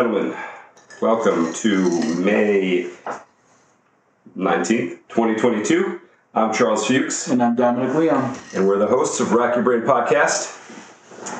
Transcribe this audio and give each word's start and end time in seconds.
gentlemen, 0.00 0.34
welcome 1.02 1.52
to 1.52 2.16
May 2.16 2.90
19th, 4.34 4.96
2022. 5.10 6.00
I'm 6.32 6.54
Charles 6.54 6.86
Fuks, 6.88 7.30
And 7.30 7.42
I'm 7.42 7.54
Dominick 7.54 7.94
Leon. 7.94 8.34
and 8.54 8.66
we're 8.66 8.78
the 8.78 8.86
hosts 8.86 9.20
of 9.20 9.32
Wrack 9.32 9.56
Your 9.56 9.62
Brain 9.62 9.82
podcast. 9.82 10.56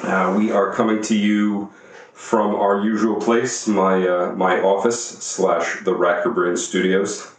Uh, 0.05 0.37
we 0.37 0.53
are 0.53 0.75
coming 0.75 1.01
to 1.05 1.17
you 1.17 1.73
from 2.13 2.55
our 2.55 2.83
usual 2.85 3.19
place, 3.19 3.67
my 3.67 4.07
uh, 4.07 4.33
my 4.33 4.61
office 4.61 5.03
slash 5.03 5.83
the 5.85 5.95
Wrack 5.95 6.27
Your 6.27 6.35
Brain 6.35 6.55
studios 6.59 7.33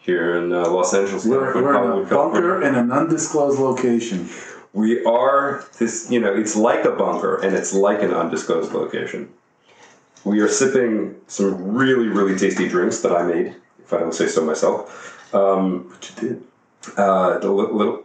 here 0.00 0.36
in 0.36 0.52
uh, 0.52 0.68
Los 0.68 0.92
Angeles. 0.92 1.24
We're, 1.24 1.54
we're 1.54 1.70
in 1.70 2.04
a 2.04 2.08
California. 2.10 2.10
bunker 2.10 2.62
in 2.62 2.74
an 2.74 2.92
undisclosed 2.92 3.58
location. 3.58 4.28
We 4.74 5.02
are 5.06 5.64
this, 5.78 6.10
you 6.10 6.20
know, 6.20 6.34
it's 6.36 6.56
like 6.56 6.84
a 6.84 6.92
bunker 6.92 7.36
and 7.36 7.56
it's 7.56 7.72
like 7.72 8.02
an 8.02 8.12
undisclosed 8.12 8.72
location. 8.72 9.32
We 10.26 10.40
are 10.40 10.48
sipping 10.48 11.14
some 11.28 11.76
really, 11.76 12.08
really 12.08 12.36
tasty 12.36 12.68
drinks 12.68 12.98
that 13.02 13.12
I 13.12 13.22
made, 13.22 13.54
if 13.78 13.92
I 13.92 13.98
don't 14.00 14.12
say 14.12 14.26
so 14.26 14.44
myself. 14.44 15.32
Um, 15.32 15.96
you 16.02 16.28
did. 16.28 16.42
uh, 16.96 17.38
the 17.38 17.48
li- 17.48 17.72
little. 17.72 18.02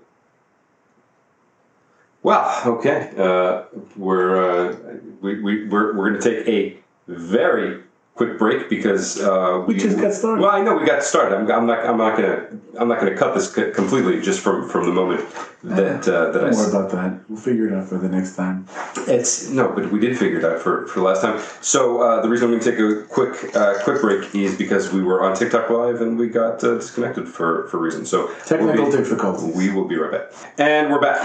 Well, 2.21 2.61
okay. 2.77 3.11
Uh, 3.17 3.63
we're 3.97 4.69
uh, 4.69 4.77
we, 5.19 5.41
we 5.41 5.67
we're, 5.67 5.97
we're 5.97 6.09
going 6.11 6.21
to 6.21 6.43
take 6.43 6.47
a 6.47 6.77
very 7.07 7.81
quick 8.21 8.37
break 8.37 8.69
because 8.69 9.19
uh, 9.19 9.63
We 9.67 9.75
just 9.77 9.97
got 9.99 10.13
started. 10.13 10.41
Well, 10.41 10.51
I 10.51 10.61
know 10.61 10.75
we 10.75 10.85
got 10.85 11.03
started. 11.03 11.35
I'm, 11.35 11.51
I'm 11.51 11.65
not. 11.65 11.85
I'm 11.85 11.97
not 11.97 12.17
to. 12.17 12.47
I'm 12.77 12.87
not 12.87 12.99
to 12.99 13.15
cut 13.15 13.33
this 13.33 13.51
completely 13.51 14.21
just 14.21 14.41
from 14.41 14.69
from 14.69 14.85
the 14.85 14.91
moment 14.91 15.27
that 15.63 16.07
uh, 16.07 16.31
that 16.31 16.43
I 16.43 16.49
Don't 16.49 16.55
worry 16.55 16.69
about 16.69 16.91
that. 16.91 17.29
We'll 17.29 17.39
figure 17.39 17.67
it 17.67 17.73
out 17.73 17.89
for 17.89 17.97
the 17.97 18.09
next 18.09 18.35
time. 18.35 18.67
it's 19.07 19.49
no, 19.49 19.71
but 19.73 19.91
we 19.91 19.99
did 19.99 20.17
figure 20.17 20.37
it 20.37 20.45
out 20.45 20.59
for, 20.59 20.87
for 20.87 21.01
last 21.01 21.21
time. 21.21 21.41
So 21.61 22.01
uh, 22.01 22.21
the 22.21 22.29
reason 22.29 22.53
I'm 22.53 22.59
to 22.59 22.71
take 22.71 22.79
a 22.79 23.07
quick 23.07 23.55
uh, 23.55 23.83
quick 23.83 24.01
break 24.01 24.35
is 24.35 24.55
because 24.55 24.93
we 24.93 25.01
were 25.03 25.23
on 25.23 25.35
TikTok 25.35 25.69
live 25.69 26.01
and 26.01 26.17
we 26.17 26.27
got 26.29 26.63
uh, 26.63 26.75
disconnected 26.75 27.27
for 27.27 27.67
for 27.69 27.79
reasons. 27.79 28.09
So 28.09 28.27
Technical 28.45 28.83
we'll 28.83 28.91
be- 28.91 28.97
difficulties. 28.97 29.55
We 29.55 29.71
will 29.71 29.87
be 29.87 29.95
right 29.95 30.11
back, 30.11 30.27
and 30.59 30.91
we're 30.91 31.01
back. 31.01 31.19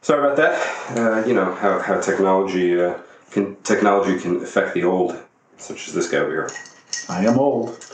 Sorry 0.00 0.20
about 0.24 0.36
that. 0.38 0.54
Uh, 0.98 1.26
you 1.26 1.34
know 1.34 1.54
how 1.54 1.78
how 1.80 2.00
technology 2.00 2.80
uh, 2.82 2.94
can 3.30 3.56
technology 3.62 4.18
can 4.18 4.42
affect 4.42 4.74
the 4.74 4.84
old, 4.84 5.16
such 5.62 5.88
as 5.88 5.94
this 5.94 6.10
guy 6.10 6.18
over 6.18 6.30
here. 6.30 6.50
I 7.08 7.24
am 7.24 7.38
old. 7.38 7.84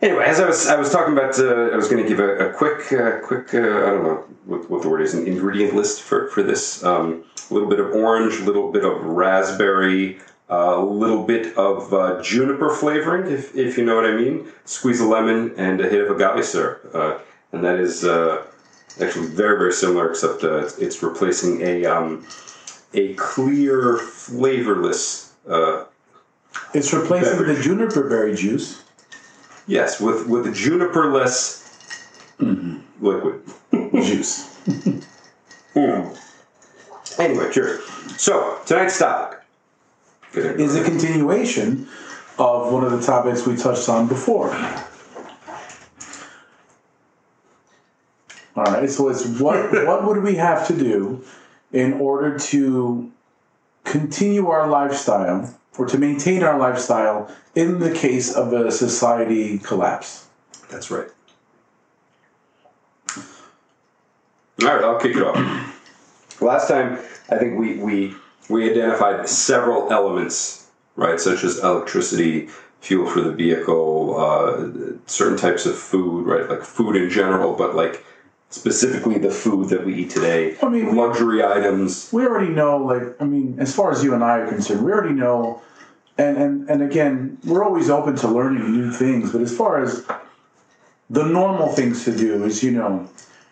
Anyway, 0.00 0.24
as 0.24 0.38
I 0.38 0.46
was, 0.46 0.66
I 0.68 0.76
was 0.76 0.92
talking 0.92 1.12
about, 1.12 1.38
uh, 1.38 1.70
I 1.72 1.76
was 1.76 1.88
going 1.88 2.02
to 2.02 2.08
give 2.08 2.20
a, 2.20 2.50
a 2.50 2.52
quick, 2.52 2.92
uh, 2.92 3.18
quick, 3.26 3.52
uh, 3.52 3.58
I 3.58 3.90
don't 3.90 4.04
know 4.04 4.24
what, 4.46 4.70
what 4.70 4.82
the 4.82 4.88
word 4.88 5.02
is, 5.02 5.14
an 5.14 5.26
ingredient 5.26 5.74
list 5.74 6.02
for, 6.02 6.28
for 6.28 6.42
this. 6.42 6.84
Um, 6.84 7.24
a 7.50 7.54
little 7.54 7.68
bit 7.68 7.80
of 7.80 7.92
orange, 7.92 8.34
a 8.34 8.44
little 8.44 8.70
bit 8.70 8.84
of 8.84 9.02
raspberry, 9.02 10.20
a 10.48 10.80
little 10.80 11.24
bit 11.24 11.56
of 11.56 11.92
uh, 11.92 12.22
juniper 12.22 12.72
flavoring, 12.72 13.32
if, 13.32 13.56
if 13.56 13.76
you 13.76 13.84
know 13.84 13.96
what 13.96 14.06
I 14.06 14.14
mean. 14.14 14.46
Squeeze 14.64 15.00
a 15.00 15.04
lemon 15.04 15.54
and 15.56 15.80
a 15.80 15.88
hit 15.88 16.08
of 16.08 16.14
agave 16.14 16.44
syrup. 16.44 16.90
Uh, 16.94 17.18
and 17.52 17.64
that 17.64 17.80
is 17.80 18.04
uh, 18.04 18.44
actually 19.00 19.26
very, 19.26 19.58
very 19.58 19.72
similar, 19.72 20.10
except 20.10 20.44
uh, 20.44 20.58
it's, 20.58 20.78
it's 20.78 21.02
replacing 21.02 21.60
a, 21.62 21.86
um, 21.86 22.24
a 22.94 23.14
clear, 23.14 23.98
flavorless 23.98 25.32
uh, 25.48 25.84
It's 26.74 26.92
replacing 26.92 27.38
Beverage. 27.38 27.56
the 27.58 27.62
juniper 27.62 28.08
berry 28.08 28.34
juice. 28.34 28.82
Yes, 29.66 30.00
with 30.00 30.26
with 30.26 30.44
the 30.44 30.52
juniper 30.52 31.10
less 31.12 31.64
liquid. 32.38 33.42
Juice. 33.72 34.54
Mm. 35.74 36.18
Anyway, 37.20 37.52
cheers. 37.52 37.84
So 38.16 38.58
tonight's 38.66 38.98
topic 38.98 39.38
Is 40.34 40.74
a 40.74 40.82
continuation 40.82 41.86
of 42.36 42.72
one 42.72 42.82
of 42.82 42.90
the 42.90 43.00
topics 43.00 43.46
we 43.46 43.54
touched 43.54 43.88
on 43.88 44.08
before. 44.08 44.50
All 48.56 48.64
right, 48.64 48.90
so 48.90 49.08
it's 49.08 49.24
what 49.38 49.72
what 49.86 50.04
would 50.04 50.22
we 50.22 50.34
have 50.36 50.66
to 50.66 50.76
do 50.76 51.22
in 51.72 51.92
order 51.94 52.38
to 52.38 53.12
continue 53.84 54.48
our 54.48 54.66
lifestyle 54.68 55.54
or 55.78 55.86
to 55.86 55.96
maintain 55.96 56.42
our 56.42 56.58
lifestyle 56.58 57.30
in 57.54 57.78
the 57.78 57.90
case 57.90 58.34
of 58.34 58.52
a 58.52 58.70
society 58.70 59.58
collapse? 59.58 60.26
That's 60.70 60.90
right. 60.90 61.08
All 64.60 64.66
right, 64.66 64.82
I'll 64.84 64.98
kick 65.00 65.16
it 65.16 65.22
off. 65.22 65.36
Last 66.40 66.68
time, 66.68 66.98
I 67.30 67.38
think 67.38 67.58
we 67.58 67.76
we 67.76 68.14
we 68.48 68.70
identified 68.70 69.28
several 69.28 69.92
elements, 69.92 70.68
right, 70.96 71.20
such 71.20 71.44
as 71.44 71.58
electricity, 71.58 72.48
fuel 72.80 73.08
for 73.08 73.20
the 73.20 73.32
vehicle, 73.32 74.18
uh, 74.18 74.68
certain 75.06 75.36
types 75.38 75.66
of 75.66 75.76
food, 75.76 76.26
right, 76.26 76.48
like 76.48 76.62
food 76.62 76.96
in 76.96 77.08
general, 77.10 77.54
but 77.54 77.74
like 77.76 78.04
specifically 78.50 79.18
the 79.18 79.30
food 79.30 79.68
that 79.68 79.84
we 79.84 79.94
eat 79.94 80.10
today, 80.10 80.56
I 80.62 80.68
mean, 80.68 80.86
we- 80.86 80.92
luxury 80.92 81.44
items. 81.44 82.08
we 82.12 82.24
already 82.26 82.50
know 82.52 82.78
like 82.78 83.02
i 83.20 83.24
mean 83.24 83.56
as 83.58 83.74
far 83.74 83.92
as 83.92 84.02
you 84.02 84.14
and 84.14 84.24
i 84.24 84.38
are 84.38 84.48
concerned 84.48 84.82
we 84.82 84.90
already 84.90 85.12
know 85.14 85.60
and 86.18 86.36
and, 86.36 86.68
and 86.68 86.82
again 86.82 87.38
we're 87.44 87.64
always 87.64 87.88
open 87.88 88.16
to 88.16 88.28
learning 88.28 88.72
new 88.72 88.92
things 88.92 89.32
but 89.32 89.40
as 89.40 89.56
far 89.56 89.82
as 89.82 90.04
the 91.10 91.24
normal 91.24 91.68
things 91.68 92.04
to 92.04 92.16
do 92.16 92.44
is 92.44 92.62
you 92.62 92.70
know 92.70 93.08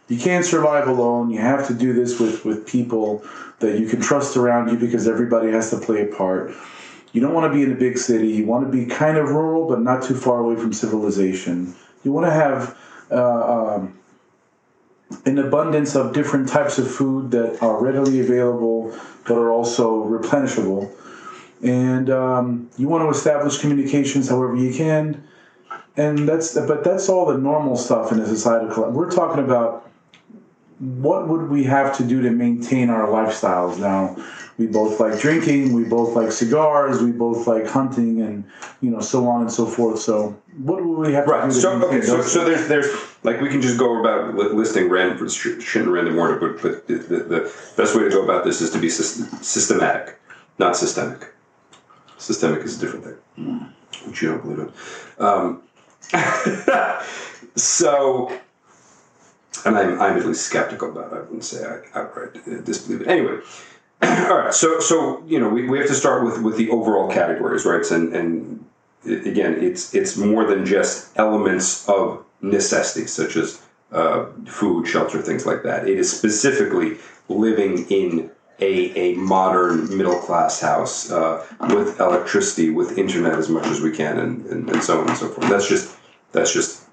you 0.08 0.18
can't 0.18 0.44
survive 0.44 0.86
alone. 0.86 1.30
You 1.30 1.40
have 1.40 1.66
to 1.66 1.74
do 1.74 1.92
this 1.92 2.20
with 2.20 2.44
with 2.44 2.66
people 2.66 3.24
that 3.58 3.78
you 3.78 3.88
can 3.88 4.00
trust 4.00 4.36
around 4.36 4.70
you 4.70 4.78
because 4.78 5.08
everybody 5.08 5.50
has 5.50 5.70
to 5.70 5.78
play 5.78 6.02
a 6.02 6.06
part. 6.06 6.52
You 7.12 7.20
don't 7.20 7.32
want 7.32 7.50
to 7.50 7.56
be 7.56 7.64
in 7.64 7.72
a 7.72 7.74
big 7.76 7.98
city. 7.98 8.28
You 8.28 8.46
want 8.46 8.70
to 8.70 8.70
be 8.70 8.86
kind 8.86 9.16
of 9.16 9.30
rural 9.30 9.66
but 9.68 9.80
not 9.80 10.02
too 10.02 10.14
far 10.14 10.40
away 10.40 10.56
from 10.56 10.72
civilization. 10.72 11.74
You 12.04 12.12
want 12.12 12.26
to 12.26 12.32
have 12.32 12.78
uh, 13.10 13.76
um, 13.76 13.98
an 15.24 15.38
abundance 15.38 15.96
of 15.96 16.12
different 16.12 16.48
types 16.48 16.78
of 16.78 16.88
food 16.90 17.30
that 17.30 17.60
are 17.62 17.82
readily 17.82 18.20
available 18.20 18.96
but 19.26 19.36
are 19.36 19.50
also 19.50 20.04
replenishable. 20.04 20.92
And 21.62 22.10
um, 22.10 22.70
you 22.76 22.88
want 22.88 23.04
to 23.04 23.08
establish 23.16 23.58
communications 23.58 24.28
however 24.28 24.56
you 24.56 24.74
can. 24.74 25.22
And 25.96 26.28
that's 26.28 26.54
but 26.54 26.84
that's 26.84 27.08
all 27.08 27.24
the 27.26 27.38
normal 27.38 27.76
stuff 27.76 28.12
in 28.12 28.20
a 28.20 28.26
societal. 28.26 28.68
collapse. 28.70 28.94
We're 28.94 29.10
talking 29.10 29.42
about 29.42 29.90
what 30.78 31.26
would 31.28 31.48
we 31.48 31.64
have 31.64 31.96
to 31.96 32.04
do 32.04 32.20
to 32.22 32.30
maintain 32.30 32.90
our 32.90 33.08
lifestyles 33.08 33.78
now. 33.78 34.14
We 34.58 34.66
both 34.66 35.00
like 35.00 35.18
drinking. 35.18 35.72
We 35.72 35.84
both 35.84 36.14
like 36.14 36.32
cigars. 36.32 37.02
We 37.02 37.12
both 37.12 37.46
like 37.46 37.66
hunting, 37.66 38.20
and 38.22 38.44
you 38.82 38.90
know, 38.90 39.00
so 39.00 39.26
on 39.28 39.42
and 39.42 39.50
so 39.52 39.66
forth. 39.66 39.98
So, 40.00 40.38
what 40.62 40.84
would 40.84 41.06
we 41.06 41.12
have 41.14 41.24
to 41.26 41.30
Right. 41.30 41.48
do 41.48 41.54
to 41.54 41.60
So 41.60 41.78
maintain 41.78 41.96
okay. 41.98 42.06
So, 42.06 42.22
so 42.22 42.44
there's 42.44 42.68
there's 42.68 42.86
like 43.22 43.40
we 43.40 43.48
can 43.48 43.60
just 43.62 43.78
go 43.78 44.00
about 44.00 44.34
listing 44.34 44.88
random 44.90 45.28
shouldn't 45.62 45.90
random 45.90 46.18
order, 46.18 46.36
but 46.38 46.62
but 46.62 46.86
the, 46.86 46.94
the, 46.94 47.16
the 47.24 47.54
best 47.76 47.94
way 47.96 48.04
to 48.04 48.10
go 48.10 48.22
about 48.22 48.44
this 48.44 48.60
is 48.60 48.70
to 48.70 48.78
be 48.78 48.88
sys- 48.88 49.42
systematic, 49.44 50.18
not 50.58 50.76
systemic. 50.76 51.32
Systemic 52.18 52.62
is 52.62 52.76
a 52.78 52.80
different 52.80 53.04
thing, 53.04 53.72
which 54.06 54.22
you 54.22 54.30
don't 54.30 54.42
believe 54.42 54.58
in. 54.58 55.24
Um, 55.24 55.62
so, 57.56 58.28
and 59.64 59.76
I'm 59.76 60.00
I'm 60.00 60.16
at 60.18 60.26
least 60.26 60.46
skeptical 60.46 60.90
about. 60.90 61.12
it. 61.12 61.16
I 61.16 61.20
wouldn't 61.20 61.44
say 61.44 61.64
I 61.64 61.98
outright 61.98 62.64
disbelieve 62.64 63.02
it. 63.02 63.08
Anyway. 63.08 63.40
All 64.02 64.36
right, 64.36 64.52
so 64.52 64.78
so 64.78 65.24
you 65.26 65.40
know 65.40 65.48
we, 65.48 65.66
we 65.66 65.78
have 65.78 65.86
to 65.86 65.94
start 65.94 66.22
with 66.22 66.42
with 66.42 66.58
the 66.58 66.68
overall 66.68 67.10
categories, 67.10 67.64
right? 67.64 67.90
And 67.90 68.14
and 68.14 68.66
again, 69.06 69.54
it's 69.54 69.94
it's 69.94 70.18
more 70.18 70.44
than 70.44 70.66
just 70.66 71.16
elements 71.18 71.88
of 71.88 72.22
necessity, 72.42 73.06
such 73.06 73.36
as 73.36 73.62
uh, 73.92 74.26
food, 74.46 74.86
shelter, 74.86 75.22
things 75.22 75.46
like 75.46 75.62
that. 75.62 75.88
It 75.88 75.98
is 75.98 76.14
specifically 76.14 76.98
living 77.28 77.86
in 77.88 78.30
a, 78.60 78.98
a 78.98 79.14
modern 79.14 79.96
middle 79.96 80.18
class 80.18 80.60
house 80.60 81.10
uh, 81.10 81.44
with 81.68 82.00
electricity, 82.00 82.70
with 82.70 82.98
internet 82.98 83.34
as 83.34 83.48
much 83.48 83.66
as 83.66 83.80
we 83.80 83.90
can, 83.90 84.18
and, 84.18 84.46
and, 84.46 84.70
and 84.70 84.82
so 84.82 85.00
on 85.00 85.08
and 85.08 85.16
so 85.16 85.28
forth. 85.28 85.48
That's 85.48 85.68
just 85.68 85.96
that's 86.32 86.52
just 86.52 86.84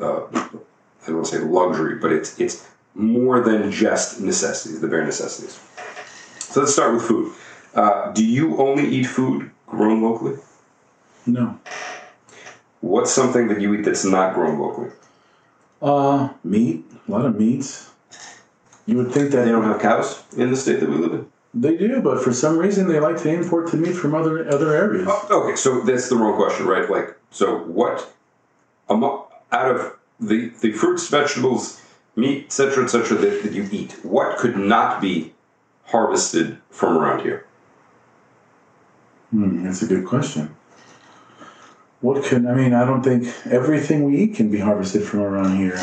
uh, 0.00 0.24
I 0.32 1.06
don't 1.06 1.16
want 1.16 1.26
to 1.26 1.36
say 1.36 1.38
luxury, 1.38 1.96
but 1.96 2.12
it's 2.12 2.40
it's 2.40 2.66
more 2.94 3.40
than 3.40 3.70
just 3.70 4.20
necessities, 4.20 4.80
the 4.80 4.88
bare 4.88 5.04
necessities. 5.04 5.60
So 6.38 6.60
let's 6.60 6.72
start 6.72 6.94
with 6.94 7.02
food. 7.02 7.34
Uh, 7.74 8.10
do 8.12 8.24
you 8.24 8.56
only 8.56 8.88
eat 8.88 9.04
food 9.04 9.50
grown 9.66 10.02
locally? 10.02 10.38
No. 11.26 11.60
What's 12.80 13.12
something 13.12 13.48
that 13.48 13.60
you 13.60 13.74
eat 13.74 13.84
that's 13.84 14.04
not 14.04 14.34
grown 14.34 14.58
locally? 14.58 14.90
Uh, 15.82 16.30
meat. 16.42 16.84
A 17.06 17.10
lot 17.10 17.26
of 17.26 17.38
meats. 17.38 17.90
You 18.86 18.98
would 18.98 19.12
think 19.12 19.32
that 19.32 19.44
They 19.44 19.50
don't 19.50 19.64
have 19.64 19.80
cows 19.80 20.22
in 20.36 20.50
the 20.50 20.56
state 20.56 20.80
that 20.80 20.88
we 20.88 20.96
live 20.96 21.12
in. 21.12 21.26
They 21.54 21.76
do, 21.76 22.00
but 22.02 22.22
for 22.22 22.32
some 22.32 22.58
reason 22.58 22.86
they 22.86 23.00
like 23.00 23.16
to 23.22 23.30
import 23.30 23.70
the 23.70 23.78
meat 23.78 23.94
from 23.94 24.14
other 24.14 24.46
other 24.48 24.74
areas. 24.74 25.08
Oh, 25.10 25.42
okay, 25.42 25.56
so 25.56 25.80
that's 25.80 26.08
the 26.08 26.16
wrong 26.16 26.36
question, 26.36 26.66
right? 26.66 26.88
Like, 26.88 27.16
so 27.30 27.58
what 27.60 28.12
amo- 28.88 29.26
out 29.50 29.74
of 29.74 29.96
the 30.20 30.50
the 30.60 30.72
fruits, 30.72 31.08
vegetables, 31.08 31.80
meat, 32.14 32.44
etc., 32.46 32.84
etc., 32.84 33.16
that, 33.18 33.42
that 33.42 33.52
you 33.52 33.68
eat, 33.72 33.92
what 34.02 34.36
could 34.36 34.56
not 34.56 35.00
be 35.00 35.32
harvested 35.84 36.58
from 36.70 36.98
around 36.98 37.20
here? 37.22 37.46
Hmm, 39.30 39.64
that's 39.64 39.82
a 39.82 39.86
good 39.86 40.04
question. 40.04 40.54
What 42.00 42.22
can 42.24 42.46
I 42.46 42.54
mean? 42.54 42.74
I 42.74 42.84
don't 42.84 43.02
think 43.02 43.26
everything 43.46 44.04
we 44.04 44.18
eat 44.18 44.34
can 44.36 44.50
be 44.50 44.58
harvested 44.58 45.02
from 45.04 45.20
around 45.20 45.56
here. 45.56 45.78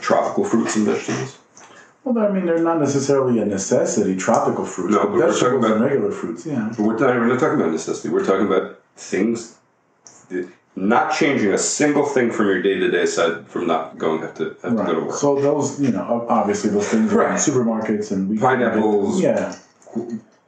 Tropical 0.00 0.44
fruits 0.44 0.76
and 0.76 0.86
vegetables. 0.86 1.37
Well, 2.08 2.24
I 2.26 2.30
mean, 2.32 2.46
they're 2.46 2.58
not 2.58 2.80
necessarily 2.80 3.38
a 3.40 3.44
necessity. 3.44 4.16
Tropical 4.16 4.64
fruits, 4.64 4.94
No, 4.94 5.02
but 5.04 5.10
but 5.10 5.18
we're 5.18 5.38
talking 5.38 5.58
about- 5.58 5.72
and 5.72 5.84
regular 5.84 6.10
fruits. 6.10 6.46
Yeah. 6.46 6.72
We're 6.78 6.92
not, 6.98 7.00
we're 7.00 7.26
not 7.26 7.38
talking 7.38 7.60
about 7.60 7.72
necessity. 7.72 8.08
We're 8.08 8.24
talking 8.24 8.46
about 8.46 8.78
things, 8.96 9.56
not 10.74 11.12
changing 11.14 11.52
a 11.52 11.58
single 11.58 12.06
thing 12.06 12.30
from 12.30 12.46
your 12.46 12.62
day 12.62 12.78
to 12.78 12.90
day 12.90 13.02
aside 13.02 13.46
from 13.48 13.66
not 13.66 13.98
going 13.98 14.22
have 14.22 14.34
to 14.36 14.56
have 14.62 14.76
to 14.76 14.84
go 14.84 14.94
to 14.94 15.00
work. 15.06 15.16
So 15.16 15.38
those, 15.40 15.80
you 15.80 15.90
know, 15.90 16.24
obviously 16.30 16.70
those 16.70 16.88
things 16.88 17.12
are 17.12 17.28
in 17.28 17.34
supermarkets 17.34 18.10
and 18.10 18.40
Pineapples. 18.40 19.20
Yeah. 19.20 19.54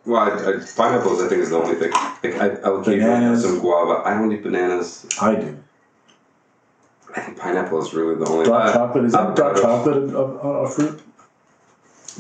well, 0.07 0.23
I, 0.23 0.29
I, 0.29 0.53
pineapples 0.77 1.21
I 1.21 1.29
think 1.29 1.43
is 1.43 1.51
the 1.51 1.57
only 1.59 1.75
thing. 1.75 1.91
Like, 1.91 2.35
I, 2.41 2.49
I'll 2.65 2.81
occasionally 2.81 3.21
have 3.25 3.41
some 3.41 3.59
guava. 3.61 4.03
I 4.09 4.15
don't 4.15 4.33
eat 4.33 4.43
bananas. 4.43 5.07
I 5.21 5.35
do. 5.35 5.59
I 7.15 7.21
think 7.21 7.39
pineapple 7.39 7.83
is 7.83 7.93
really 7.93 8.15
the 8.15 8.27
only. 8.31 8.47
Dark 8.47 8.71
uh, 8.71 8.73
chocolate 8.73 9.05
is 9.05 9.13
dark 9.13 9.37
chocolate 9.61 9.97
a, 10.15 10.17
a, 10.17 10.49
a 10.65 10.71
fruit? 10.71 11.03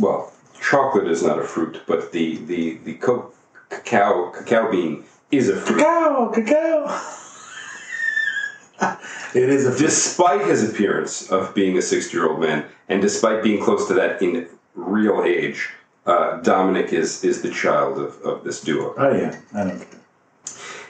Well, 0.00 0.32
chocolate 0.60 1.08
is 1.08 1.22
not 1.22 1.38
a 1.38 1.44
fruit, 1.44 1.82
but 1.86 2.12
the 2.12 2.36
the 2.36 2.78
the 2.84 2.94
co- 2.94 3.32
cacao 3.68 4.30
cacao 4.30 4.70
bean 4.70 5.04
is 5.30 5.48
a 5.48 5.56
fruit. 5.56 5.78
Cacao, 5.78 6.30
cacao. 6.30 7.00
it 9.34 9.48
is 9.48 9.66
a 9.66 9.70
fruit. 9.72 9.80
Despite 9.80 10.46
his 10.46 10.68
appearance 10.68 11.30
of 11.30 11.54
being 11.54 11.76
a 11.76 11.82
60 11.82 12.16
year 12.16 12.28
old 12.30 12.40
man, 12.40 12.64
and 12.88 13.02
despite 13.02 13.42
being 13.42 13.62
close 13.62 13.86
to 13.88 13.94
that 13.94 14.22
in 14.22 14.48
real 14.74 15.22
age, 15.22 15.70
uh, 16.06 16.40
Dominick 16.40 16.92
is 16.92 17.22
is 17.22 17.42
the 17.42 17.50
child 17.50 17.98
of, 17.98 18.20
of 18.22 18.42
this 18.44 18.60
duo. 18.60 18.94
Oh 18.96 19.14
yeah, 19.14 19.38
I 19.54 19.64
don't. 19.64 19.86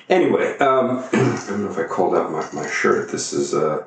Anyway, 0.08 0.56
um, 0.58 0.98
I 1.12 1.44
don't 1.48 1.64
know 1.64 1.70
if 1.70 1.78
I 1.78 1.84
called 1.84 2.16
out 2.16 2.32
my, 2.32 2.62
my 2.62 2.68
shirt. 2.68 3.10
This 3.10 3.32
is 3.32 3.54
uh, 3.54 3.84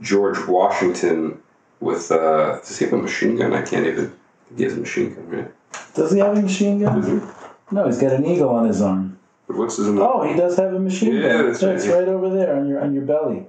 George 0.00 0.38
Washington 0.46 1.42
with. 1.80 2.10
Uh, 2.10 2.58
does 2.60 2.78
he 2.78 2.84
have 2.84 2.94
a 2.94 2.98
machine 2.98 3.36
gun? 3.36 3.52
I 3.52 3.62
can't 3.62 3.86
even. 3.86 4.12
He 4.56 4.64
has 4.64 4.74
a 4.74 4.80
machine 4.80 5.14
gun, 5.14 5.28
right? 5.28 5.50
Does 5.94 6.12
he 6.12 6.18
have 6.18 6.36
a 6.36 6.42
machine 6.42 6.80
gun? 6.80 7.32
No, 7.70 7.86
he's 7.86 7.98
got 7.98 8.12
an 8.12 8.24
eagle 8.26 8.48
on 8.50 8.66
his 8.66 8.82
arm. 8.82 9.18
But 9.46 9.56
what's 9.56 9.76
his 9.76 9.86
name? 9.88 9.98
Oh, 10.00 10.22
he 10.22 10.34
does 10.34 10.56
have 10.56 10.74
a 10.74 10.78
machine 10.78 11.14
Yeah, 11.14 11.28
gun. 11.28 11.46
that's 11.46 11.62
right, 11.62 11.74
It's 11.76 11.86
yeah. 11.86 11.92
right 11.94 12.08
over 12.08 12.30
there 12.30 12.56
on 12.56 12.68
your 12.68 12.80
on 12.80 12.92
your 12.94 13.04
belly. 13.04 13.46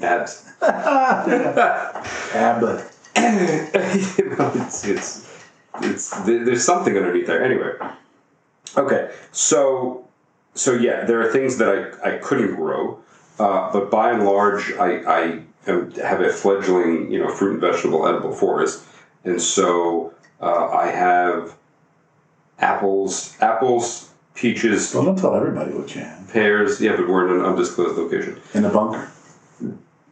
Abs. 0.00 0.50
Abbott. 2.34 2.84
it's, 3.16 4.84
it's, 4.84 5.44
it's, 5.80 6.10
there's 6.24 6.64
something 6.64 6.96
underneath 6.96 7.26
there. 7.26 7.42
Anyway. 7.42 7.72
Okay, 8.76 9.10
so, 9.32 10.06
so 10.54 10.74
yeah, 10.74 11.04
there 11.04 11.20
are 11.22 11.32
things 11.32 11.56
that 11.56 11.98
I, 12.04 12.16
I 12.16 12.18
couldn't 12.18 12.56
grow, 12.56 12.98
uh, 13.38 13.72
but 13.72 13.90
by 13.90 14.10
and 14.12 14.26
large, 14.26 14.72
I, 14.74 14.98
I 15.10 15.42
have 15.66 16.20
a 16.20 16.28
fledgling, 16.28 17.10
you 17.10 17.18
know, 17.18 17.30
fruit 17.34 17.52
and 17.52 17.60
vegetable 17.60 18.06
edible 18.06 18.32
forest. 18.32 18.84
And 19.26 19.42
so 19.42 20.14
uh, 20.40 20.68
I 20.68 20.86
have 20.86 21.56
apples, 22.60 23.36
apples, 23.40 24.10
peaches, 24.34 24.94
Well, 24.94 25.04
don't 25.04 25.18
tell 25.18 25.34
everybody 25.34 25.72
what 25.72 25.94
you 25.94 26.00
have. 26.02 26.30
pears. 26.32 26.80
Yeah, 26.80 26.96
but 26.96 27.08
we're 27.08 27.26
in 27.28 27.40
an 27.40 27.44
undisclosed 27.44 27.96
location. 27.98 28.40
In 28.54 28.64
a 28.64 28.70
bunker. 28.70 29.10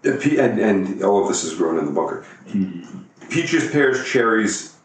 And, 0.03 0.59
and 0.59 1.03
all 1.03 1.23
of 1.23 1.29
this 1.29 1.45
is 1.45 1.55
grown 1.55 1.79
in 1.79 1.87
the 1.87 1.93
bunker. 1.93 2.27
Peaches, 3.31 3.71
pears, 3.71 4.05
cherries, 4.07 4.77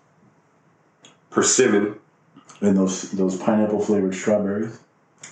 persimmon. 1.30 1.96
And 2.62 2.78
those 2.78 3.12
those 3.12 3.38
pineapple 3.38 3.80
flavored 3.82 4.14
strawberries. 4.16 4.80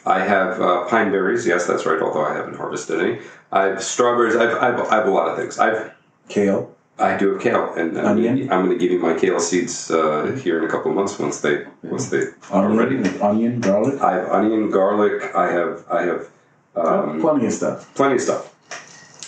I 0.05 0.19
have 0.19 0.61
uh, 0.61 0.85
pine 0.87 1.11
berries. 1.11 1.45
Yes, 1.45 1.65
that's 1.67 1.85
right. 1.85 2.01
Although 2.01 2.25
I 2.25 2.33
haven't 2.33 2.55
harvested 2.55 2.99
any. 3.01 3.19
I 3.51 3.63
have 3.65 3.83
strawberries. 3.83 4.35
I've, 4.35 4.55
I've, 4.61 4.79
I 4.87 4.95
have 4.95 5.07
a 5.07 5.11
lot 5.11 5.27
of 5.29 5.37
things. 5.37 5.59
I've 5.59 5.91
Kale. 6.29 6.73
I 6.99 7.15
do 7.17 7.33
have 7.33 7.41
kale, 7.41 7.73
and 7.75 7.97
I'm 7.97 8.05
Onion? 8.07 8.39
gonna, 8.47 8.53
I'm 8.55 8.65
going 8.65 8.77
to 8.77 8.81
give 8.83 8.91
you 8.91 8.99
my 8.99 9.13
kale 9.13 9.39
seeds 9.39 9.91
uh, 9.91 10.37
here 10.43 10.57
in 10.59 10.65
a 10.65 10.67
couple 10.71 10.89
of 10.91 10.95
months 10.97 11.19
once 11.19 11.41
they 11.41 11.65
once 11.83 12.09
they 12.09 12.23
are 12.51 12.69
ready. 12.69 12.97
onion, 13.19 13.61
garlic. 13.61 14.01
I 14.01 14.13
have 14.13 14.29
onion, 14.29 14.71
garlic. 14.71 15.35
I 15.35 15.51
have 15.51 15.85
I 15.91 16.01
have 16.03 16.27
um, 16.75 17.21
Plenty 17.21 17.45
of 17.47 17.53
stuff. 17.53 17.93
plenty 17.95 18.15
of 18.15 18.21
stuff. 18.21 18.53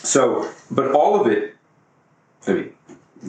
So, 0.04 0.50
but 0.71 0.92
all 0.94 1.19
of 1.19 1.27
it, 1.27 1.56
I 2.48 2.54
mean, 2.54 2.74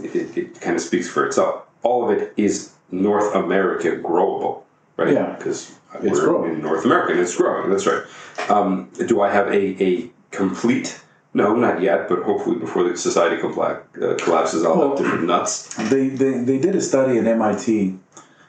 it, 0.02 0.36
it 0.36 0.60
kind 0.60 0.76
of 0.76 0.82
speaks 0.82 1.08
for 1.08 1.26
itself. 1.26 1.64
All 1.82 2.08
of 2.08 2.16
it 2.16 2.32
is 2.36 2.72
North 2.90 3.34
America 3.34 3.90
growable, 3.96 4.62
right? 4.96 5.12
Yeah. 5.12 5.34
Because 5.36 5.72
It's 5.94 6.04
we're 6.18 6.24
growing. 6.26 6.54
in 6.54 6.62
North 6.62 6.84
America 6.84 7.12
and 7.12 7.20
it's 7.20 7.36
growing. 7.36 7.70
That's 7.70 7.86
right. 7.86 8.02
Um, 8.48 8.90
do 9.06 9.20
I 9.20 9.30
have 9.32 9.48
a, 9.48 9.82
a 9.82 10.10
complete? 10.30 10.98
No, 11.32 11.54
not 11.54 11.80
yet. 11.80 12.08
But 12.08 12.22
hopefully, 12.22 12.56
before 12.58 12.84
the 12.84 12.96
society 12.96 13.40
compla- 13.40 13.80
uh, 14.02 14.16
collapses, 14.16 14.64
I'll 14.64 14.76
Well- 14.78 14.88
have 14.90 14.98
different 14.98 15.24
nuts. 15.26 15.72
They, 15.88 16.08
they 16.08 16.38
they 16.38 16.58
did 16.58 16.74
a 16.74 16.80
study 16.80 17.18
at 17.18 17.26
MIT 17.26 17.96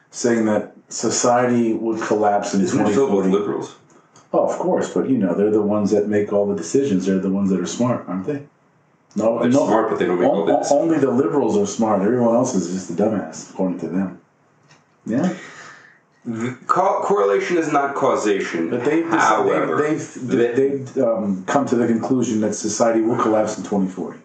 saying 0.09 0.45
that 0.45 0.73
society 0.89 1.73
would 1.73 2.01
collapse 2.01 2.53
in 2.53 2.61
Isn't 2.61 2.85
it 2.87 2.93
filled 2.93 3.13
with 3.13 3.27
liberals? 3.27 3.75
Oh, 4.33 4.47
of 4.49 4.57
course, 4.57 4.93
but 4.93 5.09
you 5.09 5.17
know 5.17 5.33
they're 5.35 5.51
the 5.51 5.61
ones 5.61 5.91
that 5.91 6.07
make 6.07 6.31
all 6.33 6.47
the 6.47 6.55
decisions. 6.55 7.05
They're 7.05 7.19
the 7.19 7.29
ones 7.29 7.49
that 7.51 7.59
are 7.59 7.65
smart, 7.65 8.05
aren't 8.07 8.25
they? 8.25 8.43
No, 9.15 9.39
They're 9.39 9.49
no. 9.49 9.65
smart, 9.67 9.89
but 9.89 9.99
they 9.99 10.05
don't 10.05 10.19
make 10.19 10.29
all 10.29 10.45
the 10.45 10.53
decisions. 10.57 10.81
only 10.81 10.97
the 10.99 11.11
liberals 11.11 11.57
are 11.57 11.65
smart. 11.65 12.01
Everyone 12.01 12.33
else 12.35 12.55
is 12.55 12.71
just 12.71 12.89
a 12.91 12.93
dumbass, 12.93 13.51
according 13.51 13.79
to 13.81 13.87
them. 13.89 14.19
Yeah, 15.05 15.33
correlation 16.67 17.57
is 17.57 17.71
not 17.71 17.95
causation. 17.95 18.69
but 18.69 18.83
they've 18.85 19.07
however, 19.07 19.77
they've 19.81 20.13
they've, 20.27 20.55
they've 20.55 21.03
um, 21.03 21.43
come 21.45 21.65
to 21.67 21.75
the 21.75 21.87
conclusion 21.87 22.41
that 22.41 22.53
society 22.53 23.01
will 23.01 23.17
collapse 23.17 23.57
in 23.57 23.63
2040. 23.63 24.19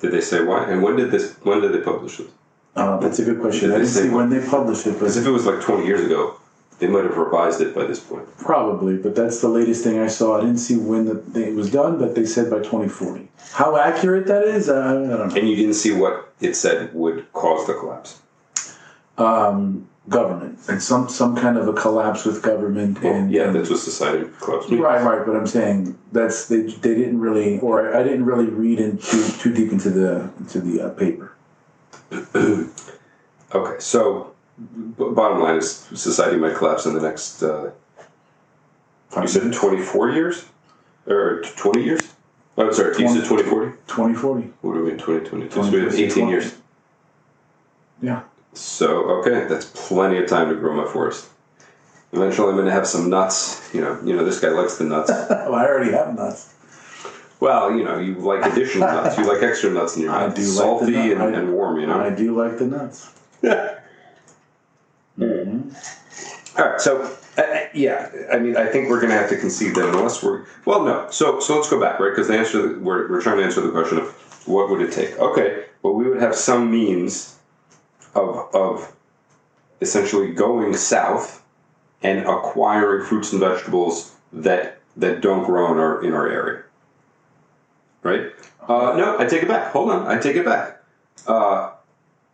did 0.00 0.12
they 0.12 0.20
say 0.20 0.42
why? 0.42 0.64
And 0.70 0.82
when 0.82 0.96
did 0.96 1.10
this? 1.10 1.32
When 1.42 1.60
did 1.60 1.72
they 1.72 1.80
publish 1.80 2.20
it? 2.20 2.26
Uh, 2.74 2.98
that's 2.98 3.18
a 3.18 3.24
good 3.24 3.40
question. 3.40 3.68
Did 3.68 3.74
I 3.76 3.78
didn't 3.78 3.90
see 3.90 4.08
when? 4.08 4.30
they 4.30 4.46
published 4.46 4.86
it, 4.86 4.92
Because 4.92 5.14
but 5.16 5.20
if 5.22 5.26
it 5.26 5.30
was 5.30 5.44
like 5.44 5.60
20 5.60 5.84
years 5.86 6.04
ago, 6.06 6.36
they 6.78 6.86
might 6.86 7.04
have 7.04 7.16
revised 7.18 7.60
it 7.60 7.74
by 7.74 7.84
this 7.84 8.00
point. 8.00 8.26
probably. 8.38 8.96
But 8.96 9.14
that's 9.14 9.40
the 9.42 9.48
latest 9.48 9.84
thing 9.84 9.98
I 10.00 10.06
saw. 10.06 10.38
I 10.38 10.40
didn't 10.40 10.58
see 10.58 10.76
when 10.76 11.04
the, 11.04 11.48
it 11.48 11.54
was 11.54 11.70
done, 11.70 11.98
but 11.98 12.14
they 12.14 12.24
said 12.24 12.50
by 12.50 12.58
2040. 12.58 13.28
How 13.52 13.76
accurate 13.76 14.26
that 14.26 14.44
is, 14.44 14.68
uh, 14.70 14.74
I 14.80 14.92
don't 14.92 15.08
know. 15.08 15.34
And 15.36 15.48
you 15.48 15.54
didn't 15.56 15.74
see 15.74 15.92
what 15.92 16.32
it 16.40 16.56
said 16.56 16.94
would 16.94 17.30
cause 17.34 17.66
the 17.66 17.74
collapse. 17.74 18.20
um, 19.18 19.88
government 20.08 20.58
and 20.68 20.82
some 20.82 21.08
some 21.08 21.36
kind 21.36 21.56
of 21.56 21.68
a 21.68 21.72
collapse 21.72 22.24
with 22.24 22.42
government 22.42 23.00
Well, 23.02 23.14
and 23.14 23.30
yeah, 23.30 23.50
that's 23.52 23.70
what 23.70 23.78
society 23.78 24.28
collapse 24.40 24.68
right 24.70 25.00
right 25.02 25.24
but 25.24 25.36
i'm 25.36 25.46
saying 25.46 25.96
that's 26.10 26.48
they, 26.48 26.62
they 26.62 26.94
didn't 26.96 27.20
really 27.20 27.60
or 27.60 27.94
i 27.94 28.02
didn't 28.02 28.24
really 28.24 28.46
read 28.46 28.80
into 28.80 29.32
too 29.38 29.54
deep 29.54 29.70
into 29.70 29.90
the 29.90 30.28
into 30.40 30.60
the 30.60 30.80
uh, 30.82 30.88
paper 30.90 31.32
Okay, 33.54 33.78
so 33.80 34.32
b- 34.58 35.10
bottom 35.10 35.40
line 35.40 35.56
is 35.56 35.70
society 35.70 36.38
might 36.38 36.54
collapse 36.54 36.86
in 36.86 36.94
the 36.94 37.00
next, 37.00 37.42
uh, 37.42 37.70
you 39.20 39.26
said 39.26 39.52
24 39.52 40.10
years? 40.10 40.46
Or 41.06 41.42
20 41.56 41.82
years? 41.84 42.00
Oh, 42.56 42.70
sorry, 42.70 42.96
you 42.98 43.08
said 43.08 43.24
2040? 43.24 43.72
2040 43.88 44.42
What 44.62 44.74
do 44.74 44.80
we 44.82 44.90
mean 44.90 44.98
2022? 44.98 45.50
So 45.52 45.70
we 45.70 45.80
have 45.80 45.94
18 45.94 46.28
years. 46.28 46.54
yeah 48.00 48.22
So, 48.54 49.04
okay, 49.20 49.46
that's 49.48 49.66
plenty 49.74 50.18
of 50.18 50.28
time 50.28 50.48
to 50.50 50.54
grow 50.56 50.74
my 50.74 50.90
forest. 50.90 51.28
Eventually, 52.12 52.48
I'm 52.50 52.54
going 52.56 52.66
to 52.66 52.72
have 52.72 52.86
some 52.86 53.08
nuts. 53.08 53.72
You 53.74 53.80
know, 53.80 53.98
you 54.04 54.14
know, 54.14 54.24
this 54.24 54.38
guy 54.40 54.48
likes 54.48 54.76
the 54.76 54.84
nuts. 54.84 55.10
well 55.10 55.54
i 55.54 55.64
already 55.66 55.92
have 55.92 56.14
nuts 56.14 56.52
Well, 57.40 57.74
you 57.74 57.84
know, 57.84 57.98
you 57.98 58.14
like 58.16 58.44
additional 58.44 58.86
nuts. 58.88 59.16
You 59.18 59.24
like 59.26 59.42
extra 59.42 59.70
nuts 59.70 59.96
in 59.96 60.02
your 60.02 60.12
I 60.14 60.26
mouth. 60.26 60.36
do 60.36 60.42
like 60.42 60.48
the 60.50 60.52
Salty 60.52 60.92
nut- 60.92 61.10
and, 61.12 61.22
I- 61.22 61.38
and 61.40 61.52
warm, 61.54 61.80
you 61.80 61.86
know? 61.86 61.98
i 62.00 62.10
do 62.10 62.36
like 62.36 62.58
the 62.58 62.66
nuts 62.66 63.10
Yeah. 63.42 63.78
All 66.58 66.64
right, 66.68 66.80
so, 66.80 67.02
uh, 67.38 67.40
uh, 67.40 67.60
yeah, 67.74 68.10
I 68.32 68.38
mean, 68.38 68.56
I 68.58 68.66
think 68.66 68.88
we're 68.90 69.00
going 69.00 69.10
to 69.12 69.16
have 69.18 69.30
to 69.30 69.38
concede 69.38 69.74
that 69.76 69.88
unless 69.88 70.22
we're, 70.22 70.44
well, 70.66 70.84
no. 70.84 71.08
So, 71.10 71.40
so 71.40 71.54
let's 71.56 71.68
go 71.70 71.80
back, 71.80 71.98
right? 71.98 72.10
Because 72.10 72.28
the 72.28 72.36
answer, 72.36 72.78
we're, 72.78 73.08
we're 73.10 73.22
trying 73.22 73.38
to 73.38 73.44
answer 73.44 73.60
the 73.62 73.70
question 73.70 73.98
of 73.98 74.08
what 74.46 74.68
would 74.68 74.82
it 74.82 74.92
take? 74.92 75.18
Okay, 75.18 75.64
well, 75.82 75.94
we 75.94 76.06
would 76.08 76.20
have 76.20 76.34
some 76.34 76.70
means 76.70 77.38
of, 78.14 78.54
of 78.54 78.94
essentially 79.80 80.32
going 80.32 80.74
south 80.76 81.42
and 82.02 82.20
acquiring 82.20 83.06
fruits 83.06 83.32
and 83.32 83.40
vegetables 83.40 84.14
that 84.32 84.78
that 84.96 85.20
don't 85.20 85.44
grow 85.44 85.72
in 85.72 85.78
our 85.78 86.04
in 86.04 86.12
our 86.12 86.28
area. 86.28 86.62
Right? 88.02 88.32
Uh, 88.68 88.94
no, 88.96 89.18
I 89.18 89.26
take 89.26 89.42
it 89.42 89.48
back. 89.48 89.72
Hold 89.72 89.90
on, 89.90 90.06
I 90.06 90.18
take 90.18 90.36
it 90.36 90.44
back. 90.44 90.82
Uh, 91.26 91.70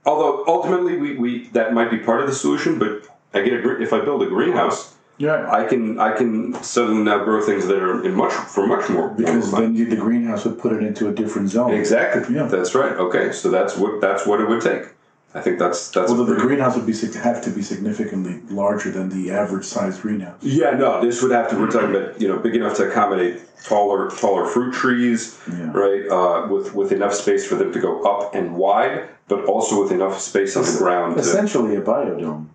although 0.05 0.45
ultimately, 0.47 0.97
we, 0.97 1.17
we 1.17 1.49
that 1.49 1.73
might 1.73 1.91
be 1.91 1.99
part 1.99 2.21
of 2.21 2.27
the 2.27 2.35
solution. 2.35 2.79
But 2.79 3.07
I 3.35 3.43
get 3.43 3.55
a 3.55 3.63
gre- 3.63 3.83
if 3.83 3.93
I 3.93 4.01
build 4.01 4.23
a 4.23 4.27
greenhouse, 4.27 4.95
yeah 5.19 5.51
I 5.51 5.65
can 5.65 5.99
I 6.01 6.13
can 6.13 6.55
suddenly 6.63 7.03
now 7.03 7.23
grow 7.25 7.45
things 7.45 7.67
that 7.67 7.83
are 7.83 8.05
in 8.05 8.15
much 8.15 8.33
for 8.33 8.67
much 8.67 8.89
more. 8.89 9.11
because 9.11 9.53
then 9.53 9.75
you, 9.75 9.87
the 9.87 9.97
greenhouse 9.97 10.45
would 10.45 10.59
put 10.59 10.73
it 10.73 10.83
into 10.83 11.09
a 11.09 11.13
different 11.13 11.51
zone 11.51 11.73
Exactly. 11.75 12.35
Yeah. 12.35 12.45
That's 12.45 12.75
right. 12.75 12.93
Okay, 12.93 13.33
so 13.33 13.51
that's 13.51 13.77
what 13.77 14.01
that's 14.01 14.27
what 14.27 14.41
it 14.41 14.49
would 14.49 14.63
take. 14.63 14.89
I 15.35 15.41
think 15.43 15.59
that's 15.59 15.91
that's. 15.91 16.11
Although 16.11 16.25
the 16.25 16.37
greenhouse 16.37 16.75
would 16.75 16.87
be 16.87 16.95
have 17.19 17.43
to 17.45 17.51
be 17.51 17.61
significantly 17.63 18.41
larger 18.55 18.91
than 18.91 19.11
the 19.11 19.31
average 19.31 19.65
size 19.65 19.99
greenhouse. 20.01 20.43
yeah, 20.43 20.71
no, 20.71 21.03
this 21.03 21.23
would 21.23 21.33
have 21.33 21.51
to. 21.51 21.59
We're 21.59 21.71
talking 21.71 21.95
about 21.95 22.21
you 22.21 22.29
know 22.29 22.39
big 22.39 22.55
enough 22.57 22.77
to 22.79 22.89
accommodate 22.89 23.43
taller 23.63 24.11
taller 24.11 24.47
fruit 24.47 24.73
trees, 24.73 25.39
Yeah. 25.49 25.71
right? 25.73 26.09
Uh, 26.09 26.49
with 26.49 26.75
with 26.75 26.93
enough 26.93 27.13
space 27.13 27.47
for 27.47 27.57
them 27.57 27.73
to 27.73 27.81
go 27.81 28.03
up 28.05 28.35
and 28.35 28.57
wide, 28.57 29.09
but 29.29 29.45
also 29.45 29.83
with 29.83 29.93
enough 29.93 30.19
space 30.19 30.57
on 30.57 30.65
the 30.65 30.79
ground. 30.79 31.15
To, 31.17 31.21
Essentially 31.21 31.77
a 31.77 31.83
biodome. 31.83 32.47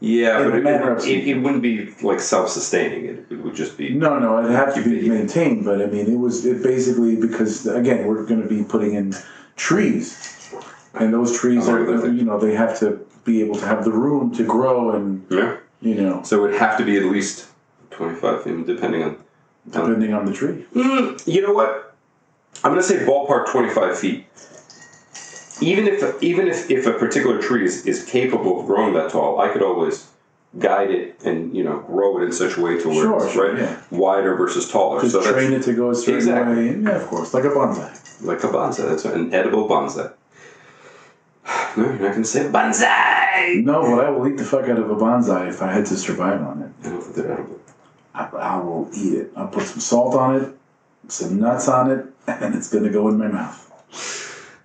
yeah, 0.00 0.40
in 0.42 0.62
but 0.64 1.04
it, 1.04 1.08
it, 1.08 1.28
it 1.28 1.34
wouldn't 1.42 1.62
be 1.62 1.94
like 2.02 2.20
self 2.20 2.48
sustaining. 2.48 3.04
It, 3.04 3.26
it 3.30 3.36
would 3.42 3.54
just 3.54 3.76
be. 3.76 3.90
No, 3.90 4.18
no, 4.18 4.38
It'd 4.38 4.52
have 4.52 4.74
to 4.74 4.82
be 4.82 5.06
maintained, 5.08 5.66
but 5.66 5.82
I 5.82 5.86
mean, 5.86 6.10
it 6.10 6.18
was 6.18 6.46
it 6.46 6.62
basically 6.62 7.16
because 7.16 7.66
again, 7.66 8.06
we're 8.06 8.24
going 8.24 8.42
to 8.42 8.48
be 8.48 8.64
putting 8.64 8.94
in 8.94 9.14
trees, 9.56 10.33
and 10.94 11.12
those 11.12 11.38
trees 11.38 11.68
are 11.68 11.80
you 12.08 12.24
know 12.24 12.38
they 12.38 12.54
have 12.54 12.78
to 12.80 13.04
be 13.24 13.42
able 13.42 13.54
to 13.56 13.66
have 13.66 13.84
the 13.84 13.92
room 13.92 14.32
to 14.34 14.44
grow 14.44 14.90
and 14.94 15.26
Yeah. 15.30 15.56
you 15.80 15.94
know 15.96 16.22
So 16.22 16.38
it 16.38 16.40
would 16.50 16.60
have 16.60 16.76
to 16.78 16.84
be 16.84 16.96
at 16.96 17.04
least 17.04 17.46
twenty 17.90 18.14
five 18.16 18.42
feet, 18.44 18.66
depending 18.66 19.02
on. 19.02 19.16
depending 19.70 20.12
on 20.14 20.24
the 20.26 20.32
tree. 20.32 20.64
Mm, 20.74 21.26
you 21.26 21.40
know 21.42 21.52
what? 21.52 21.94
I'm 22.62 22.70
going 22.72 22.82
to 22.82 22.86
say 22.86 22.98
ballpark 23.04 23.48
25 23.48 23.98
feet. 23.98 24.26
Even 25.60 25.86
if 25.86 26.22
even 26.22 26.48
if, 26.48 26.70
if 26.70 26.86
a 26.86 26.92
particular 26.92 27.40
tree 27.40 27.64
is, 27.64 27.84
is 27.86 28.04
capable 28.04 28.60
of 28.60 28.66
growing 28.66 28.94
that 28.94 29.10
tall, 29.10 29.40
I 29.40 29.48
could 29.48 29.62
always 29.62 30.08
guide 30.58 30.90
it 30.90 31.20
and 31.24 31.54
you 31.56 31.64
know 31.64 31.78
grow 31.80 32.18
it 32.18 32.24
in 32.24 32.32
such 32.32 32.56
a 32.56 32.60
way 32.60 32.78
to 32.80 32.88
where 32.88 33.02
Sure, 33.02 33.24
it's 33.24 33.32
sure, 33.32 33.52
right 33.52 33.58
yeah. 33.62 33.80
wider 33.90 34.34
versus 34.36 34.68
taller. 34.70 35.00
Just 35.00 35.12
so 35.14 35.32
train 35.32 35.52
it 35.52 35.62
to 35.64 35.72
go 35.72 35.90
a 35.90 35.94
certain 35.94 36.14
Exactly. 36.16 36.56
way. 36.56 36.76
Yeah, 36.82 36.90
of 37.02 37.06
course, 37.06 37.32
like 37.34 37.44
a 37.44 37.48
bonsai. 37.48 37.90
like 38.22 38.42
a 38.44 38.48
bonsai. 38.48 38.88
That's 38.88 39.04
an 39.04 39.32
edible 39.34 39.68
bonsai. 39.68 40.12
No, 41.76 41.84
you're 41.84 41.92
not 41.94 42.10
going 42.12 42.22
to 42.22 42.24
say 42.24 42.44
bonsai. 42.44 43.64
No, 43.64 43.82
but 43.82 44.04
I 44.04 44.10
will 44.10 44.28
eat 44.28 44.36
the 44.36 44.44
fuck 44.44 44.68
out 44.68 44.78
of 44.78 44.90
a 44.90 44.94
bonsai 44.94 45.48
if 45.48 45.60
I 45.60 45.72
had 45.72 45.86
to 45.86 45.96
survive 45.96 46.40
on 46.40 46.62
it. 46.62 46.86
I 46.86 46.90
don't 46.90 47.02
think 47.02 47.16
they're 47.16 47.32
edible. 47.32 47.60
I, 48.14 48.26
I 48.26 48.56
will 48.58 48.88
eat 48.94 49.14
it. 49.14 49.32
I'll 49.36 49.48
put 49.48 49.64
some 49.64 49.80
salt 49.80 50.14
on 50.14 50.36
it, 50.36 50.56
some 51.08 51.40
nuts 51.40 51.68
on 51.68 51.90
it, 51.90 52.06
and 52.28 52.54
it's 52.54 52.70
going 52.70 52.84
to 52.84 52.90
go 52.90 53.08
in 53.08 53.18
my 53.18 53.28
mouth. 53.28 53.60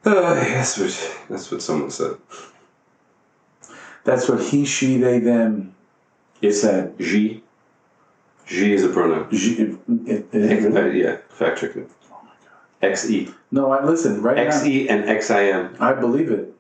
Uh, 0.06 0.34
that's 0.36 0.78
what 0.78 1.26
that's 1.30 1.52
what 1.52 1.62
someone 1.62 1.92
said. 1.92 2.16
That's 4.04 4.30
what 4.30 4.42
he, 4.42 4.66
she, 4.66 4.98
they, 4.98 5.20
them 5.20 5.76
It's 6.42 6.62
said. 6.62 6.98
G. 7.00 7.44
G 8.46 8.74
is 8.74 8.84
a 8.84 8.90
pronoun. 8.90 9.28
It, 9.32 9.78
it, 10.08 10.34
it, 10.34 10.52
X, 10.52 10.66
uh, 10.66 10.86
it, 10.86 10.96
yeah, 10.96 11.18
fact 11.30 11.60
check 11.60 11.76
it. 11.76 11.90
X 12.82 13.10
E. 13.10 13.30
no, 13.52 13.72
I 13.72 13.84
listen 13.84 14.22
right 14.22 14.38
now. 14.38 14.44
X 14.44 14.66
E 14.66 14.88
and 14.88 15.10
X 15.10 15.30
I 15.30 15.46
M. 15.46 15.76
I 15.80 15.94
believe 15.94 16.32
it. 16.32 16.54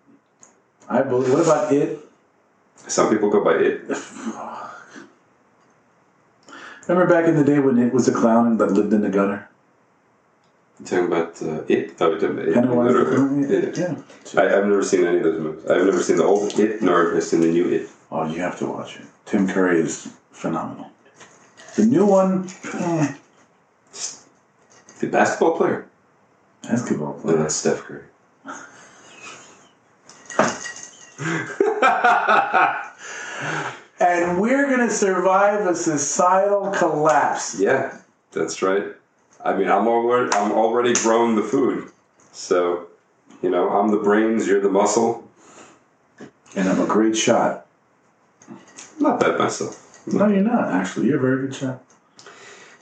I 0.89 1.01
believe. 1.03 1.31
What 1.31 1.43
about 1.43 1.71
it? 1.71 1.99
Some 2.87 3.09
people 3.09 3.29
go 3.29 3.43
by 3.43 3.53
it. 3.55 3.81
Remember 6.87 7.13
back 7.13 7.27
in 7.29 7.35
the 7.35 7.43
day 7.43 7.59
when 7.59 7.77
it 7.77 7.93
was 7.93 8.07
a 8.07 8.11
clown 8.13 8.57
that 8.57 8.71
lived 8.71 8.91
in 8.93 9.01
the 9.01 9.09
gutter? 9.09 9.47
You 10.79 10.85
talking 10.85 11.05
about 11.05 11.41
uh, 11.43 11.61
it? 11.67 11.95
Oh, 11.99 12.09
you're 12.09 12.19
talking 12.19 12.29
about 12.37 12.47
it. 12.47 12.53
Pennywise 12.55 12.93
the 12.93 12.99
Literally. 12.99 13.15
clown? 13.15 13.75
Yeah. 13.77 13.95
Yeah. 14.33 14.41
I, 14.41 14.57
I've 14.57 14.65
never 14.65 14.83
seen 14.83 15.05
any 15.05 15.17
of 15.17 15.23
those 15.23 15.39
movies. 15.39 15.65
I've 15.69 15.85
never 15.85 16.01
seen 16.01 16.15
the 16.17 16.23
old 16.23 16.57
It, 16.57 16.81
nor 16.81 17.05
have 17.09 17.15
I 17.15 17.19
seen 17.19 17.41
the 17.41 17.47
new 17.51 17.67
It. 17.69 17.89
Oh, 18.11 18.25
you 18.25 18.39
have 18.41 18.57
to 18.59 18.65
watch 18.65 18.95
it. 18.95 19.05
Tim 19.25 19.47
Curry 19.47 19.81
is 19.81 20.11
phenomenal. 20.31 20.89
The 21.75 21.85
new 21.85 22.05
one, 22.05 22.47
eh, 22.73 23.13
The 24.99 25.07
basketball 25.07 25.55
player? 25.57 25.85
basketball 26.63 27.13
No, 27.17 27.21
player. 27.21 27.37
that's 27.37 27.55
Steph 27.55 27.83
Curry. 27.83 28.03
And 33.99 34.39
we're 34.39 34.69
gonna 34.69 34.89
survive 34.89 35.67
a 35.67 35.75
societal 35.75 36.71
collapse. 36.71 37.59
Yeah, 37.59 37.97
that's 38.31 38.61
right. 38.61 38.85
I 39.43 39.55
mean, 39.55 39.69
I'm 39.69 39.87
already 39.87 40.31
I'm 40.33 40.53
already 40.53 40.93
growing 40.93 41.35
the 41.35 41.43
food, 41.43 41.91
so 42.31 42.87
you 43.41 43.49
know 43.49 43.69
I'm 43.69 43.89
the 43.89 43.97
brains, 43.97 44.47
you're 44.47 44.61
the 44.61 44.69
muscle. 44.69 45.27
And 46.55 46.67
I'm 46.67 46.79
a 46.79 46.87
great 46.87 47.15
shot. 47.15 47.67
Not 48.99 49.19
bad 49.19 49.37
myself. 49.37 50.01
No, 50.07 50.27
you're 50.27 50.41
not. 50.41 50.71
Actually, 50.71 51.07
you're 51.07 51.17
a 51.17 51.21
very 51.21 51.47
good 51.47 51.55
shot. 51.55 51.83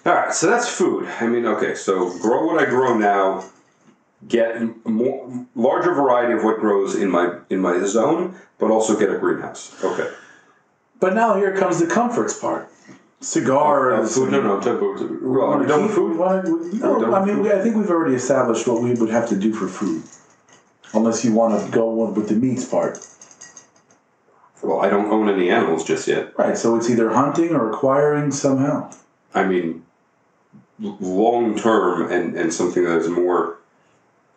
All 0.05 0.13
right, 0.13 0.33
so 0.33 0.49
that's 0.49 0.69
food. 0.69 1.05
I 1.19 1.27
mean, 1.27 1.45
okay, 1.45 1.75
so 1.75 2.17
grow 2.19 2.45
what 2.45 2.65
I 2.65 2.69
grow 2.69 2.97
now, 2.97 3.43
get 4.27 4.85
more 4.85 5.45
larger 5.55 5.93
variety 5.93 6.33
of 6.33 6.43
what 6.43 6.59
grows 6.59 6.95
in 6.95 7.09
my 7.09 7.39
in 7.49 7.59
my 7.59 7.79
zone, 7.85 8.35
but 8.57 8.71
also 8.71 8.97
get 8.97 9.09
a 9.11 9.17
greenhouse. 9.17 9.75
Okay. 9.83 10.09
But 10.99 11.13
now 11.13 11.35
here 11.35 11.55
comes 11.55 11.79
the 11.79 11.87
comforts 11.87 12.39
part. 12.39 12.63
Uh, 13.19 13.23
Cigars. 13.23 14.15
food? 14.15 14.31
No, 14.31 14.41
no, 14.41 14.55
I'm 14.57 14.61
talking 14.61 14.77
about. 14.77 15.21
Well, 15.23 15.45
are 15.53 15.57
we 15.59 15.65
done 15.65 15.83
with 15.83 15.95
food? 15.95 16.17
wanna- 16.17 16.47
Are 16.49 16.55
we 16.55 16.77
no, 16.79 17.13
I 17.15 17.25
mean, 17.25 17.41
we- 17.41 17.51
I 17.51 17.61
think 17.61 17.75
we've 17.75 17.89
already 17.89 18.15
established 18.15 18.67
what 18.67 18.81
we 18.81 18.93
would 18.93 19.09
have 19.09 19.27
to 19.29 19.35
do 19.35 19.53
for 19.53 19.67
food. 19.67 20.03
Unless 20.93 21.25
you 21.25 21.33
want 21.33 21.59
to 21.65 21.71
go 21.71 21.89
with 21.91 22.29
the 22.29 22.35
meats 22.35 22.63
part. 22.65 22.99
Well, 24.63 24.79
I 24.79 24.89
don't 24.89 25.11
own 25.11 25.29
any 25.29 25.49
animals 25.49 25.83
just 25.83 26.07
yet. 26.07 26.33
Right, 26.37 26.57
so 26.57 26.75
it's 26.75 26.89
either 26.89 27.09
hunting 27.11 27.53
or 27.55 27.69
acquiring 27.71 28.31
somehow. 28.31 28.89
I 29.33 29.45
mean, 29.45 29.83
long 30.79 31.55
term 31.57 32.09
and, 32.11 32.35
and 32.35 32.53
something 32.53 32.83
that 32.85 32.97
is 32.97 33.09
more, 33.09 33.56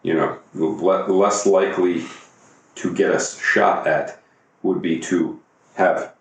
you 0.02 0.14
know, 0.14 0.38
le- 0.54 1.06
less 1.12 1.46
likely 1.46 2.04
to 2.76 2.94
get 2.94 3.10
us 3.10 3.40
shot 3.40 3.86
at 3.86 4.20
would 4.62 4.80
be 4.82 4.98
to 5.00 5.40
have 5.74 6.12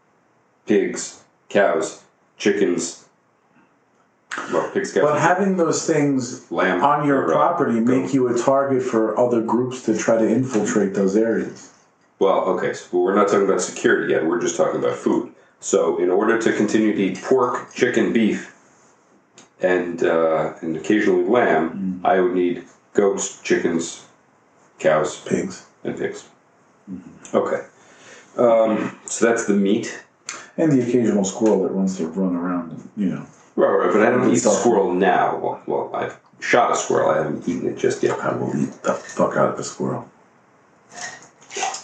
pigs, 0.66 1.24
cows, 1.50 2.04
chickens. 2.38 3.06
Well, 4.54 4.70
pigs, 4.72 4.94
cows, 4.94 5.04
But 5.04 5.20
having 5.22 5.58
those 5.58 5.86
things 5.86 6.50
lamb 6.52 6.84
on 6.84 7.06
your 7.08 7.24
or, 7.24 7.34
uh, 7.34 7.38
property 7.38 7.80
goat. 7.80 8.02
make 8.04 8.14
you 8.14 8.28
a 8.28 8.38
target 8.38 8.84
for 8.84 9.18
other 9.20 9.42
groups 9.42 9.84
to 9.84 9.98
try 9.98 10.18
to 10.18 10.28
infiltrate 10.28 10.94
those 10.94 11.16
areas. 11.16 11.72
Well, 12.20 12.40
okay, 12.50 12.74
so 12.74 13.00
we're 13.00 13.16
not 13.16 13.28
talking 13.28 13.46
about 13.46 13.62
security 13.62 14.14
yet. 14.14 14.26
We're 14.26 14.42
just 14.42 14.58
talking 14.58 14.80
about 14.80 14.96
food. 14.98 15.34
So, 15.62 15.98
in 16.00 16.10
order 16.10 16.38
to 16.40 16.54
continue 16.54 16.94
to 16.94 17.02
eat 17.02 17.22
pork, 17.22 17.74
chicken, 17.74 18.14
beef, 18.14 18.54
and 19.62 20.04
uh, 20.04 20.54
and 20.62 20.76
occasionally 20.78 21.24
lamb, 21.26 22.02
I 22.04 22.20
would 22.22 22.34
need 22.34 22.64
goats, 22.94 23.42
chickens, 23.42 24.06
cows, 24.80 25.22
Pigs. 25.22 25.66
and 25.84 25.98
pigs. 25.98 26.28
Okay, 27.34 27.66
um, 28.38 28.98
so 29.06 29.26
that's 29.26 29.46
the 29.46 29.54
meat. 29.54 30.04
And 30.58 30.72
the 30.74 30.82
occasional 30.82 31.24
squirrel 31.24 31.64
that 31.64 31.74
wants 31.74 31.96
to 31.98 32.08
run 32.08 32.36
around, 32.36 32.72
and, 32.72 32.90
you 32.98 33.06
know. 33.16 33.26
Right, 33.56 33.70
right, 33.70 33.94
but 33.94 34.02
I 34.06 34.10
don't 34.12 34.30
eat 34.30 34.38
squirrel 34.40 34.94
now. 34.94 35.38
Well, 35.38 35.62
well, 35.68 35.96
I've 35.96 36.20
shot 36.42 36.72
a 36.72 36.76
squirrel. 36.76 37.10
I 37.12 37.18
haven't 37.18 37.48
eaten 37.48 37.70
it 37.70 37.78
just 37.78 38.04
yet. 38.04 38.20
I 38.20 38.36
will 38.36 38.54
eat 38.56 38.72
the 38.84 38.94
fuck 38.94 39.38
out 39.38 39.54
of 39.54 39.60
a 39.60 39.64
squirrel. 39.64 40.10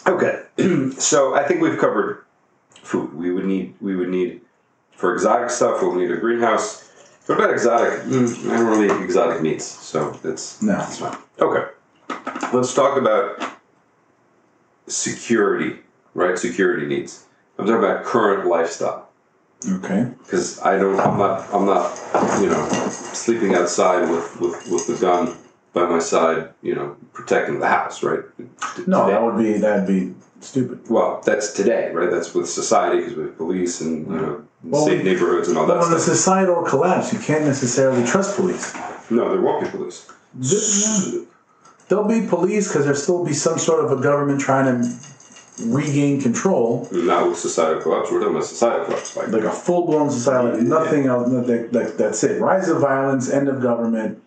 Okay, 0.08 0.44
so 0.98 1.36
I 1.36 1.44
think 1.48 1.62
we've 1.62 1.78
covered 1.80 2.26
food. 2.82 3.14
We 3.14 3.32
would 3.32 3.46
need 3.46 3.76
we 3.82 3.96
would 3.96 4.10
need 4.10 4.42
for 4.92 5.14
exotic 5.14 5.50
stuff. 5.50 5.82
We'll 5.82 5.96
need 5.96 6.12
a 6.12 6.18
greenhouse. 6.18 6.85
What 7.26 7.40
about 7.40 7.52
exotic? 7.52 8.02
Mm, 8.04 8.52
I 8.52 8.58
don't 8.58 8.68
really 8.68 8.86
eat 8.86 9.04
exotic 9.04 9.42
meats, 9.42 9.66
so 9.66 10.12
that's 10.24 10.62
No. 10.62 10.74
that's 10.74 11.00
fine. 11.00 11.18
Okay, 11.40 11.66
let's 12.54 12.74
talk 12.74 12.98
about 12.98 13.42
security. 14.88 15.80
Right, 16.14 16.38
security 16.40 16.86
needs. 16.86 17.26
I'm 17.58 17.66
talking 17.66 17.84
about 17.84 18.06
current 18.06 18.48
lifestyle 18.48 19.10
Okay. 19.70 20.08
because 20.24 20.62
I 20.62 20.78
don't. 20.78 21.00
I'm 21.00 21.18
not. 21.18 21.52
I'm 21.54 21.66
not. 21.66 22.00
You 22.42 22.50
know, 22.50 22.66
sleeping 22.90 23.56
outside 23.56 24.10
with 24.10 24.40
with 24.40 24.68
with 24.72 24.88
the 24.88 24.96
gun 24.96 25.36
by 25.74 25.86
my 25.86 26.00
side. 26.00 26.50
You 26.62 26.76
know, 26.76 26.96
protecting 27.14 27.60
the 27.60 27.68
house. 27.68 28.04
Right. 28.04 28.22
No, 28.88 29.02
Today. 29.06 29.12
that 29.14 29.24
would 29.24 29.38
be 29.38 29.54
that'd 29.58 29.88
be 29.88 30.14
stupid. 30.42 30.80
Well, 30.90 31.22
that's 31.26 31.54
today, 31.54 31.92
right? 31.94 32.10
That's 32.10 32.34
with 32.34 32.50
society 32.50 32.98
because 33.02 33.16
we 33.16 33.24
have 33.24 33.38
police 33.38 33.82
and 33.82 34.08
you 34.08 34.16
know 34.16 34.44
Well, 34.64 34.86
safe 34.86 35.04
neighborhoods 35.04 35.48
and 35.50 35.58
all 35.58 35.66
that 35.68 35.78
on 35.78 35.92
the 35.92 36.00
stuff. 36.00 36.16
societal 36.16 36.64
collapse, 36.64 37.12
you 37.14 37.20
can't 37.20 37.46
necessarily 37.46 38.06
trust 38.06 38.36
police. 38.36 38.74
No, 39.10 39.30
there 39.30 39.42
won't 39.42 39.64
be 39.64 39.70
police. 39.70 40.10
There'll 41.88 42.08
be 42.08 42.26
police 42.28 42.68
because 42.68 42.86
there'll 42.86 43.00
still 43.00 43.24
be 43.24 43.34
some 43.34 43.60
sort 43.60 43.86
of 43.86 43.92
a 43.98 44.02
government 44.02 44.42
trying 44.42 44.82
to 44.82 44.90
regain 45.68 46.20
control, 46.20 46.88
Not 46.92 47.30
with 47.30 47.38
societal 47.38 47.82
collapse. 47.82 48.12
We're 48.12 48.20
talking 48.20 48.36
about 48.36 48.46
societal 48.48 48.86
collapse. 48.86 49.16
Like, 49.16 49.28
like 49.30 49.44
a 49.44 49.52
full 49.52 49.86
blown 49.86 50.10
society. 50.10 50.64
Nothing 50.64 51.06
else. 51.06 51.30
That, 51.30 51.70
that, 51.72 51.98
that's 51.98 52.24
it. 52.24 52.42
Rise 52.42 52.68
of 52.70 52.82
violence, 52.82 53.30
end 53.32 53.48
of 53.48 53.62
government, 53.62 54.22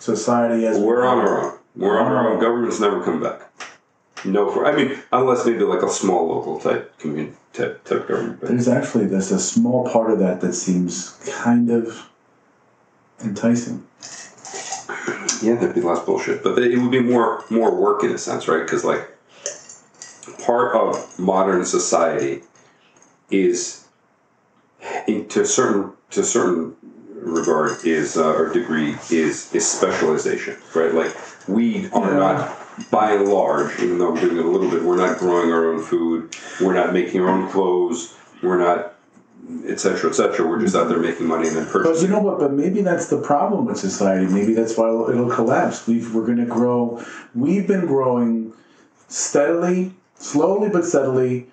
society 0.00 0.66
as 0.66 0.78
we're 0.78 1.04
on 1.06 1.18
our 1.18 1.52
own. 1.52 1.58
We're 1.76 1.98
on 2.00 2.12
our 2.12 2.32
own. 2.32 2.40
Government's 2.40 2.80
never 2.80 3.02
come 3.02 3.22
back. 3.22 3.40
No, 4.24 4.50
for 4.50 4.66
I 4.66 4.74
mean, 4.74 4.98
unless 5.12 5.44
maybe 5.44 5.64
like 5.64 5.82
a 5.82 5.90
small 5.90 6.28
local 6.28 6.58
type 6.58 6.96
community 6.98 7.36
type, 7.52 7.84
type 7.84 8.08
government. 8.08 8.40
But 8.40 8.48
There's 8.50 8.68
actually 8.68 9.06
there's 9.06 9.30
a 9.32 9.38
small 9.40 9.88
part 9.88 10.10
of 10.10 10.18
that 10.20 10.40
that 10.40 10.54
seems 10.54 11.10
kind 11.42 11.70
of 11.70 12.08
enticing. 13.22 13.86
yeah, 15.42 15.54
that'd 15.56 15.74
be 15.74 15.80
less 15.80 16.04
bullshit. 16.04 16.42
But 16.42 16.58
it 16.58 16.78
would 16.78 16.90
be 16.90 17.00
more 17.00 17.44
more 17.50 17.74
work 17.74 18.02
in 18.02 18.10
a 18.12 18.18
sense, 18.18 18.48
right? 18.48 18.62
Because 18.62 18.84
like 18.84 19.10
part 20.44 20.74
of 20.74 21.18
modern 21.18 21.64
society 21.64 22.42
is, 23.30 23.86
in, 25.06 25.28
to 25.28 25.42
a 25.42 25.46
certain 25.46 25.92
to 26.10 26.20
a 26.20 26.24
certain 26.24 26.76
regard, 27.12 27.84
is 27.84 28.16
uh, 28.16 28.32
or 28.34 28.52
degree 28.52 28.92
is 29.10 29.52
is 29.54 29.70
specialization, 29.70 30.56
right? 30.74 30.94
Like 30.94 31.14
we 31.46 31.90
are 31.92 32.10
Yeah. 32.12 32.18
not. 32.18 32.60
By 32.90 33.12
and 33.12 33.28
large, 33.28 33.78
even 33.80 33.98
though 33.98 34.14
I'm 34.14 34.20
doing 34.20 34.36
it 34.36 34.44
a 34.44 34.48
little 34.48 34.68
bit, 34.68 34.82
we're 34.82 34.96
not 34.96 35.18
growing 35.18 35.52
our 35.52 35.72
own 35.72 35.82
food. 35.82 36.34
We're 36.60 36.74
not 36.74 36.92
making 36.92 37.20
our 37.20 37.28
own 37.28 37.48
clothes. 37.48 38.16
We're 38.42 38.58
not, 38.58 38.94
etc., 39.64 39.78
cetera, 39.78 40.10
et 40.10 40.14
cetera. 40.14 40.46
We're 40.46 40.60
just 40.60 40.74
out 40.74 40.88
there 40.88 40.98
making 40.98 41.26
money 41.26 41.46
and 41.46 41.56
then 41.56 41.68
But 41.72 42.02
you 42.02 42.08
know 42.08 42.18
what? 42.18 42.40
But 42.40 42.52
maybe 42.52 42.82
that's 42.82 43.06
the 43.08 43.20
problem 43.20 43.66
with 43.66 43.78
society. 43.78 44.26
Maybe 44.26 44.54
that's 44.54 44.76
why 44.76 44.88
it'll, 44.88 45.08
it'll 45.08 45.30
collapse. 45.30 45.86
We've, 45.86 46.12
we're 46.12 46.26
going 46.26 46.38
to 46.38 46.46
grow. 46.46 47.04
We've 47.32 47.66
been 47.66 47.86
growing 47.86 48.52
steadily, 49.08 49.92
slowly 50.16 50.68
but 50.68 50.84
steadily, 50.84 51.46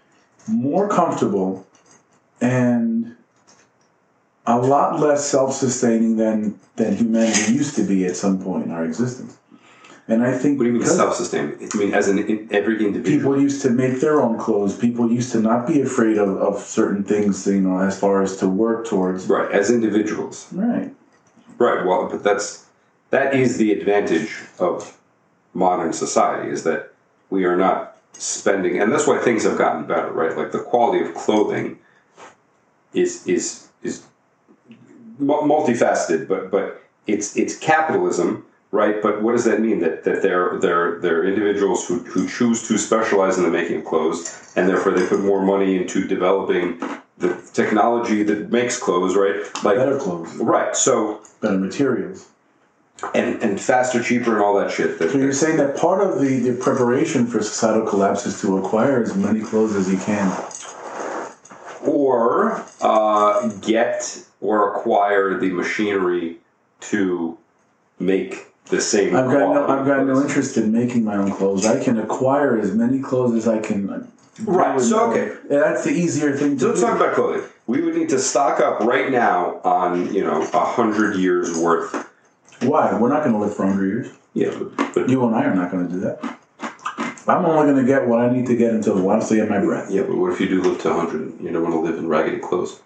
more 0.48 0.90
comfortable, 0.90 1.68
and 2.42 3.16
a 4.48 4.58
lot 4.58 5.00
less 5.00 5.30
self-sustaining 5.30 6.18
than 6.18 6.60
than 6.78 6.96
humanity 6.96 7.54
used 7.54 7.75
to 7.75 7.84
be 7.84 8.06
at 8.06 8.16
some 8.16 8.42
point 8.42 8.66
in 8.66 8.72
our 8.72 8.84
existence. 8.84 9.38
And 10.08 10.24
I 10.24 10.38
think 10.38 10.58
What 10.58 10.65
do 10.65 10.72
you 10.72 10.79
mean 10.79 10.88
self-sustaining? 10.88 11.70
I 11.74 11.77
mean, 11.77 11.93
as 11.93 12.08
an 12.08 12.20
in, 12.20 12.48
every 12.51 12.84
individual. 12.84 13.34
people 13.34 13.41
used 13.41 13.62
to 13.62 13.70
make 13.70 14.01
their 14.01 14.20
own 14.22 14.38
clothes. 14.38 14.75
People 14.75 15.12
used 15.12 15.31
to 15.34 15.39
not 15.39 15.67
be 15.67 15.81
afraid 15.81 16.17
of, 16.17 16.29
of 16.38 16.60
certain 16.60 17.03
things, 17.03 17.46
you 17.48 17.62
know, 17.62 17.79
as 17.79 18.00
far 18.00 18.22
as 18.22 18.38
to 18.38 18.48
work 18.48 18.88
towards. 18.88 19.27
Right, 19.27 19.50
as 19.51 19.70
individuals. 19.70 20.48
Right. 20.51 20.93
Right. 21.58 21.86
Well, 21.86 22.10
but 22.10 22.24
that's 22.24 22.65
that 23.12 23.36
is 23.36 23.58
the 23.58 23.72
advantage 23.72 24.36
of 24.60 24.98
modern 25.53 25.93
society 25.93 26.50
is 26.50 26.63
that 26.63 26.91
we 27.29 27.46
are 27.46 27.58
not 27.58 27.98
spending, 28.13 28.81
and 28.81 28.91
that's 28.91 29.08
why 29.08 29.20
things 29.20 29.43
have 29.43 29.58
gotten 29.58 29.86
better. 29.86 30.12
Right, 30.12 30.36
like 30.36 30.51
the 30.51 30.60
quality 30.60 31.05
of 31.05 31.13
clothing 31.13 31.77
is 32.93 33.25
is 33.27 33.70
is 33.84 34.03
multifaceted, 35.22 36.27
but 36.27 36.51
but 36.51 36.81
it's 37.08 37.36
it's 37.38 37.58
capitalism. 37.58 38.46
Right, 38.74 39.01
but 39.01 39.22
what 39.22 39.34
does 39.34 39.44
that 39.46 39.60
mean? 39.60 39.80
That 39.80 40.06
that 40.06 40.22
they're 40.22 40.58
they're 40.60 41.00
they're 41.00 41.25
individuals 41.25 41.86
who, 41.88 42.00
who 42.00 42.28
choose 42.28 42.66
to 42.70 42.78
specialize 42.78 43.38
in 43.38 43.44
the 43.44 43.50
making 43.50 43.80
of 43.80 43.86
clothes, 43.86 44.54
and 44.56 44.68
therefore 44.70 44.94
they 44.94 45.06
put 45.06 45.20
more 45.20 45.42
money 45.42 45.75
into 45.75 46.08
developing 46.08 46.80
the 47.18 47.36
technology 47.54 48.24
that 48.24 48.50
makes 48.50 48.80
clothes. 48.80 49.16
Right, 49.18 49.36
like 49.66 49.75
Better 49.78 50.00
clothes, 50.00 50.34
right. 50.38 50.74
So 50.74 51.22
better 51.42 51.58
materials. 51.58 52.30
and 53.13 53.44
and 53.44 53.60
faster, 53.60 54.01
cheaper, 54.01 54.32
and 54.36 54.42
all 54.42 54.58
that 54.60 54.72
shit. 54.72 55.00
That, 55.00 55.12
So 55.12 55.18
you're 55.18 55.34
saying 55.34 55.58
that 55.58 55.75
part 55.75 56.00
of 56.01 56.22
the, 56.22 56.40
the 56.40 56.54
preparation 56.54 57.28
for 57.28 57.42
societal 57.44 57.86
collapse 57.86 58.25
is 58.25 58.40
to 58.40 58.58
acquire 58.58 59.04
as 59.04 59.13
many 59.18 59.42
clothes 59.42 59.75
as 59.75 59.92
you 59.92 59.98
can. 59.98 60.32
or 61.86 62.63
uh, 62.80 63.50
get 63.60 64.24
or 64.40 64.75
acquire 64.78 65.38
the 65.38 65.50
machinery 65.51 66.38
to 66.80 67.38
make 68.00 68.46
the 68.72 68.82
same. 68.82 69.16
I've 69.16 69.25
got 69.25 69.54
no, 69.54 69.68
I've 69.68 69.86
got 69.86 70.06
no 70.08 70.22
interest 70.22 70.58
in 70.58 70.72
making 70.72 71.04
my 71.04 71.16
own 71.18 71.32
clothes. 71.32 71.66
I 71.66 71.84
can 71.84 72.00
acquire 72.00 72.58
as 72.58 72.74
many 72.74 73.00
clothes 73.00 73.36
as 73.36 73.48
I 73.48 73.60
can. 73.60 74.12
Right, 74.44 74.82
so, 74.82 75.12
okay. 75.12 75.36
that's 75.48 75.84
the 75.84 75.92
easier 75.92 76.36
thing 76.36 76.56
to 76.58 76.60
So 76.62 76.68
let's 76.70 76.80
do. 76.80 76.88
talk 76.88 76.96
about 76.96 77.13
clothing. 77.13 77.44
We 77.68 77.82
would 77.82 77.96
need 77.96 78.10
to 78.10 78.17
stock 78.17 78.60
up 78.60 78.80
right 78.80 79.12
now 79.12 79.62
on 79.63 80.12
you 80.13 80.24
know 80.24 80.41
a 80.41 80.65
hundred 80.65 81.17
years 81.17 81.56
worth. 81.56 82.10
Why? 82.62 82.98
We're 82.98 83.10
not 83.10 83.24
going 83.24 83.34
to 83.34 83.39
live 83.39 83.56
for 83.56 83.65
100 83.65 83.88
years. 83.88 84.08
Yeah, 84.34 84.52
but, 84.58 84.93
but 84.93 85.10
You 85.10 85.26
and 85.26 85.36
I 85.36 85.45
are 85.45 85.56
not 85.56 85.72
going 85.72 85.88
to 85.88 85.93
do 85.93 86.00
that. 86.02 86.38
I'm 87.28 87.45
only 87.45 87.72
going 87.72 87.86
to 87.86 87.86
get 87.86 88.08
what 88.08 88.19
I 88.19 88.32
need 88.32 88.45
to 88.48 88.56
get 88.56 88.74
until 88.74 89.10
I 89.10 89.19
still 89.19 89.38
get 89.38 89.50
my 89.50 89.60
breath. 89.60 89.89
yeah, 89.91 90.04
but 90.04 90.15
what 90.15 90.32
if 90.32 90.39
you 90.39 90.48
do 90.48 90.62
live 90.62 90.80
to 90.82 90.93
hundred? 90.93 91.39
You 91.41 91.52
don't 91.52 91.63
want 91.63 91.74
to 91.76 91.80
live 91.80 91.98
in 91.98 92.08
raggedy 92.08 92.38
clothes. 92.38 92.80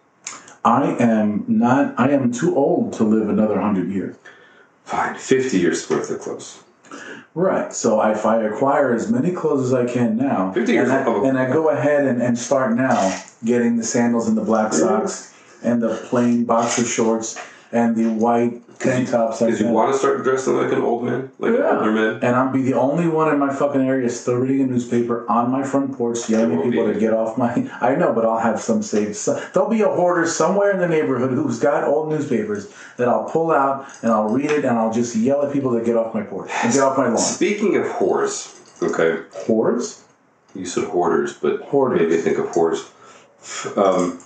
I 0.63 0.95
am 0.99 1.45
not. 1.47 1.93
I 1.97 2.09
am 2.09 2.31
too 2.31 2.55
old 2.55 2.93
to 2.93 3.03
live 3.03 3.29
another 3.29 3.59
hundred 3.61 3.91
years. 3.91 4.15
Fine, 4.85 5.15
fifty 5.15 5.57
years 5.59 5.89
worth 5.89 6.09
of 6.11 6.19
clothes. 6.19 6.63
Right. 7.33 7.73
So 7.73 8.01
if 8.01 8.25
I 8.25 8.43
acquire 8.43 8.93
as 8.93 9.11
many 9.11 9.31
clothes 9.31 9.65
as 9.65 9.73
I 9.73 9.85
can 9.91 10.15
now, 10.15 10.53
50 10.53 10.71
years 10.71 10.89
and, 10.89 10.97
I, 10.97 11.11
of- 11.11 11.23
and 11.23 11.37
I 11.37 11.51
go 11.51 11.69
ahead 11.69 12.05
and, 12.05 12.21
and 12.21 12.37
start 12.37 12.73
now 12.75 13.19
getting 13.43 13.75
the 13.75 13.83
sandals 13.83 14.29
and 14.29 14.37
the 14.37 14.43
black 14.43 14.71
socks 14.71 15.33
and 15.61 15.81
the 15.83 15.95
plain 16.09 16.45
boxer 16.45 16.85
shorts 16.85 17.37
and 17.75 17.95
the 17.95 18.05
white 18.09 18.61
tank 18.79 19.09
tops 19.09 19.39
like 19.41 19.47
Because 19.49 19.59
you 19.61 19.67
that. 19.67 19.73
want 19.73 19.91
to 19.93 19.97
start 19.97 20.23
dressing 20.23 20.55
like 20.57 20.71
an 20.71 20.81
old 20.81 21.03
man, 21.03 21.31
like 21.39 21.51
an 21.51 21.57
Yeah. 21.57 21.77
older 21.77 21.91
man. 21.91 22.15
And 22.21 22.35
I'll 22.35 22.51
be 22.51 22.61
the 22.61 22.73
only 22.73 23.07
one 23.07 23.31
in 23.31 23.39
my 23.39 23.53
fucking 23.53 23.81
area 23.81 24.09
still 24.09 24.35
reading 24.35 24.61
a 24.61 24.65
newspaper 24.67 25.25
on 25.29 25.49
my 25.51 25.63
front 25.63 25.97
porch, 25.97 26.29
yelling 26.29 26.57
at 26.57 26.63
people 26.63 26.85
to 26.91 26.99
get 26.99 27.13
off 27.13 27.37
my. 27.37 27.69
I 27.81 27.95
know, 27.95 28.11
but 28.13 28.25
I'll 28.25 28.39
have 28.39 28.59
some 28.61 28.81
saved. 28.83 29.15
So, 29.15 29.41
there'll 29.53 29.69
be 29.69 29.81
a 29.81 29.87
hoarder 29.89 30.27
somewhere 30.27 30.71
in 30.71 30.79
the 30.79 30.87
neighborhood 30.87 31.31
who's 31.31 31.59
got 31.59 31.83
old 31.85 32.09
newspapers 32.09 32.71
that 32.97 33.07
I'll 33.07 33.25
pull 33.25 33.51
out 33.51 33.87
and 34.01 34.11
I'll 34.11 34.29
read 34.29 34.51
it 34.51 34.65
and 34.65 34.77
I'll 34.77 34.93
just 34.93 35.15
yell 35.15 35.45
at 35.45 35.53
people 35.53 35.77
to 35.77 35.83
get 35.85 35.95
off 35.95 36.13
my 36.13 36.23
porch 36.23 36.49
and 36.63 36.73
get 36.73 36.81
off 36.83 36.97
my 36.97 37.07
lawn. 37.07 37.17
Speaking 37.17 37.75
of 37.77 37.85
whores, 37.85 38.51
okay, 38.83 39.23
Hoards? 39.45 40.03
you 40.53 40.65
said 40.65 40.85
hoarders, 40.85 41.33
but 41.33 41.61
Hoarders. 41.61 41.99
maybe 42.01 42.17
think 42.21 42.37
of 42.37 42.45
whores. 42.47 42.87
Um, 43.77 44.19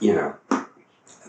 you 0.00 0.14
know, 0.14 0.34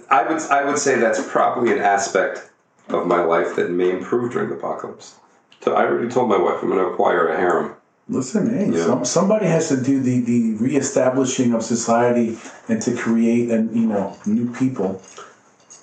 I 0.09 0.23
would 0.23 0.41
I 0.43 0.63
would 0.65 0.77
say 0.77 0.99
that's 0.99 1.25
probably 1.27 1.71
an 1.73 1.79
aspect 1.79 2.49
of 2.89 3.07
my 3.07 3.23
life 3.23 3.55
that 3.55 3.71
may 3.71 3.89
improve 3.91 4.31
during 4.33 4.49
the 4.49 4.55
apocalypse. 4.55 5.15
So 5.61 5.73
I 5.73 5.85
already 5.85 6.09
told 6.09 6.29
my 6.29 6.37
wife 6.37 6.59
I'm 6.61 6.69
going 6.69 6.79
to 6.79 6.87
acquire 6.91 7.27
a 7.29 7.37
harem. 7.37 7.73
Listen, 8.07 8.53
hey, 8.55 8.69
Yeah. 8.71 8.85
some, 8.85 9.03
somebody 9.05 9.47
has 9.47 9.69
to 9.69 9.81
do 9.81 9.99
the, 9.99 10.19
the 10.21 10.53
reestablishing 10.57 11.53
of 11.55 11.63
society 11.63 12.37
and 12.69 12.79
to 12.83 12.95
create 12.95 13.49
and 13.49 13.75
you 13.75 13.87
know 13.87 14.15
new 14.27 14.51
people. 14.53 15.01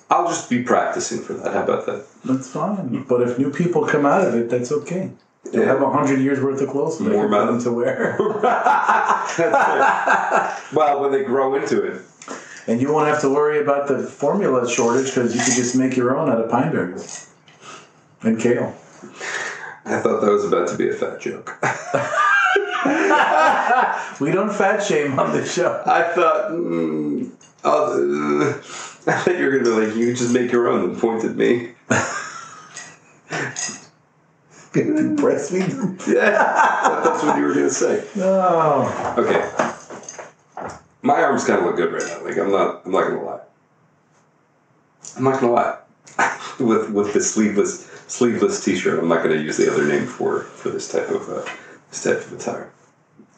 I'll 0.09 0.27
just 0.27 0.49
be 0.49 0.63
practicing 0.63 1.19
for 1.21 1.33
that. 1.33 1.53
How 1.53 1.63
about 1.63 1.85
that? 1.87 2.05
That's 2.23 2.49
fine. 2.49 3.03
But 3.09 3.23
if 3.23 3.37
new 3.39 3.51
people 3.51 3.85
come 3.85 4.05
out 4.05 4.25
of 4.25 4.35
it, 4.35 4.49
that's 4.49 4.71
okay. 4.71 5.11
They'll 5.51 5.63
Yeah. 5.63 5.67
have 5.67 5.81
a 5.81 5.89
hundred 5.89 6.21
years 6.21 6.39
worth 6.39 6.61
of 6.61 6.69
clothes 6.69 6.99
they 6.99 7.05
can 7.11 7.29
them 7.31 7.61
to 7.63 7.71
wear. 7.71 8.15
well, 10.73 11.01
when 11.01 11.11
they 11.11 11.23
grow 11.23 11.55
into 11.55 11.83
it. 11.83 12.01
And 12.67 12.81
you 12.81 12.93
won't 12.93 13.07
have 13.07 13.21
to 13.21 13.29
worry 13.29 13.61
about 13.61 13.87
the 13.87 13.99
formula 13.99 14.69
shortage 14.69 15.07
because 15.07 15.35
you 15.35 15.41
could 15.41 15.53
just 15.53 15.75
make 15.75 15.97
your 15.97 16.17
own 16.17 16.29
out 16.29 16.39
of 16.39 16.49
pine 16.49 16.71
berries 16.71 17.29
and 18.21 18.39
kale. 18.39 18.75
I 19.85 19.99
thought 19.99 20.21
that 20.21 20.31
was 20.31 20.45
about 20.45 20.69
to 20.69 20.77
be 20.77 20.89
a 20.89 20.93
fat 20.93 21.19
joke. 21.19 21.59
We 24.19 24.31
don't 24.31 24.53
fat 24.53 24.83
shame 24.83 25.19
on 25.19 25.33
the 25.33 25.45
show. 25.45 25.81
I 25.85 26.03
thought, 26.03 26.51
mm, 26.51 27.31
oh, 27.63 28.41
uh, 28.41 28.49
I 29.11 29.17
thought 29.17 29.37
you 29.37 29.45
were 29.45 29.59
gonna 29.59 29.63
be 29.63 29.87
like, 29.87 29.95
you 29.95 30.13
just 30.13 30.33
make 30.33 30.51
your 30.51 30.69
own 30.69 30.89
and 30.89 30.97
point 30.97 31.23
at 31.23 31.35
me. 31.35 31.71
Breastfeed 34.71 36.07
me? 36.07 36.13
Yeah, 36.13 37.01
that's 37.03 37.23
what 37.23 37.37
you 37.37 37.43
were 37.43 37.53
gonna 37.53 37.69
say. 37.69 38.05
No. 38.15 39.15
Okay, 39.17 39.72
my 41.03 41.21
arms 41.21 41.45
kind 41.45 41.59
of 41.59 41.65
look 41.65 41.75
good 41.75 41.91
right 41.93 42.07
now. 42.07 42.25
Like 42.25 42.37
I'm 42.37 42.51
not, 42.51 42.81
I'm 42.85 42.91
not 42.91 43.03
gonna 43.07 43.23
lie. 43.23 43.41
I'm 45.17 45.23
not 45.23 45.39
gonna 45.39 45.53
lie. 45.53 45.77
with 46.59 46.89
with 46.91 47.13
the 47.13 47.21
sleeveless 47.21 47.85
sleeveless 48.07 48.63
T-shirt, 48.63 48.99
I'm 48.99 49.09
not 49.09 49.21
gonna 49.23 49.35
use 49.35 49.57
the 49.57 49.71
other 49.71 49.85
name 49.85 50.07
for 50.07 50.41
for 50.41 50.69
this 50.69 50.91
type 50.91 51.09
of 51.09 51.29
uh, 51.29 51.45
this 51.89 52.03
type 52.03 52.17
of 52.17 52.33
attire. 52.33 52.71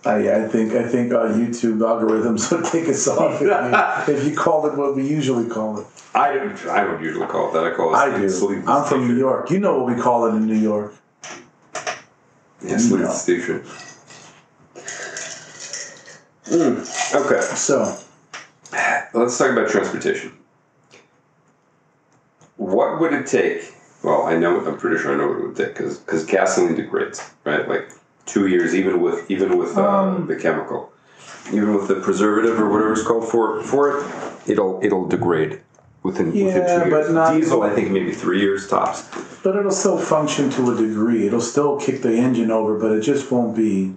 I, 0.06 0.43
I 0.43 0.47
think 0.47 0.73
I 0.73 0.88
think 0.88 1.12
our 1.13 1.30
YouTube 1.30 1.80
algorithms 1.80 2.51
would 2.51 2.65
take 2.71 2.88
us 2.88 3.08
off 3.08 3.41
if 3.41 4.08
you, 4.08 4.13
if 4.15 4.25
you 4.30 4.36
call 4.38 4.67
it 4.67 4.78
what 4.78 4.95
we 4.95 5.08
usually 5.08 5.49
call 5.49 5.80
it. 5.80 5.88
I 6.13 6.34
don't, 6.34 6.65
I 6.67 6.84
don't 6.84 7.01
usually 7.01 7.25
call 7.28 7.49
it 7.49 7.54
that. 7.54 7.65
I 7.65 7.75
call 7.75 7.93
it 7.93 7.97
I 7.97 8.17
do. 8.17 8.30
sleeveless 8.30 8.69
I'm 8.69 8.86
from 8.86 9.01
New 9.08 9.15
t-shirt. 9.15 9.19
York. 9.19 9.51
You 9.51 9.60
know 9.60 9.82
what 9.84 9.95
we 9.95 10.01
call 10.01 10.28
it 10.28 10.36
in 10.36 10.45
New 10.45 10.54
York. 10.60 10.93
Yeah, 12.62 12.78
sleeveless 12.78 13.25
T-shirt. 13.25 13.65
Mm, 16.45 17.15
okay. 17.15 17.41
So 17.55 17.97
Let's 19.13 19.38
talk 19.38 19.51
about 19.51 19.69
transportation. 19.69 20.34
What 22.58 22.99
would 22.99 23.13
it 23.13 23.27
take? 23.27 23.73
Well, 24.03 24.23
I 24.23 24.38
know. 24.38 24.65
I'm 24.65 24.77
pretty 24.77 25.01
sure 25.01 25.13
I 25.13 25.17
know 25.17 25.27
what 25.27 25.38
it 25.39 25.47
would 25.47 25.55
take 25.55 25.67
because 25.69 25.97
because 25.97 26.25
gasoline 26.25 26.75
degrades, 26.75 27.21
right? 27.43 27.67
Like 27.67 27.89
two 28.25 28.47
years, 28.47 28.75
even 28.75 29.01
with 29.01 29.29
even 29.31 29.58
with 29.58 29.77
uh, 29.77 29.88
Um, 29.88 30.27
the 30.27 30.36
chemical, 30.36 30.91
even 31.51 31.73
with 31.75 31.88
the 31.88 31.95
preservative 31.95 32.60
or 32.60 32.69
whatever 32.69 32.93
it's 32.93 33.03
called 33.03 33.27
for 33.29 33.62
for 33.63 33.97
it, 33.99 34.05
it'll 34.47 34.79
it'll 34.84 35.08
degrade 35.08 35.62
within 36.03 36.27
within 36.27 36.45
Yeah, 36.47 36.84
two 36.84 36.89
but 36.91 36.97
years. 37.03 37.12
not- 37.13 37.34
Diesel, 37.34 37.63
I 37.63 37.73
think 37.73 37.91
maybe 37.91 38.12
three 38.13 38.39
years 38.41 38.67
tops. 38.69 39.03
but 39.43 39.55
it'll 39.55 39.71
still 39.71 39.97
function 39.97 40.49
to 40.51 40.71
a 40.71 40.75
degree. 40.75 41.25
It'll 41.27 41.41
still 41.41 41.77
kick 41.79 42.01
the 42.03 42.13
engine 42.13 42.51
over, 42.51 42.77
but 42.77 42.91
it 42.91 43.01
just 43.01 43.31
won't 43.31 43.55
be 43.55 43.95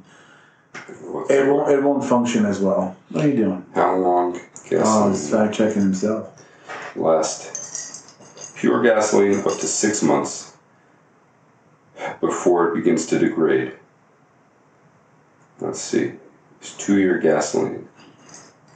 it 1.30 1.46
won't 1.46 1.70
it 1.70 1.82
won't 1.82 2.04
function 2.04 2.44
as 2.46 2.60
well. 2.60 2.96
What 3.10 3.24
are 3.24 3.28
you 3.28 3.36
doing? 3.36 3.66
How 3.74 3.96
long 3.96 4.40
Oh, 4.72 5.08
he's 5.10 5.30
fact 5.30 5.54
checking 5.54 5.82
himself. 5.82 6.28
last? 6.94 8.54
Pure 8.56 8.82
gasoline 8.82 9.38
up 9.38 9.44
to 9.44 9.66
six 9.66 10.02
months 10.02 10.56
before 12.20 12.68
it 12.70 12.74
begins 12.74 13.06
to 13.06 13.18
degrade. 13.18 13.72
let's 15.60 15.80
see. 15.80 16.12
It's 16.60 16.76
two 16.76 16.98
year 16.98 17.18
gasoline. 17.18 17.88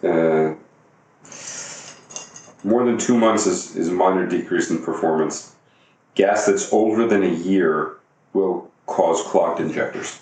Uh, 0.03 0.55
more 2.65 2.85
than 2.85 2.97
two 2.97 3.17
months 3.19 3.47
is, 3.47 3.75
is 3.77 3.89
a 3.89 3.93
minor 3.93 4.27
decrease 4.27 4.71
in 4.71 4.83
performance. 4.83 5.55
Gas 6.15 6.47
that's 6.47 6.73
older 6.73 7.07
than 7.07 7.23
a 7.25 7.29
year 7.29 7.97
will 8.33 8.71
cause 8.87 9.21
clogged 9.25 9.61
injectors. 9.61 10.21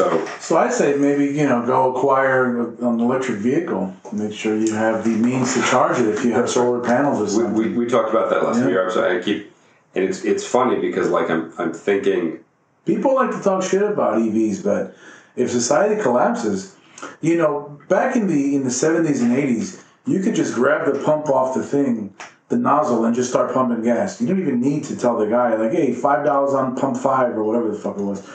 So, 0.00 0.26
So 0.40 0.56
I 0.56 0.70
say 0.70 0.94
maybe 0.96 1.26
you 1.26 1.46
know 1.48 1.64
go 1.66 1.94
acquire 1.94 2.70
an 2.70 3.00
electric 3.00 3.38
vehicle. 3.38 3.94
Make 4.12 4.32
sure 4.32 4.56
you 4.56 4.72
have 4.74 5.04
the 5.04 5.10
means 5.10 5.54
to 5.54 5.62
charge 5.62 5.98
it 6.00 6.08
if 6.08 6.24
you 6.24 6.32
have 6.32 6.48
solar 6.48 6.80
panels 6.80 7.38
or 7.38 7.46
we, 7.48 7.68
we, 7.68 7.78
we 7.78 7.86
talked 7.86 8.10
about 8.10 8.30
that 8.30 8.42
last 8.42 8.60
Yeah. 8.60 8.68
year. 8.68 8.90
So 8.90 8.98
I 9.18 9.20
keep, 9.22 9.52
and 9.94 10.04
it's 10.04 10.24
it's 10.24 10.44
funny 10.46 10.80
because 10.80 11.10
like 11.10 11.28
I'm 11.30 11.52
I'm 11.58 11.72
thinking 11.72 12.40
People 12.86 13.14
like 13.14 13.30
to 13.30 13.40
talk 13.42 13.62
shit 13.62 13.82
about 13.82 14.18
EVs, 14.18 14.64
but 14.64 14.96
if 15.36 15.50
society 15.50 16.00
collapses, 16.00 16.74
you 17.20 17.36
know, 17.36 17.78
back 17.88 18.16
in 18.16 18.26
the 18.26 18.54
in 18.56 18.64
the 18.64 18.70
seventies 18.70 19.20
and 19.20 19.32
eighties, 19.36 19.84
you 20.06 20.20
could 20.20 20.34
just 20.34 20.54
grab 20.54 20.90
the 20.90 20.98
pump 21.04 21.28
off 21.28 21.54
the 21.54 21.62
thing, 21.62 22.14
the 22.48 22.56
nozzle, 22.56 23.04
and 23.04 23.14
just 23.14 23.28
start 23.28 23.52
pumping 23.52 23.82
gas. 23.84 24.18
You 24.20 24.26
don't 24.28 24.40
even 24.40 24.60
need 24.62 24.84
to 24.84 24.96
tell 24.96 25.18
the 25.18 25.26
guy 25.26 25.54
like, 25.56 25.72
"Hey, 25.72 25.92
five 25.92 26.24
dollars 26.24 26.54
on 26.54 26.74
pump 26.74 26.96
five 26.96 27.36
or 27.36 27.44
whatever 27.44 27.68
the 27.68 27.78
fuck 27.78 27.98
it 27.98 28.02
was." 28.02 28.26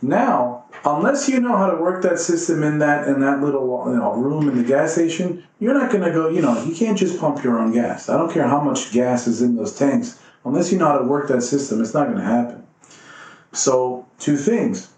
Now, 0.00 0.57
unless 0.84 1.28
you 1.28 1.40
know 1.40 1.56
how 1.56 1.70
to 1.70 1.76
work 1.76 2.02
that 2.02 2.18
system 2.18 2.62
in 2.62 2.78
that 2.78 3.08
in 3.08 3.20
that 3.20 3.40
little 3.40 3.84
you 3.86 3.96
know, 3.96 4.14
room 4.14 4.48
in 4.48 4.56
the 4.56 4.64
gas 4.64 4.92
station, 4.92 5.44
you're 5.60 5.74
not 5.74 5.90
gonna 5.90 6.12
go. 6.12 6.28
You 6.28 6.42
know, 6.42 6.62
you 6.64 6.74
can't 6.74 6.98
just 6.98 7.18
pump 7.18 7.42
your 7.42 7.58
own 7.58 7.72
gas. 7.72 8.08
I 8.08 8.16
don't 8.16 8.32
care 8.32 8.46
how 8.46 8.60
much 8.60 8.92
gas 8.92 9.26
is 9.26 9.42
in 9.42 9.56
those 9.56 9.76
tanks. 9.76 10.20
Unless 10.44 10.72
you 10.72 10.78
know 10.78 10.86
how 10.86 10.98
to 10.98 11.04
work 11.04 11.28
that 11.28 11.42
system, 11.42 11.80
it's 11.80 11.94
not 11.94 12.08
gonna 12.08 12.24
happen. 12.24 12.66
So, 13.52 14.06
two 14.18 14.36
things. 14.36 14.90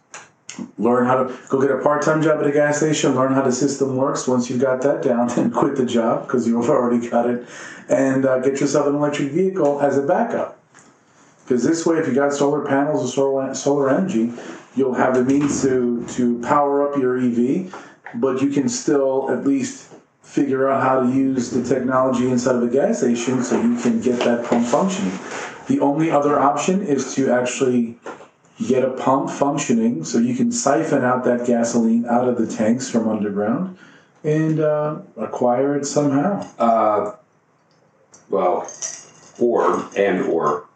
Learn 0.77 1.07
how 1.07 1.23
to 1.23 1.39
go 1.49 1.61
get 1.61 1.71
a 1.71 1.79
part 1.79 2.03
time 2.03 2.21
job 2.23 2.41
at 2.41 2.47
a 2.47 2.53
gas 2.53 2.79
station, 2.79 3.15
learn 3.15 3.33
how 3.33 3.43
the 3.43 3.53
system 3.53 3.97
works. 3.97 4.29
Once 4.29 4.51
you've 4.51 4.61
got 4.61 4.83
that 4.83 5.03
down, 5.03 5.29
then 5.35 5.51
quit 5.51 5.77
the 5.77 5.87
job 5.87 6.27
because 6.27 6.47
you've 6.47 6.69
already 6.69 7.09
got 7.09 7.31
it 7.31 7.47
and 7.89 8.27
uh, 8.27 8.39
get 8.41 8.61
yourself 8.61 8.87
an 8.87 8.95
electric 8.95 9.33
vehicle 9.33 9.81
as 9.81 9.97
a 9.97 10.03
backup. 10.03 10.59
Because 11.45 11.65
this 11.65 11.85
way, 11.85 11.99
if 11.99 12.07
you 12.07 12.15
got 12.15 12.33
solar 12.33 12.65
panels 12.65 13.03
or 13.03 13.09
solar, 13.09 13.55
solar 13.55 13.91
energy, 13.91 14.33
you'll 14.77 14.95
have 14.95 15.15
the 15.15 15.25
means 15.25 15.63
to, 15.63 16.07
to 16.09 16.41
power 16.41 16.89
up 16.89 16.99
your 16.99 17.19
EV, 17.19 17.75
but 18.15 18.43
you 18.43 18.51
can 18.51 18.69
still 18.69 19.31
at 19.31 19.47
least 19.47 19.93
figure 20.23 20.69
out 20.69 20.83
how 20.83 21.01
to 21.01 21.13
use 21.13 21.51
the 21.51 21.63
technology 21.63 22.31
inside 22.31 22.57
of 22.57 22.63
a 22.63 22.69
gas 22.69 22.99
station 22.99 23.43
so 23.43 23.61
you 23.61 23.77
can 23.81 24.01
get 24.01 24.19
that 24.21 24.45
pump 24.47 24.67
functioning. 24.67 25.19
The 25.67 25.81
only 25.81 26.11
other 26.11 26.39
option 26.39 26.83
is 26.83 27.15
to 27.17 27.33
actually 27.33 27.97
get 28.67 28.85
a 28.85 28.91
pump 28.91 29.31
functioning 29.31 30.05
so 30.05 30.19
you 30.19 30.35
can 30.35 30.53
siphon 30.53 31.05
out 31.05 31.25
that 31.25 31.47
gasoline 31.47 32.07
out 32.07 32.29
of 32.29 32.37
the 32.39 32.47
tanks 32.47 32.89
from 32.89 33.09
underground 33.09 33.77
and 34.23 34.61
uh, 34.61 34.99
acquire 35.17 35.77
it 35.77 35.87
somehow. 35.87 36.47
Uh, 36.59 37.17
well, 38.29 38.71
or 39.39 39.89
and 39.97 40.23
or, 40.27 40.67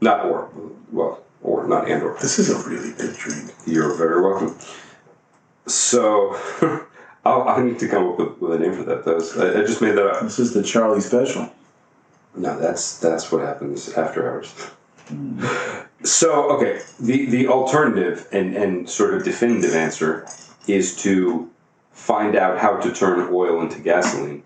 not 0.00 0.26
or. 0.26 0.50
Well, 0.92 1.22
or 1.42 1.66
not 1.66 1.90
and 1.90 2.02
or. 2.02 2.16
This 2.20 2.38
is 2.38 2.50
a 2.50 2.68
really 2.68 2.92
good 2.92 3.16
drink. 3.16 3.54
You're 3.66 3.94
very 3.94 4.20
welcome. 4.22 4.58
So, 5.66 6.34
I'll, 7.24 7.48
I 7.48 7.62
need 7.62 7.78
to 7.80 7.88
come 7.88 8.08
up 8.08 8.18
with, 8.18 8.38
with 8.38 8.52
a 8.52 8.58
name 8.58 8.74
for 8.74 8.84
that. 8.84 9.04
That 9.04 9.16
was, 9.16 9.36
I, 9.36 9.60
I 9.60 9.64
just 9.64 9.82
made 9.82 9.92
that 9.92 10.06
up. 10.06 10.22
This 10.22 10.38
is 10.38 10.54
the 10.54 10.62
Charlie 10.62 11.00
Special. 11.00 11.52
No, 12.36 12.58
that's 12.58 12.98
that's 12.98 13.32
what 13.32 13.42
happens 13.42 13.92
after 13.94 14.30
hours. 14.30 14.52
Hmm. 15.08 15.44
So, 16.04 16.50
okay, 16.52 16.80
the 17.00 17.26
the 17.26 17.48
alternative 17.48 18.28
and 18.32 18.54
and 18.56 18.88
sort 18.88 19.14
of 19.14 19.24
definitive 19.24 19.74
answer 19.74 20.26
is 20.66 20.96
to 21.02 21.50
find 21.92 22.36
out 22.36 22.58
how 22.58 22.76
to 22.76 22.92
turn 22.92 23.28
oil 23.32 23.60
into 23.60 23.80
gasoline 23.80 24.42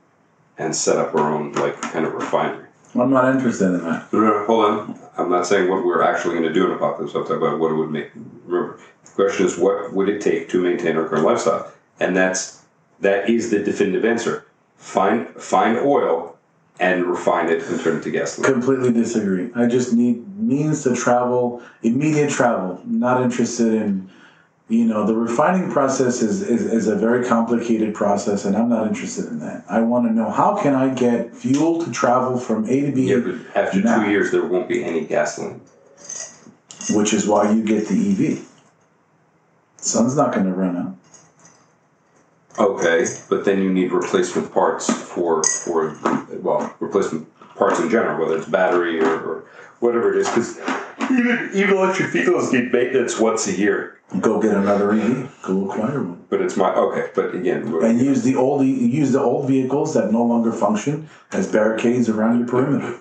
and 0.57 0.75
set 0.75 0.97
up 0.97 1.15
our 1.15 1.33
own 1.33 1.53
like 1.53 1.81
kind 1.81 2.07
of 2.07 2.15
refinery. 2.15 2.67
I'm 2.95 3.11
not 3.11 3.35
interested 3.35 3.67
in 3.67 3.85
that. 3.85 4.13
No, 4.13 4.21
no, 4.21 4.45
hold 4.47 4.65
on. 4.65 4.99
I'm 5.17 5.31
not 5.31 5.47
saying 5.47 5.71
what 5.71 5.85
we're 5.85 6.03
actually 6.03 6.35
going 6.35 6.49
to 6.49 6.53
do 6.53 6.67
in 6.67 6.73
apocalypse. 6.73 7.15
I'm 7.15 7.23
talking 7.23 7.37
about 7.37 7.59
what 7.59 7.73
it 7.73 7.75
would 7.75 7.91
make. 7.91 8.11
Remember, 8.45 8.79
the 9.05 9.11
question 9.11 9.47
is 9.47 9.57
what 9.59 9.93
would 9.93 10.09
it 10.09 10.21
take 10.21 10.49
to 10.51 10.63
maintain 10.63 10.97
our 10.97 11.09
current 11.09 11.25
lifestyle, 11.25 11.71
and 12.01 12.17
that's 12.17 12.63
that 13.01 13.29
is 13.29 13.51
the 13.51 13.63
definitive 13.63 14.05
answer. 14.05 14.47
Find 14.77 15.29
find 15.29 15.79
oil 15.79 16.37
and 16.81 17.07
refine 17.07 17.49
it 17.49 17.63
and 17.65 17.81
turn 17.81 17.99
it 17.99 18.03
to 18.03 18.11
gasoline. 18.11 18.53
Completely 18.53 18.93
disagree. 18.93 19.51
I 19.55 19.67
just 19.67 19.93
need 19.93 20.27
means 20.39 20.83
to 20.85 20.97
travel, 20.97 21.63
immediate 21.83 22.31
travel. 22.31 22.81
Not 22.85 23.23
interested 23.23 23.73
in, 23.73 24.11
you 24.73 24.87
know, 24.87 25.05
the 25.07 25.15
refining 25.15 25.71
process 25.71 26.23
is, 26.23 26.41
is, 26.43 26.63
is 26.65 26.89
a 26.89 26.97
very 26.97 27.27
complicated 27.27 27.95
process, 27.95 28.47
and 28.47 28.57
I'm 28.57 28.71
not 28.71 28.87
interested 28.87 29.27
in 29.27 29.39
that. 29.41 29.65
I 29.69 29.81
want 29.81 30.07
to 30.09 30.13
know 30.15 30.31
how 30.31 30.57
can 30.63 30.75
I 30.75 30.95
get 30.95 31.37
fuel 31.37 31.85
to 31.85 31.93
travel 31.93 32.39
from 32.39 32.65
A 32.65 32.81
to 32.87 32.93
B, 32.93 33.11
Yeah, 33.11 33.19
but 33.19 33.35
after 33.55 33.81
Nah. 33.83 34.03
two 34.05 34.11
years, 34.11 34.31
there 34.31 34.45
won't 34.47 34.69
be 34.69 34.83
any 34.83 35.05
gasoline. 35.05 35.61
which 36.91 37.13
is 37.13 37.27
why 37.29 37.53
you 37.53 37.63
get 37.63 37.87
the 37.87 37.95
EV. 38.11 38.49
Sun's 39.77 40.17
not 40.17 40.33
going 40.33 40.47
to 40.47 40.53
run 40.53 40.77
out. 40.77 40.97
Okay, 42.59 43.07
but 43.29 43.45
then 43.45 43.63
you 43.63 43.73
need 43.73 43.93
replacement 43.93 44.53
parts 44.53 44.91
for 44.93 45.43
for 45.45 45.97
well, 46.41 46.75
replacement 46.81 47.27
parts 47.57 47.79
in 47.81 47.89
general, 47.89 48.21
whether 48.21 48.37
it's 48.39 48.49
battery 48.49 49.01
or, 49.01 49.21
or 49.21 49.45
whatever 49.81 50.13
it 50.13 50.19
is, 50.19 50.29
because 50.29 50.59
even 51.11 51.51
even 51.55 51.77
electric 51.77 52.11
vehicles 52.11 52.53
need 52.53 52.73
maintenance 52.73 53.19
once 53.19 53.47
a 53.47 53.57
year. 53.57 53.99
Go 54.21 54.41
get 54.41 54.55
another 54.55 54.93
EV. 54.93 55.39
Go 55.43 55.71
acquire 55.71 56.03
one. 56.03 56.25
But 56.29 56.43
it's 56.43 56.57
my 56.57 56.75
okay. 56.75 57.11
But 57.15 57.35
again, 57.35 57.73
And 57.83 58.01
use 58.01 58.23
the 58.23 58.37
old 58.37 58.67
use 58.67 59.13
the 59.13 59.21
old 59.21 59.49
vehicles 59.49 59.95
that 59.95 60.13
no 60.13 60.25
longer 60.25 60.53
function 60.53 61.09
as 61.33 61.51
barricades 61.51 62.09
around 62.09 62.39
your 62.39 62.49
perimeter. 62.49 62.99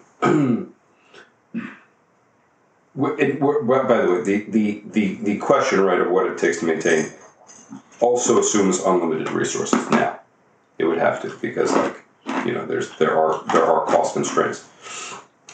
it, 3.19 3.39
by 3.39 4.01
the 4.01 4.11
way, 4.11 4.23
the, 4.23 4.45
the 4.49 4.83
the 4.91 5.15
the 5.15 5.37
question 5.37 5.81
right 5.81 5.99
of 5.99 6.09
what 6.09 6.27
it 6.27 6.37
takes 6.37 6.59
to 6.59 6.65
maintain 6.65 7.11
also 7.99 8.39
assumes 8.39 8.79
unlimited 8.79 9.31
resources. 9.31 9.89
Now, 9.89 10.19
it 10.77 10.85
would 10.85 10.97
have 10.97 11.21
to 11.21 11.37
because 11.41 11.71
like 11.73 12.03
you 12.45 12.53
know, 12.53 12.65
there's 12.65 12.89
there 12.97 13.17
are 13.17 13.43
there 13.53 13.65
are 13.65 13.85
cost 13.85 14.13
constraints. 14.13 14.67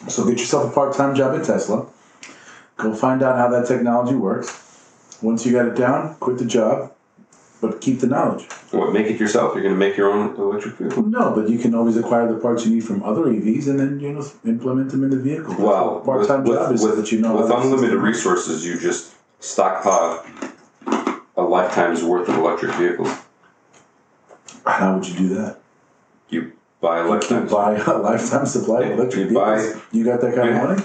So 0.08 0.26
get 0.26 0.38
yourself 0.38 0.72
a 0.72 0.74
part-time 0.74 1.16
job 1.16 1.40
at 1.40 1.46
Tesla. 1.46 1.88
Go 2.78 2.94
find 2.94 3.24
out 3.24 3.38
how 3.38 3.50
that 3.50 3.68
technology 3.68 4.16
works. 4.16 4.64
Once 5.22 5.46
you 5.46 5.52
got 5.52 5.66
it 5.68 5.76
down, 5.76 6.16
quit 6.20 6.38
the 6.38 6.46
job, 6.46 6.94
but 7.60 7.82
keep 7.82 8.00
the 8.00 8.08
knowledge. 8.08 8.46
What 8.72 8.94
make 8.94 9.08
it 9.08 9.20
yourself? 9.20 9.54
You're 9.56 9.64
going 9.64 9.74
to 9.74 9.80
make 9.80 9.98
your 9.98 10.12
own 10.12 10.36
electric 10.36 10.76
vehicle. 10.76 11.04
No, 11.04 11.34
but 11.34 11.50
you 11.50 11.58
can 11.58 11.74
always 11.74 11.98
acquire 11.98 12.32
the 12.32 12.40
parts 12.40 12.66
you 12.66 12.76
need 12.76 12.84
from 12.84 13.02
other 13.04 13.24
EVs 13.24 13.68
and 13.68 13.80
then 13.80 14.00
you 14.00 14.12
know 14.14 14.26
implement 14.46 14.92
them 14.92 15.04
in 15.04 15.10
the 15.10 15.18
vehicle. 15.18 15.56
Well, 15.58 16.02
part-time 16.02 16.44
with, 16.44 16.56
job 16.58 16.72
with, 16.72 16.76
is 16.80 16.86
with, 16.86 16.98
that 16.98 17.12
you 17.12 17.20
know 17.22 17.36
with 17.36 17.50
unlimited 17.50 17.98
resources, 18.00 18.64
you 18.66 18.80
just 18.80 19.16
stockpile 19.40 20.24
a 21.36 21.42
lifetime's 21.42 22.04
worth 22.04 22.30
of 22.30 22.36
electric 22.36 22.74
vehicles. 22.76 23.10
How 24.66 24.96
would 24.96 25.08
you 25.08 25.16
do 25.16 25.30
that? 25.36 25.60
You 26.30 26.52
buy 26.82 27.00
a 27.00 27.04
You 27.10 27.40
buy 27.50 27.76
a 27.76 27.98
lifetime 27.98 28.46
supply 28.46 28.82
of 28.84 29.00
electric 29.00 29.30
you 29.30 29.34
buy- 29.36 29.58
vehicles. 29.58 29.84
You 29.92 30.04
got 30.06 30.22
that 30.22 30.36
kind 30.36 30.50
Yeah. 30.50 30.62
of 30.64 30.70
money? 30.70 30.84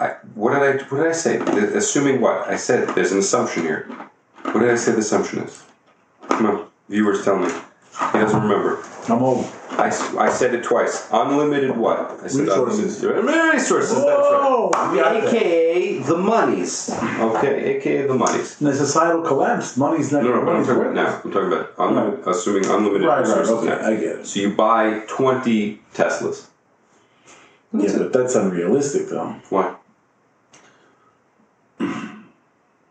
I, 0.00 0.08
what 0.34 0.54
did 0.54 0.62
I 0.62 0.84
what 0.84 0.98
did 1.02 1.06
I 1.08 1.12
say? 1.12 1.38
The- 1.38 1.76
Assuming 1.76 2.20
what 2.20 2.46
I 2.48 2.56
said. 2.56 2.88
There's 2.94 3.12
an 3.12 3.18
assumption 3.18 3.62
here. 3.64 3.88
What 4.42 4.60
did 4.60 4.70
I 4.70 4.76
say 4.76 4.92
the 4.92 4.98
assumption 4.98 5.40
is? 5.40 5.62
Come 6.28 6.46
on, 6.46 6.66
viewers, 6.88 7.24
tell 7.24 7.36
me. 7.38 7.48
He 8.12 8.18
doesn't 8.18 8.40
remember. 8.42 8.84
I'm 9.08 9.22
old. 9.22 9.44
I, 9.70 9.88
s- 9.88 10.14
I 10.14 10.28
said 10.30 10.54
it 10.54 10.62
twice. 10.64 11.08
Unlimited 11.12 11.76
what? 11.76 11.98
I 12.22 12.28
said 12.28 12.42
Resources. 12.42 13.02
Unlimited 13.02 13.54
resources. 13.54 13.94
That's 13.96 14.06
right. 14.06 14.40
Whoa! 14.42 14.92
You 14.94 15.00
got 15.02 15.12
that. 15.22 15.34
AKA 15.34 15.98
the 16.00 16.16
monies. 16.16 16.90
Okay, 16.92 17.76
aka 17.76 18.06
the 18.06 18.14
monies. 18.14 18.60
In 18.60 18.66
a 18.68 18.74
societal 18.74 19.22
collapse, 19.22 19.76
money's 19.76 20.12
not 20.12 20.22
No, 20.22 20.34
no, 20.34 20.44
but 20.44 20.54
I'm 20.56 20.64
talking 20.64 20.80
about 20.82 20.94
now. 20.94 21.20
I'm 21.24 21.32
talking 21.32 21.52
about 21.52 21.74
unlimited, 21.78 22.28
assuming 22.28 22.64
unlimited 22.66 23.06
Right, 23.06 23.24
right, 23.26 23.46
okay, 23.46 23.66
now. 23.66 23.80
I 23.88 23.94
get 23.96 24.20
it. 24.20 24.26
So 24.26 24.40
you 24.40 24.54
buy 24.54 25.02
20 25.08 25.80
Teslas. 25.94 26.46
Yeah, 27.72 27.98
but 27.98 28.12
that's 28.12 28.34
unrealistic, 28.34 29.08
though. 29.08 29.30
Why? 29.50 29.74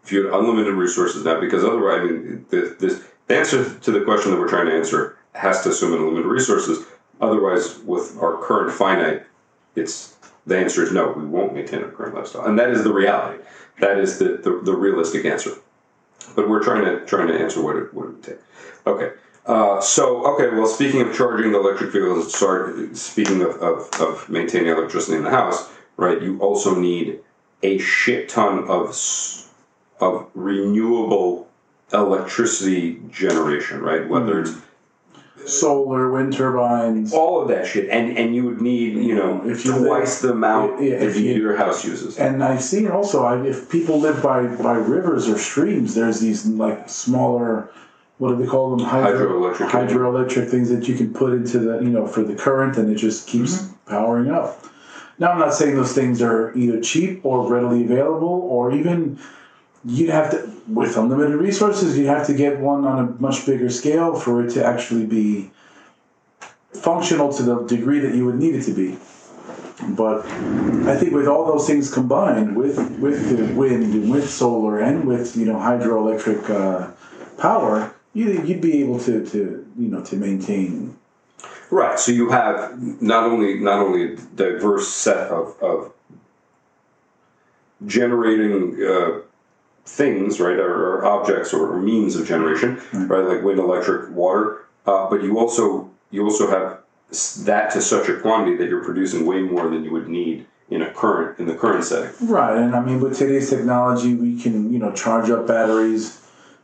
If 0.07 0.13
you 0.13 0.23
had 0.23 0.33
unlimited 0.33 0.73
resources 0.73 1.25
now, 1.25 1.37
because 1.37 1.65
otherwise, 1.65 1.99
I 1.99 2.03
mean, 2.05 2.45
the, 2.49 2.77
this, 2.79 3.03
the 3.27 3.37
answer 3.37 3.77
to 3.77 3.91
the 3.91 4.05
question 4.05 4.31
that 4.31 4.39
we're 4.39 4.47
trying 4.47 4.67
to 4.67 4.71
answer 4.71 5.17
has 5.35 5.63
to 5.63 5.69
assume 5.69 5.91
unlimited 5.91 6.25
resources. 6.25 6.85
Otherwise, 7.19 7.79
with 7.79 8.17
our 8.21 8.37
current 8.41 8.71
finite, 8.71 9.23
it's 9.75 10.15
the 10.45 10.57
answer 10.57 10.81
is 10.81 10.93
no. 10.93 11.11
We 11.11 11.25
won't 11.25 11.53
maintain 11.53 11.83
our 11.83 11.91
current 11.91 12.15
lifestyle, 12.15 12.45
and 12.45 12.57
that 12.57 12.69
is 12.69 12.85
the 12.85 12.93
reality. 12.93 13.43
That 13.81 13.97
is 13.97 14.17
the, 14.17 14.37
the, 14.37 14.61
the 14.63 14.73
realistic 14.73 15.25
answer. 15.25 15.51
But 16.37 16.47
we're 16.47 16.63
trying 16.63 16.85
to 16.85 17.05
trying 17.05 17.27
to 17.27 17.37
answer 17.37 17.61
what 17.61 17.75
it 17.75 17.93
what 17.93 18.05
it 18.05 18.13
would 18.13 18.23
take. 18.23 18.39
Okay. 18.85 19.11
Uh, 19.45 19.81
so 19.81 20.25
okay, 20.25 20.55
well, 20.55 20.67
speaking 20.67 21.01
of 21.01 21.13
charging 21.13 21.51
the 21.51 21.59
electric 21.59 21.91
vehicles, 21.91 22.33
start 22.33 22.95
speaking 22.95 23.41
of, 23.41 23.57
of, 23.57 23.89
of 23.99 24.29
maintaining 24.29 24.69
electricity 24.69 25.17
in 25.17 25.25
the 25.25 25.29
house, 25.29 25.69
right? 25.97 26.21
You 26.21 26.39
also 26.39 26.79
need 26.79 27.19
a 27.61 27.77
shit 27.77 28.29
ton 28.29 28.69
of 28.69 28.95
of 29.99 30.27
renewable 30.33 31.47
electricity 31.93 32.99
generation, 33.09 33.81
right? 33.81 34.03
Hmm. 34.03 34.09
Whether 34.09 34.41
it's 34.41 34.53
Solar, 35.45 36.11
wind 36.11 36.33
turbines. 36.33 37.13
all 37.13 37.41
of 37.41 37.47
that 37.47 37.65
shit, 37.65 37.89
and 37.89 38.17
and 38.17 38.35
you 38.35 38.43
would 38.43 38.59
need 38.59 38.95
you 38.95 39.15
know 39.15 39.41
If 39.45 39.63
you 39.63 39.77
twice 39.85 40.19
the 40.19 40.31
amount 40.31 40.81
Yeah, 40.81 40.95
if 40.95 41.17
you- 41.17 41.33
you- 41.33 41.41
your 41.41 41.55
house 41.55 41.85
uses. 41.85 42.17
And 42.17 42.43
I've 42.43 42.61
seen 42.61 42.89
also, 42.89 43.23
I, 43.23 43.39
if 43.45 43.69
people 43.69 43.99
live 43.99 44.21
by, 44.21 44.43
by 44.47 44.73
rivers 44.73 45.29
or 45.29 45.37
streams, 45.37 45.95
there's 45.95 46.19
these 46.19 46.45
like 46.45 46.89
smaller, 46.89 47.69
what 48.17 48.29
do 48.29 48.35
they 48.43 48.47
call 48.47 48.75
them? 48.75 48.85
Hydro, 48.85 49.53
Hydroelectric. 49.53 49.69
hydroelectric 49.69 50.49
things 50.49 50.69
that 50.69 50.87
you 50.89 50.95
can 50.95 51.13
put 51.13 51.31
into 51.33 51.59
the, 51.59 51.79
you 51.79 51.89
know, 51.91 52.07
for 52.07 52.23
the 52.23 52.35
current 52.35 52.75
and 52.75 52.91
it 52.91 52.95
just 52.95 53.25
keeps 53.27 53.55
mm-hmm. 53.55 53.89
powering 53.89 54.29
up. 54.29 54.65
Now, 55.19 55.31
I'm 55.31 55.39
not 55.39 55.53
saying 55.53 55.75
those 55.75 55.93
things 55.93 56.21
are 56.21 56.53
either 56.57 56.81
cheap 56.81 57.21
or 57.23 57.49
readily 57.49 57.85
available 57.85 58.27
or 58.51 58.71
even 58.73 59.17
you'd 59.87 60.09
have 60.09 60.31
to, 60.31 60.51
with 60.67 60.97
unlimited 60.97 61.35
resources, 61.35 61.97
you'd 61.97 62.07
have 62.07 62.27
to 62.27 62.33
get 62.33 62.59
one 62.59 62.85
on 62.85 62.99
a 62.99 63.21
much 63.21 63.45
bigger 63.45 63.69
scale 63.69 64.19
for 64.19 64.45
it 64.45 64.51
to 64.51 64.63
actually 64.63 65.05
be 65.05 65.49
functional 66.73 67.31
to 67.33 67.43
the 67.43 67.63
degree 67.63 67.99
that 67.99 68.13
you 68.13 68.25
would 68.25 68.35
need 68.35 68.55
it 68.55 68.63
to 68.63 68.73
be. 68.73 68.97
But 69.89 70.25
I 70.87 70.97
think 70.97 71.13
with 71.13 71.27
all 71.27 71.45
those 71.45 71.67
things 71.67 71.93
combined, 71.93 72.55
with 72.57 72.77
with 72.99 73.37
the 73.37 73.53
wind 73.53 73.93
and 73.93 74.11
with 74.11 74.29
solar 74.29 74.79
and 74.79 75.05
with 75.05 75.37
you 75.37 75.45
know 75.45 75.55
hydroelectric 75.55 76.49
uh, 76.49 76.91
power, 77.39 77.93
you, 78.13 78.41
you'd 78.41 78.59
be 78.59 78.81
able 78.81 78.99
to, 79.01 79.25
to 79.27 79.65
you 79.77 79.87
know 79.87 80.01
to 80.03 80.15
maintain. 80.15 80.97
Right. 81.69 81.99
So 81.99 82.11
you 82.11 82.29
have 82.29 83.01
not 83.01 83.25
only 83.25 83.59
not 83.59 83.79
only 83.79 84.13
a 84.13 84.15
diverse 84.15 84.87
set 84.87 85.29
of, 85.29 85.55
of 85.61 85.93
generating 87.85 88.83
uh, 88.83 89.19
things, 89.87 90.39
right, 90.39 90.59
or, 90.59 90.99
or 90.99 91.05
objects 91.05 91.53
or, 91.53 91.77
means 91.79 92.15
of 92.15 92.27
generation, 92.27 92.81
right, 92.93 93.23
like 93.23 93.41
wind, 93.41 93.59
electric, 93.59 94.09
water, 94.11 94.65
uh, 94.85 95.09
but 95.09 95.23
you 95.23 95.39
also 95.39 95.89
you 96.11 96.23
also 96.23 96.49
have 96.49 96.79
that 97.45 97.71
to 97.71 97.81
such 97.81 98.09
a 98.09 98.19
quantity 98.19 98.57
that 98.57 98.67
you're 98.67 98.83
producing 98.83 99.25
way 99.25 99.41
more 99.41 99.69
than 99.69 99.83
you 99.83 99.91
would 99.91 100.07
need 100.07 100.45
in 100.69 100.81
a 100.81 100.91
current 100.91 101.39
in 101.39 101.45
the 101.45 101.55
current 101.55 101.85
setting. 101.85 102.11
Right, 102.27 102.57
and 102.57 102.75
I 102.75 102.81
mean 102.81 102.99
with 102.99 103.17
today's 103.17 103.49
technology, 103.49 104.13
we 104.13 104.41
can 104.41 104.73
you 104.73 104.79
know 104.79 104.91
charge 104.91 105.29
up 105.29 105.47
batteries. 105.47 106.21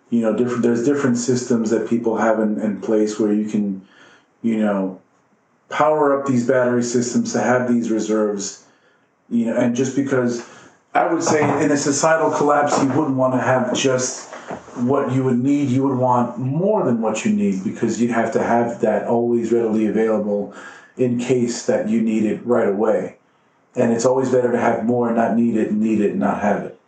You 0.10 0.22
know, 0.22 0.36
different. 0.36 0.62
There's 0.62 0.86
different 0.86 1.18
systems 1.18 1.72
that 1.72 1.90
people 1.90 2.18
have 2.18 2.40
in, 2.40 2.62
in 2.62 2.82
place 2.82 3.20
where 3.20 3.34
you 3.34 3.50
can, 3.50 3.88
you 4.44 4.58
know, 4.58 5.02
power 5.70 6.20
up 6.20 6.28
these 6.28 6.46
battery 6.46 6.84
systems 6.84 7.34
to 7.34 7.42
have 7.42 7.68
these 7.68 7.90
reserves. 7.90 8.64
You 9.30 9.46
know, 9.46 9.58
and 9.58 9.76
just 9.76 9.96
because 9.96 10.48
I 10.96 11.12
would 11.12 11.24
say 11.24 11.42
in 11.64 11.72
a 11.72 11.78
societal 11.78 12.32
collapse, 12.32 12.82
you 12.82 12.90
wouldn't 12.90 13.16
want 13.16 13.34
to 13.34 13.42
have 13.42 13.74
just 13.74 14.30
what 14.76 15.12
you 15.12 15.24
would 15.24 15.40
need. 15.40 15.70
You 15.70 15.84
would 15.88 15.98
want 15.98 16.38
more 16.38 16.84
than 16.86 17.02
what 17.02 17.26
you 17.26 17.34
need 17.34 17.64
because 17.64 18.00
you'd 18.00 18.12
have 18.12 18.32
to 18.34 18.44
have 18.44 18.82
that 18.82 19.08
always 19.08 19.52
readily 19.52 19.88
available 19.88 20.54
in 20.98 21.18
case 21.18 21.66
that 21.66 21.90
you 21.90 22.02
need 22.02 22.26
it 22.26 22.46
right 22.46 22.68
away. 22.68 23.18
And 23.76 23.92
it's 23.92 24.06
always 24.06 24.30
better 24.30 24.52
to 24.52 24.60
have 24.60 24.86
more 24.86 25.08
and 25.08 25.18
not 25.18 25.36
need 25.36 25.56
it, 25.58 25.72
and 25.72 25.82
need 25.82 26.00
it 26.00 26.12
and 26.12 26.20
not 26.20 26.42
have 26.42 26.64
it. 26.64 26.80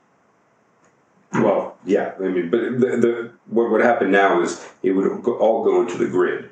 Well, 1.34 1.76
yeah, 1.84 2.13
I 2.18 2.28
mean, 2.28 2.50
but 2.50 2.62
the, 2.80 2.98
the 2.98 3.32
what 3.48 3.72
would 3.72 3.82
happen 3.82 4.12
now 4.12 4.41
is 4.41 4.65
it 4.84 4.91
would 4.91 5.24
go, 5.24 5.38
all 5.38 5.63
go 5.63 5.82
into 5.82 5.98
the 5.98 6.08
grid, 6.08 6.50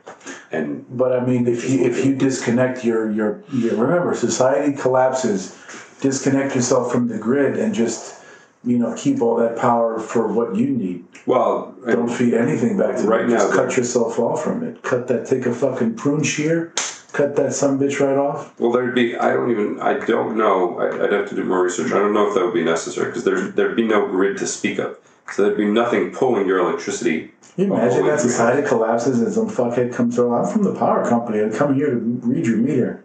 and 0.52 0.86
But 0.98 1.14
I 1.14 1.26
mean, 1.26 1.48
if 1.48 1.70
you 1.70 1.86
if 1.86 2.04
you 2.04 2.16
disconnect 2.16 2.84
your 2.84 3.10
your, 3.12 3.44
your 3.54 3.76
remember, 3.76 4.14
society 4.16 4.76
collapses. 4.76 5.58
Disconnect 6.04 6.54
yourself 6.54 6.92
from 6.92 7.08
the 7.08 7.18
grid 7.18 7.56
and 7.58 7.74
just 7.74 8.22
you 8.66 8.78
know 8.78 8.94
keep 8.98 9.22
all 9.22 9.38
that 9.38 9.58
power 9.58 10.00
for 10.02 10.28
what 10.28 10.54
you 10.54 10.68
need. 10.68 11.06
well, 11.26 11.74
Don't 11.88 12.10
feed 12.12 12.34
anything 12.34 12.78
back 12.78 12.98
to 12.98 13.04
Right 13.04 13.22
them. 13.22 13.30
now, 13.30 13.38
Just 13.38 13.54
cut 13.54 13.78
yourself 13.78 14.20
off 14.20 14.44
from 14.44 14.64
it. 14.66 14.82
Cut 14.84 15.08
that. 15.08 15.26
Take 15.26 15.46
a 15.46 15.54
fucking 15.56 15.96
prune 15.96 16.24
shear. 16.24 16.74
Cut 17.14 17.38
that 17.38 17.54
some 17.54 17.80
bitch 17.80 18.02
right 18.02 18.18
off. 18.18 18.60
Well, 18.60 18.72
there'd 18.74 18.94
be. 18.94 19.16
I 19.16 19.32
don't 19.32 19.50
even. 19.50 19.80
I 19.80 19.94
don't 20.06 20.36
know. 20.36 20.78
I, 20.78 21.06
I'd 21.06 21.14
have 21.14 21.30
to 21.30 21.36
do 21.36 21.46
more 21.46 21.64
research. 21.64 21.94
I 21.94 22.00
don't 22.00 22.14
know 22.14 22.28
if 22.28 22.34
that 22.34 22.44
would 22.44 22.54
be 22.54 22.66
necessary 22.66 23.06
because 23.08 23.24
there's 23.24 23.54
there'd 23.54 23.78
be 23.78 23.88
no 23.88 24.06
grid 24.08 24.38
to 24.40 24.46
speak 24.48 24.80
of. 24.80 24.98
So 25.32 25.44
there'd 25.44 25.56
be 25.56 25.66
nothing 25.66 26.12
pulling 26.12 26.46
your 26.48 26.60
electricity. 26.60 27.32
Can 27.56 27.68
you 27.68 27.74
imagine 27.76 28.06
that 28.08 28.20
society 28.20 28.68
collapses 28.68 29.22
and 29.22 29.32
some 29.32 29.48
fuckhead 29.50 29.94
comes 29.94 30.16
through. 30.16 30.34
I'm 30.34 30.52
from 30.52 30.64
the 30.64 30.76
power 30.76 31.08
company. 31.08 31.42
I 31.46 31.50
come 31.50 31.76
here 31.76 31.92
to 31.92 31.96
read 31.98 32.46
your 32.46 32.58
meter. 32.58 33.03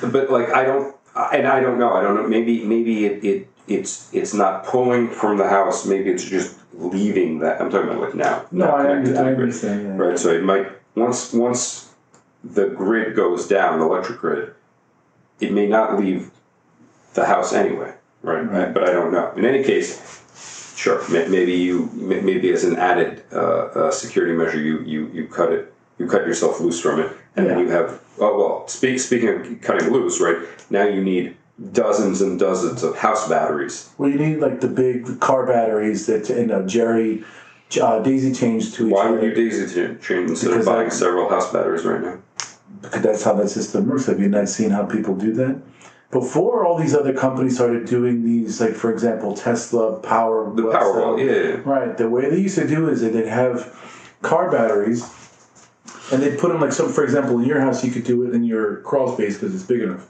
But 0.00 0.30
like, 0.30 0.50
I 0.50 0.64
don't. 0.64 0.94
And 1.32 1.46
I 1.46 1.60
don't 1.60 1.78
know. 1.78 1.92
I 1.92 2.02
don't 2.02 2.14
know. 2.14 2.26
Maybe 2.26 2.64
maybe 2.64 3.04
it, 3.04 3.24
it 3.24 3.48
it's 3.66 4.12
it's 4.12 4.34
not 4.34 4.64
pulling 4.64 5.08
from 5.08 5.38
the 5.38 5.48
house. 5.48 5.86
Maybe 5.86 6.10
it's 6.10 6.24
just 6.24 6.58
leaving 6.74 7.40
that. 7.40 7.60
I'm 7.60 7.70
talking 7.70 7.90
about 7.90 8.00
like 8.00 8.14
now. 8.14 8.44
No, 8.50 8.66
I, 8.66 8.86
I 8.86 8.90
understand. 8.92 9.82
Yeah. 9.82 9.96
Right. 9.96 10.18
So 10.18 10.30
it 10.30 10.42
might 10.42 10.68
once 10.94 11.32
once 11.32 11.92
the 12.44 12.68
grid 12.68 13.14
goes 13.16 13.46
down, 13.48 13.80
the 13.80 13.86
electric 13.86 14.18
grid, 14.18 14.54
it 15.40 15.52
may 15.52 15.66
not 15.66 15.98
leave 15.98 16.30
the 17.14 17.26
house 17.26 17.52
anyway. 17.52 17.92
Right. 18.22 18.40
Right. 18.40 18.72
But 18.72 18.88
I 18.88 18.92
don't 18.92 19.12
know. 19.12 19.32
In 19.36 19.44
any 19.44 19.62
case, 19.64 20.74
sure. 20.76 21.06
Maybe 21.08 21.52
you 21.52 21.90
maybe 21.94 22.50
as 22.52 22.64
an 22.64 22.76
added 22.76 23.24
uh, 23.32 23.36
uh, 23.36 23.90
security 23.90 24.34
measure, 24.34 24.60
you 24.60 24.80
you 24.80 25.10
you 25.12 25.26
cut 25.26 25.52
it. 25.52 25.72
You 25.98 26.06
cut 26.06 26.26
yourself 26.26 26.60
loose 26.60 26.80
from 26.80 27.00
it, 27.00 27.14
and 27.36 27.46
then 27.46 27.58
you 27.58 27.68
have. 27.68 28.00
Oh 28.18 28.36
well. 28.38 28.68
Speak, 28.68 28.98
speaking 29.00 29.28
of 29.28 29.60
cutting 29.62 29.90
loose, 29.90 30.20
right 30.20 30.36
now 30.70 30.84
you 30.86 31.02
need 31.02 31.36
dozens 31.72 32.20
and 32.20 32.38
dozens 32.38 32.82
of 32.82 32.96
house 32.96 33.28
batteries. 33.28 33.90
Well, 33.98 34.10
you 34.10 34.18
need 34.18 34.36
like 34.38 34.60
the 34.60 34.68
big 34.68 35.20
car 35.20 35.46
batteries 35.46 36.06
that 36.06 36.28
you 36.28 36.46
know 36.46 36.66
Jerry 36.66 37.24
uh, 37.80 38.00
daisy 38.00 38.32
chains 38.32 38.72
to 38.76 38.86
each 38.88 38.92
Why 38.92 39.00
other. 39.02 39.14
Why 39.16 39.20
would 39.20 39.24
you 39.24 39.34
daisy 39.50 39.74
chain 39.74 40.28
instead 40.28 40.48
Because 40.50 40.66
of 40.66 40.72
buying 40.72 40.86
I- 40.86 40.90
several 40.90 41.28
house 41.28 41.52
batteries 41.52 41.84
right 41.84 42.00
now? 42.02 42.18
because 42.82 43.02
that's 43.02 43.24
how 43.24 43.34
that 43.34 43.48
system 43.50 43.88
works. 43.88 44.06
Have 44.06 44.20
you 44.20 44.28
not 44.28 44.48
seen 44.48 44.70
how 44.70 44.86
people 44.86 45.14
do 45.14 45.32
that? 45.34 45.60
Before 46.10 46.64
all 46.64 46.76
these 46.78 46.94
other 46.94 47.12
companies 47.12 47.54
started 47.56 47.86
doing 47.86 48.24
these, 48.24 48.60
like 48.60 48.74
for 48.74 48.90
example, 48.90 49.34
Tesla 49.36 49.98
Power. 50.00 50.52
The 50.54 50.62
Powerwall, 50.62 51.18
yeah, 51.18 51.32
yeah, 51.32 51.48
yeah. 51.56 51.60
Right. 51.64 51.96
The 51.96 52.08
way 52.08 52.28
they 52.30 52.38
used 52.40 52.58
to 52.58 52.66
do 52.66 52.88
is 52.88 53.02
that 53.02 53.12
they'd 53.12 53.26
have 53.28 53.76
car 54.22 54.50
batteries, 54.50 55.04
and 56.12 56.22
they'd 56.22 56.38
put 56.38 56.48
them 56.52 56.60
like 56.60 56.72
so. 56.72 56.88
For 56.88 57.04
example, 57.04 57.38
in 57.38 57.44
your 57.46 57.60
house, 57.60 57.84
you 57.84 57.90
could 57.90 58.04
do 58.04 58.22
it 58.26 58.34
in 58.34 58.44
your 58.44 58.76
crawl 58.82 59.14
space 59.14 59.34
because 59.38 59.54
it's 59.54 59.64
big 59.64 59.80
enough, 59.82 60.08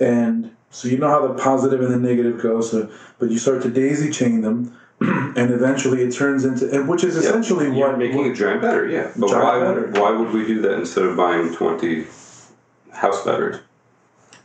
and 0.00 0.54
so 0.70 0.88
you 0.88 0.98
know 0.98 1.08
how 1.08 1.26
the 1.26 1.34
positive 1.34 1.80
and 1.80 1.92
the 1.92 1.98
negative 1.98 2.40
go. 2.40 2.60
So, 2.60 2.90
but 3.18 3.30
you 3.30 3.38
start 3.38 3.62
to 3.62 3.70
daisy 3.70 4.10
chain 4.10 4.42
them, 4.42 4.76
and 5.00 5.50
eventually 5.52 6.02
it 6.02 6.12
turns 6.12 6.44
into, 6.44 6.70
and 6.70 6.88
which 6.88 7.04
is 7.04 7.14
Yeah, 7.14 7.20
essentially 7.22 7.66
you're 7.66 7.88
what 7.90 7.98
making 7.98 8.26
a 8.26 8.34
giant 8.34 8.62
battery, 8.62 8.92
yeah. 8.94 9.10
But 9.16 9.28
Giant 9.28 9.44
why 9.44 9.60
battery. 9.60 9.90
why 10.00 10.10
would 10.10 10.32
we 10.32 10.46
do 10.46 10.60
that 10.62 10.72
instead 10.74 11.04
of 11.04 11.16
buying 11.16 11.54
twenty 11.54 12.06
house 12.92 13.24
batteries? 13.24 13.60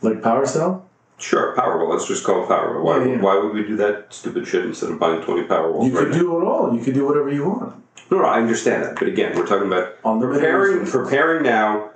like 0.02 0.22
power 0.22 0.44
cell. 0.46 0.83
Sure, 1.18 1.54
Powerball. 1.56 1.90
Let's 1.90 2.06
just 2.08 2.24
call 2.24 2.42
it 2.44 2.48
Powerwall. 2.48 2.82
Why, 2.82 2.98
Yeah, 2.98 3.12
yeah. 3.14 3.20
why 3.20 3.36
would 3.38 3.52
we 3.54 3.62
do 3.62 3.76
that 3.76 4.12
stupid 4.12 4.46
shit 4.46 4.64
instead 4.64 4.90
of 4.90 4.98
buying 4.98 5.22
twenty 5.22 5.42
Powerwalls? 5.46 5.86
You 5.86 5.92
right 5.96 6.04
could 6.06 6.12
now? 6.12 6.18
do 6.18 6.40
it 6.40 6.44
all. 6.44 6.74
You 6.76 6.82
could 6.84 6.94
do 6.94 7.06
whatever 7.06 7.32
you 7.32 7.48
want. 7.48 7.74
No, 8.10 8.18
no, 8.18 8.24
I 8.24 8.38
understand 8.40 8.82
that, 8.82 8.96
but 8.96 9.08
again, 9.08 9.34
we're 9.36 9.46
talking 9.46 9.66
about 9.66 9.94
Unlimited 10.04 10.40
preparing 10.42 10.78
resources. 10.80 10.94
preparing 10.94 11.42
now 11.44 11.90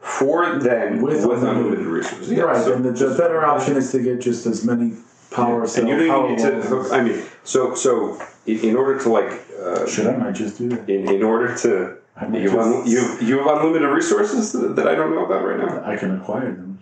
for 0.00 0.58
then 0.58 1.00
With 1.00 1.14
with, 1.24 1.38
unlimited- 1.42 1.56
unlimited 1.56 1.86
resources. 1.86 2.30
Yeah, 2.30 2.42
right, 2.42 2.62
so 2.62 2.74
and 2.74 2.84
the, 2.84 2.92
the 2.92 3.16
better 3.16 3.44
option 3.44 3.76
is 3.76 3.90
to 3.92 4.02
get 4.02 4.20
just 4.20 4.44
as 4.46 4.64
many 4.64 4.94
power 5.30 5.62
and 5.64 5.88
you 5.88 6.06
don't 6.06 6.30
need 6.30 6.38
to. 6.40 6.88
I 6.92 7.02
mean, 7.02 7.22
so 7.44 7.74
so 7.74 8.20
in, 8.46 8.76
order 8.76 8.98
to 8.98 9.08
like. 9.08 9.30
Uh, 9.62 9.86
Should 9.86 10.06
I 10.06 10.16
might 10.16 10.32
just 10.34 10.58
do 10.58 10.68
that? 10.70 10.88
in, 10.88 11.08
in 11.08 11.22
order 11.22 11.54
to 11.58 11.96
you 12.32 12.50
have, 12.50 12.58
un, 12.60 12.86
you 12.86 13.16
you 13.20 13.38
have 13.38 13.46
unlimited 13.58 13.88
resources 13.88 14.52
that, 14.52 14.76
that 14.76 14.86
I 14.88 14.94
don't 14.94 15.14
know 15.14 15.24
about 15.24 15.44
right 15.44 15.58
now. 15.58 15.82
I 15.84 15.96
can 15.96 16.16
acquire 16.20 16.52
them. 16.52 16.80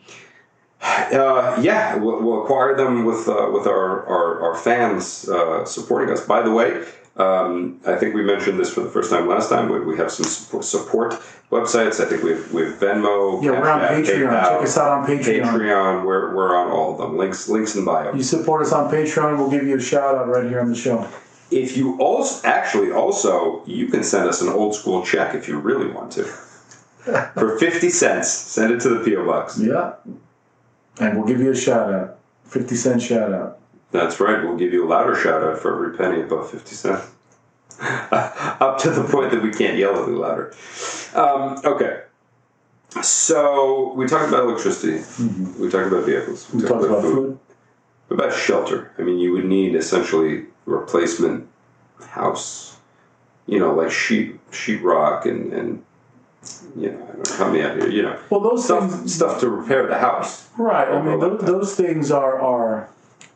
Uh, 0.87 1.59
yeah, 1.61 1.97
we'll, 1.97 2.23
we'll 2.23 2.43
acquire 2.43 2.77
them 2.77 3.05
with 3.05 3.29
uh, 3.29 3.51
with 3.53 3.67
our 3.67 4.07
our, 4.07 4.41
our 4.43 4.55
fans 4.57 5.29
uh, 5.29 5.65
supporting 5.65 6.11
us. 6.13 6.25
By 6.27 6.43
the 6.43 6.51
way, 6.53 6.85
um, 7.17 7.81
I 7.87 7.97
think 7.97 8.15
we 8.15 8.23
mentioned 8.23 8.59
this 8.61 8.73
for 8.73 8.83
the 8.83 8.91
first 8.91 9.11
time 9.11 9.27
last 9.27 9.49
time. 9.49 9.69
We, 9.71 9.81
we 9.81 9.97
have 9.97 10.11
some 10.11 10.27
support, 10.27 10.65
support 10.65 11.13
websites. 11.51 11.99
I 12.05 12.09
think 12.09 12.23
we 12.23 12.33
have, 12.33 12.53
we 12.53 12.63
have 12.63 12.75
Venmo, 12.75 13.43
Yeah, 13.43 13.53
we're 13.53 13.71
on 13.71 13.81
Patreon. 13.81 14.29
PayPal, 14.29 14.49
Check 14.49 14.63
us 14.63 14.77
out 14.79 14.91
on 14.99 15.07
Patreon. 15.07 15.43
Patreon. 15.43 16.05
We're, 16.05 16.35
we're 16.35 16.57
on 16.57 16.71
all 16.71 16.93
of 16.93 16.99
them. 16.99 17.17
Links 17.17 17.49
links 17.49 17.75
in 17.75 17.85
the 17.85 17.91
bio. 17.91 18.15
You 18.15 18.23
support 18.23 18.63
us 18.63 18.73
on 18.73 18.91
Patreon, 18.91 19.39
we'll 19.39 19.51
give 19.51 19.65
you 19.67 19.77
a 19.77 19.81
shout 19.81 20.15
out 20.15 20.29
right 20.29 20.45
here 20.49 20.61
on 20.61 20.69
the 20.69 20.77
show. 20.77 21.09
If 21.51 21.77
you 21.77 21.97
also 22.01 22.47
actually 22.47 22.91
also 22.93 23.65
you 23.67 23.87
can 23.87 24.03
send 24.03 24.29
us 24.29 24.43
an 24.43 24.49
old 24.49 24.75
school 24.75 25.05
check 25.05 25.35
if 25.35 25.49
you 25.49 25.59
really 25.59 25.91
want 25.91 26.13
to. 26.13 26.25
For 27.35 27.57
fifty 27.59 27.89
cents, 27.89 28.29
send 28.29 28.73
it 28.73 28.81
to 28.81 28.89
the 28.89 28.99
PO 29.09 29.25
box. 29.25 29.59
Yeah. 29.59 29.95
And 30.99 31.17
we'll 31.17 31.27
give 31.27 31.41
you 31.41 31.51
a 31.51 31.57
shout 31.57 31.93
out. 31.93 32.19
50 32.45 32.77
cent 32.77 33.03
shout 33.03 33.33
out. 33.33 33.59
That's 33.91 34.21
right. 34.21 34.43
We'll 34.43 34.57
give 34.57 34.73
you 34.73 34.87
a 34.87 34.89
louder 34.89 35.15
shout 35.15 35.43
out 35.43 35.59
for 35.59 35.75
every 35.75 35.97
penny 35.97 36.23
above 36.23 36.51
50 36.51 36.75
cents. 36.75 37.11
Up 37.81 38.79
to 38.79 38.91
the 38.91 39.05
point 39.05 39.33
that 39.33 39.43
we 39.43 39.53
can't 39.53 39.77
yell 39.77 40.03
any 40.03 40.13
louder. 40.13 40.55
Um, 41.15 41.61
okay. 41.65 42.03
So 43.03 43.93
we 43.95 44.07
talked 44.07 44.29
about 44.29 44.45
electricity. 44.45 45.05
We 45.59 45.69
talked 45.69 45.89
about 45.89 46.07
vehicles. 46.07 46.51
We 46.53 46.63
talked 46.63 46.85
about 46.85 47.03
food. 47.03 47.39
What 48.09 48.25
about 48.25 48.33
shelter? 48.33 48.93
I 48.99 49.03
mean, 49.03 49.19
you 49.19 49.33
would 49.33 49.45
need 49.45 49.75
essentially 49.75 50.47
replacement 50.65 51.49
house, 52.09 52.79
you 53.47 53.59
know, 53.59 53.75
like 53.75 53.91
sheet 53.91 54.39
sheetrock 54.51 55.27
and 55.27 55.53
and 55.53 55.85
you 56.77 56.91
know, 56.93 57.23
I 57.31 57.37
help 57.37 57.53
me 57.53 57.63
out 57.63 57.77
here, 57.77 57.89
you 57.89 58.03
know, 58.03 58.19
Well, 58.31 58.41
those 58.41 58.65
stuff 58.65 58.91
things, 58.91 59.15
stuff 59.15 59.41
to 59.41 59.49
repair 59.49 59.87
the 59.87 59.99
house. 59.99 60.49
right? 60.59 60.89
I 60.89 61.01
mean, 61.03 61.19
those, 61.21 61.41
those 61.43 61.75
things 61.75 62.11
are 62.11 62.41
are. 62.41 62.89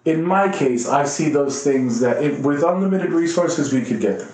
In 0.06 0.24
my 0.24 0.50
case, 0.50 0.88
I 0.88 1.04
see 1.04 1.28
those 1.28 1.62
things 1.62 2.00
that 2.00 2.22
if, 2.22 2.40
with 2.40 2.62
unlimited 2.62 3.10
resources 3.12 3.72
we 3.72 3.82
could 3.82 4.00
get 4.00 4.18
them. 4.20 4.28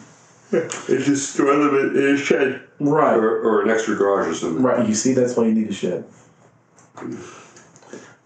It's 0.89 1.05
just 1.07 1.33
store 1.35 1.57
them 1.57 1.75
in, 1.97 1.97
in 2.05 2.15
a 2.15 2.17
shed 2.17 2.63
Right. 2.79 3.17
or, 3.17 3.41
or 3.43 3.63
an 3.63 3.71
extra 3.71 3.97
garage 3.97 4.29
or 4.29 4.35
something. 4.35 4.63
Right, 4.63 4.87
you 4.87 4.95
see, 4.95 5.13
that's 5.13 5.37
why 5.37 5.45
you 5.47 5.53
need 5.55 5.69
a 5.69 5.73
shed. 5.73 6.05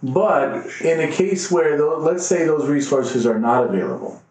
But 0.02 0.66
in 0.82 1.00
a 1.00 1.10
case 1.10 1.50
where, 1.50 1.76
tho- 1.76 1.98
let's 1.98 2.26
say 2.26 2.44
those 2.46 2.68
resources 2.68 3.26
are 3.26 3.38
not 3.38 3.64
available, 3.64 4.22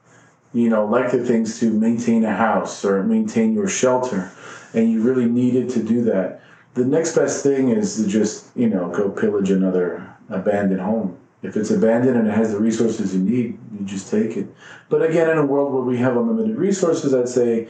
you 0.53 0.69
know, 0.69 0.85
like 0.85 1.11
the 1.11 1.23
things 1.23 1.59
to 1.59 1.71
maintain 1.71 2.23
a 2.25 2.35
house 2.35 2.83
or 2.83 3.03
maintain 3.03 3.53
your 3.53 3.67
shelter, 3.67 4.31
and 4.73 4.91
you 4.91 5.01
really 5.01 5.25
needed 5.25 5.69
to 5.71 5.83
do 5.83 6.03
that, 6.05 6.41
the 6.73 6.85
next 6.85 7.15
best 7.15 7.43
thing 7.43 7.69
is 7.69 7.95
to 7.97 8.07
just, 8.07 8.55
you 8.55 8.69
know, 8.69 8.89
go 8.89 9.09
pillage 9.09 9.49
another 9.51 10.07
abandoned 10.29 10.81
home. 10.81 11.17
If 11.41 11.55
it's 11.55 11.71
abandoned 11.71 12.17
and 12.17 12.27
it 12.27 12.31
has 12.31 12.51
the 12.51 12.59
resources 12.59 13.13
you 13.15 13.21
need, 13.21 13.57
you 13.77 13.85
just 13.85 14.11
take 14.11 14.35
it. 14.37 14.47
But 14.89 15.01
again, 15.01 15.29
in 15.29 15.37
a 15.37 15.45
world 15.45 15.73
where 15.73 15.83
we 15.83 15.97
have 15.97 16.17
unlimited 16.17 16.57
resources, 16.57 17.13
I'd 17.13 17.29
say 17.29 17.69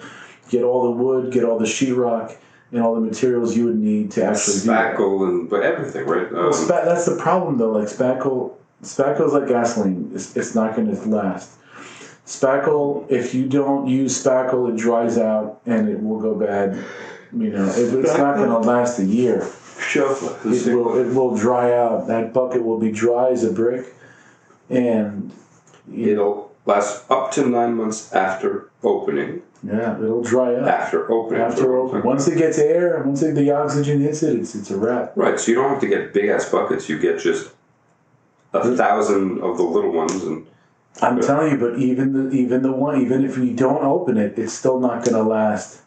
get 0.50 0.64
all 0.64 0.84
the 0.86 0.92
wood, 0.92 1.32
get 1.32 1.44
all 1.44 1.60
the 1.60 1.66
sheetrock, 1.66 2.36
and 2.72 2.82
all 2.82 2.96
the 2.96 3.02
materials 3.02 3.56
you 3.56 3.66
would 3.66 3.78
need 3.80 4.12
to 4.12 4.24
actually 4.26 4.60
do 4.62 4.68
that. 4.68 4.96
Spackle 4.96 5.28
and 5.28 5.50
but 5.50 5.64
everything, 5.64 6.06
right? 6.06 6.28
Um, 6.28 6.34
Well, 6.34 6.54
spa- 6.54 6.86
that's 6.86 7.06
the 7.06 7.16
problem 7.18 7.58
though. 7.58 7.72
Like 7.72 7.88
spackle, 7.88 8.54
spackle's 8.84 9.34
like 9.34 9.48
gasoline. 9.48 10.12
It's, 10.14 10.36
it's 10.36 10.56
not 10.56 10.76
going 10.76 10.94
to 10.94 11.10
last. 11.10 11.56
Spackle, 12.30 13.10
if 13.10 13.34
you 13.34 13.48
don't 13.48 13.88
use 13.88 14.24
spackle, 14.24 14.70
it 14.72 14.78
dries 14.78 15.18
out 15.18 15.62
and 15.66 15.90
it 15.90 16.00
will 16.00 16.20
go 16.20 16.36
bad. 16.36 16.76
You 17.34 17.50
know, 17.50 17.66
it, 17.66 17.92
it's 18.06 18.16
not 18.18 18.36
going 18.38 18.50
to 18.50 18.60
last 18.60 19.00
a 19.00 19.04
year. 19.06 19.50
It 19.96 20.76
will, 20.76 20.96
it 21.00 21.12
will 21.16 21.36
dry 21.36 21.74
out. 21.76 22.06
That 22.06 22.32
bucket 22.32 22.64
will 22.64 22.78
be 22.80 22.92
dry 22.92 23.30
as 23.32 23.44
a 23.44 23.52
brick, 23.52 23.96
and 24.70 25.32
It'll 25.92 26.52
last 26.68 27.10
up 27.10 27.32
to 27.32 27.48
nine 27.48 27.74
months 27.74 28.14
after 28.14 28.70
opening. 28.84 29.42
yeah, 29.64 29.96
it'll 29.98 30.22
dry 30.22 30.54
up 30.54 30.68
After 30.68 31.12
opening. 31.12 31.42
After 31.42 31.78
opening, 31.78 32.04
once 32.04 32.28
it 32.28 32.38
gets 32.38 32.60
air, 32.60 33.02
once 33.04 33.24
it, 33.24 33.34
the 33.34 33.50
oxygen 33.52 34.02
hits 34.02 34.22
it, 34.22 34.38
it's 34.38 34.54
it's 34.54 34.70
a 34.70 34.78
wrap. 34.78 35.14
Right, 35.16 35.40
so 35.40 35.50
you 35.50 35.56
don't 35.56 35.72
have 35.72 35.82
to 35.82 35.88
get 35.88 36.14
big 36.14 36.30
ass 36.30 36.48
buckets. 36.52 36.88
You 36.90 37.00
get 37.00 37.20
just 37.20 37.50
a 38.54 38.76
thousand 38.76 39.42
of 39.42 39.58
the 39.58 39.64
little 39.64 39.92
ones, 39.92 40.24
and 40.24 40.46
I'm 41.02 41.18
Yeah. 41.18 41.24
telling 41.28 41.52
you, 41.52 41.58
but 41.58 41.78
even 41.78 42.14
the 42.14 42.36
even 42.36 42.62
the 42.62 42.72
one, 42.72 43.02
even 43.02 43.24
if 43.24 43.38
you 43.38 43.54
don't 43.54 43.84
open 43.84 44.18
it, 44.18 44.38
it's 44.38 44.54
still 44.54 44.80
not 44.80 45.04
going 45.06 45.16
to 45.16 45.24
last. 45.24 45.82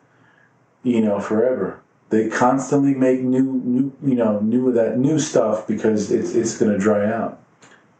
You 0.85 1.01
know, 1.01 1.21
forever. 1.21 1.79
They 2.11 2.29
constantly 2.29 2.93
make 2.93 3.23
new, 3.23 3.43
new, 3.65 3.93
you 4.05 4.17
know, 4.17 4.41
new 4.41 4.69
of 4.69 4.75
that 4.75 4.99
new 4.99 5.19
stuff 5.19 5.67
because 5.67 6.11
it's 6.11 6.35
it's 6.35 6.59
going 6.59 6.73
to 6.73 6.79
dry 6.79 7.07
out. 7.11 7.39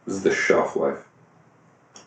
this 0.05 0.15
is 0.17 0.23
the 0.23 0.33
shelf 0.33 0.75
life. 0.75 0.99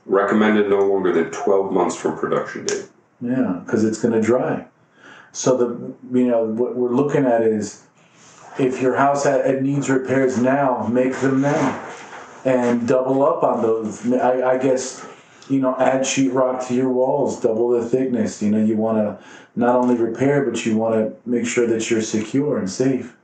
Recommended 0.04 0.68
no 0.68 0.80
longer 0.86 1.12
than 1.12 1.30
twelve 1.30 1.72
months 1.72 1.96
from 1.96 2.16
production 2.18 2.66
date. 2.66 2.86
Yeah, 3.20 3.60
because 3.64 3.84
it's 3.84 4.00
going 4.00 4.14
to 4.14 4.20
dry. 4.20 4.66
So 5.32 5.56
the 5.56 6.18
you 6.18 6.26
know 6.28 6.44
what 6.44 6.76
we're 6.76 6.94
looking 6.94 7.24
at 7.24 7.42
is 7.42 7.82
if 8.58 8.80
your 8.80 8.96
house 8.96 9.26
it 9.26 9.62
needs 9.62 9.88
repairs 9.90 10.38
now, 10.38 10.86
make 10.86 11.14
them 11.16 11.40
now, 11.40 11.84
and 12.46 12.86
double 12.86 13.24
up 13.24 13.42
on 13.42 13.60
those. 13.60 14.10
I, 14.12 14.52
I 14.52 14.58
guess 14.58 15.04
you 15.50 15.60
know 15.60 15.76
add 15.78 16.02
sheetrock 16.02 16.66
to 16.68 16.74
your 16.74 16.88
walls, 16.88 17.40
double 17.40 17.70
the 17.70 17.84
thickness. 17.84 18.40
You 18.40 18.50
know 18.50 18.64
you 18.64 18.76
want 18.76 18.98
to 18.98 19.18
not 19.56 19.74
only 19.74 19.96
repair, 19.96 20.44
but 20.48 20.64
you 20.64 20.76
want 20.76 20.94
to 20.94 21.28
make 21.28 21.46
sure 21.46 21.66
that 21.66 21.90
you're 21.90 22.02
secure 22.02 22.58
and 22.58 22.70
safe. 22.70 23.16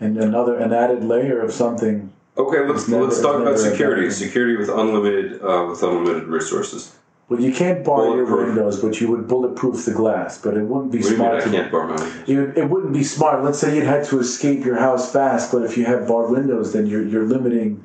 And 0.00 0.18
another 0.18 0.58
an 0.58 0.72
added 0.74 1.04
layer 1.04 1.40
of 1.40 1.52
something. 1.52 2.12
Okay, 2.36 2.66
let's 2.68 2.86
never- 2.86 3.04
let's 3.04 3.22
talk 3.22 3.40
about 3.40 3.58
security. 3.58 4.10
Security 4.10 4.56
with 4.56 4.68
unlimited 4.68 5.40
uh, 5.42 5.66
with 5.70 5.82
unlimited 5.82 6.24
resources. 6.24 6.94
Well, 7.28 7.40
you 7.40 7.52
can't 7.52 7.84
bar 7.84 8.14
your 8.14 8.24
windows, 8.24 8.80
but 8.80 9.00
you 9.00 9.10
would 9.10 9.26
bulletproof 9.26 9.84
the 9.84 9.92
glass. 9.92 10.38
But 10.38 10.56
it 10.56 10.62
wouldn't 10.62 10.92
be 10.92 10.98
What 10.98 11.08
do 11.08 11.10
you 11.14 11.18
mean 11.18 11.26
smart 11.26 11.42
I 11.42 11.44
to 11.44 11.50
can't 11.50 11.72
bar? 11.72 11.94
It, 12.28 12.58
it 12.58 12.70
wouldn't 12.70 12.92
be 12.92 13.02
smart. 13.02 13.42
Let's 13.42 13.58
say 13.58 13.74
you 13.74 13.84
had 13.84 14.04
to 14.06 14.20
escape 14.20 14.64
your 14.64 14.78
house 14.78 15.12
fast, 15.12 15.50
but 15.50 15.64
if 15.64 15.76
you 15.76 15.86
have 15.86 16.06
barred 16.06 16.30
windows, 16.30 16.72
then 16.72 16.86
you're 16.86 17.04
you're 17.04 17.24
limiting 17.26 17.82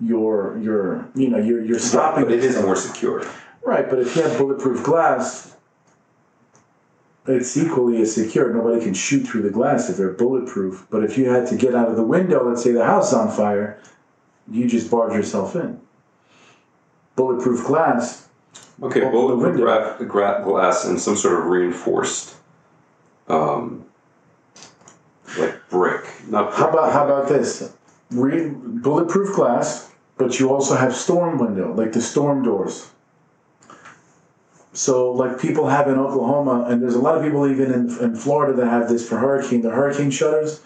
your 0.00 0.58
your 0.58 1.08
you 1.14 1.28
know 1.28 1.38
you're 1.38 1.64
you're 1.64 1.78
stopping. 1.78 2.24
But 2.24 2.32
it 2.32 2.44
is 2.44 2.60
more 2.60 2.76
secure. 2.76 3.24
right. 3.64 3.88
But 3.88 4.00
if 4.00 4.14
you 4.16 4.22
have 4.22 4.36
bulletproof 4.38 4.82
glass, 4.82 5.56
it's 7.26 7.56
equally 7.56 8.00
as 8.02 8.14
secure. 8.14 8.52
Nobody 8.52 8.82
can 8.84 8.94
shoot 8.94 9.24
through 9.24 9.42
the 9.42 9.50
glass 9.50 9.88
if 9.88 9.96
they're 9.96 10.10
bulletproof. 10.12 10.86
But 10.90 11.04
if 11.04 11.16
you 11.16 11.30
had 11.30 11.46
to 11.48 11.56
get 11.56 11.74
out 11.74 11.88
of 11.88 11.96
the 11.96 12.02
window, 12.02 12.46
let's 12.48 12.62
say 12.62 12.72
the 12.72 12.84
house 12.84 13.12
on 13.12 13.30
fire, 13.30 13.80
you 14.50 14.68
just 14.68 14.90
barred 14.90 15.12
yourself 15.14 15.54
in. 15.56 15.80
Bulletproof 17.16 17.64
glass. 17.64 18.28
Okay, 18.82 19.00
bulletproof 19.00 19.56
gra- 19.56 19.96
gra- 20.04 20.42
glass 20.44 20.84
and 20.84 21.00
some 21.00 21.16
sort 21.16 21.38
of 21.38 21.46
reinforced, 21.46 22.34
um, 23.28 23.84
like 25.38 25.56
brick. 25.70 26.04
Not 26.28 26.52
How 26.54 26.68
about 26.70 26.92
how 26.92 27.04
about 27.04 27.28
this? 27.28 27.72
Re- 28.10 28.50
bulletproof 28.50 29.34
glass, 29.34 29.90
but 30.18 30.38
you 30.38 30.50
also 30.52 30.76
have 30.76 30.94
storm 30.94 31.38
window, 31.38 31.72
like 31.74 31.92
the 31.92 32.00
storm 32.00 32.42
doors. 32.42 32.90
So, 34.72 35.12
like 35.12 35.38
people 35.40 35.68
have 35.68 35.86
in 35.88 35.94
Oklahoma, 35.98 36.66
and 36.68 36.82
there's 36.82 36.96
a 36.96 37.00
lot 37.00 37.16
of 37.16 37.22
people 37.22 37.46
even 37.48 37.72
in, 37.72 37.98
in 38.00 38.16
Florida 38.16 38.52
that 38.54 38.66
have 38.66 38.88
this 38.88 39.08
for 39.08 39.18
hurricane, 39.18 39.62
the 39.62 39.70
hurricane 39.70 40.10
shutters 40.10 40.60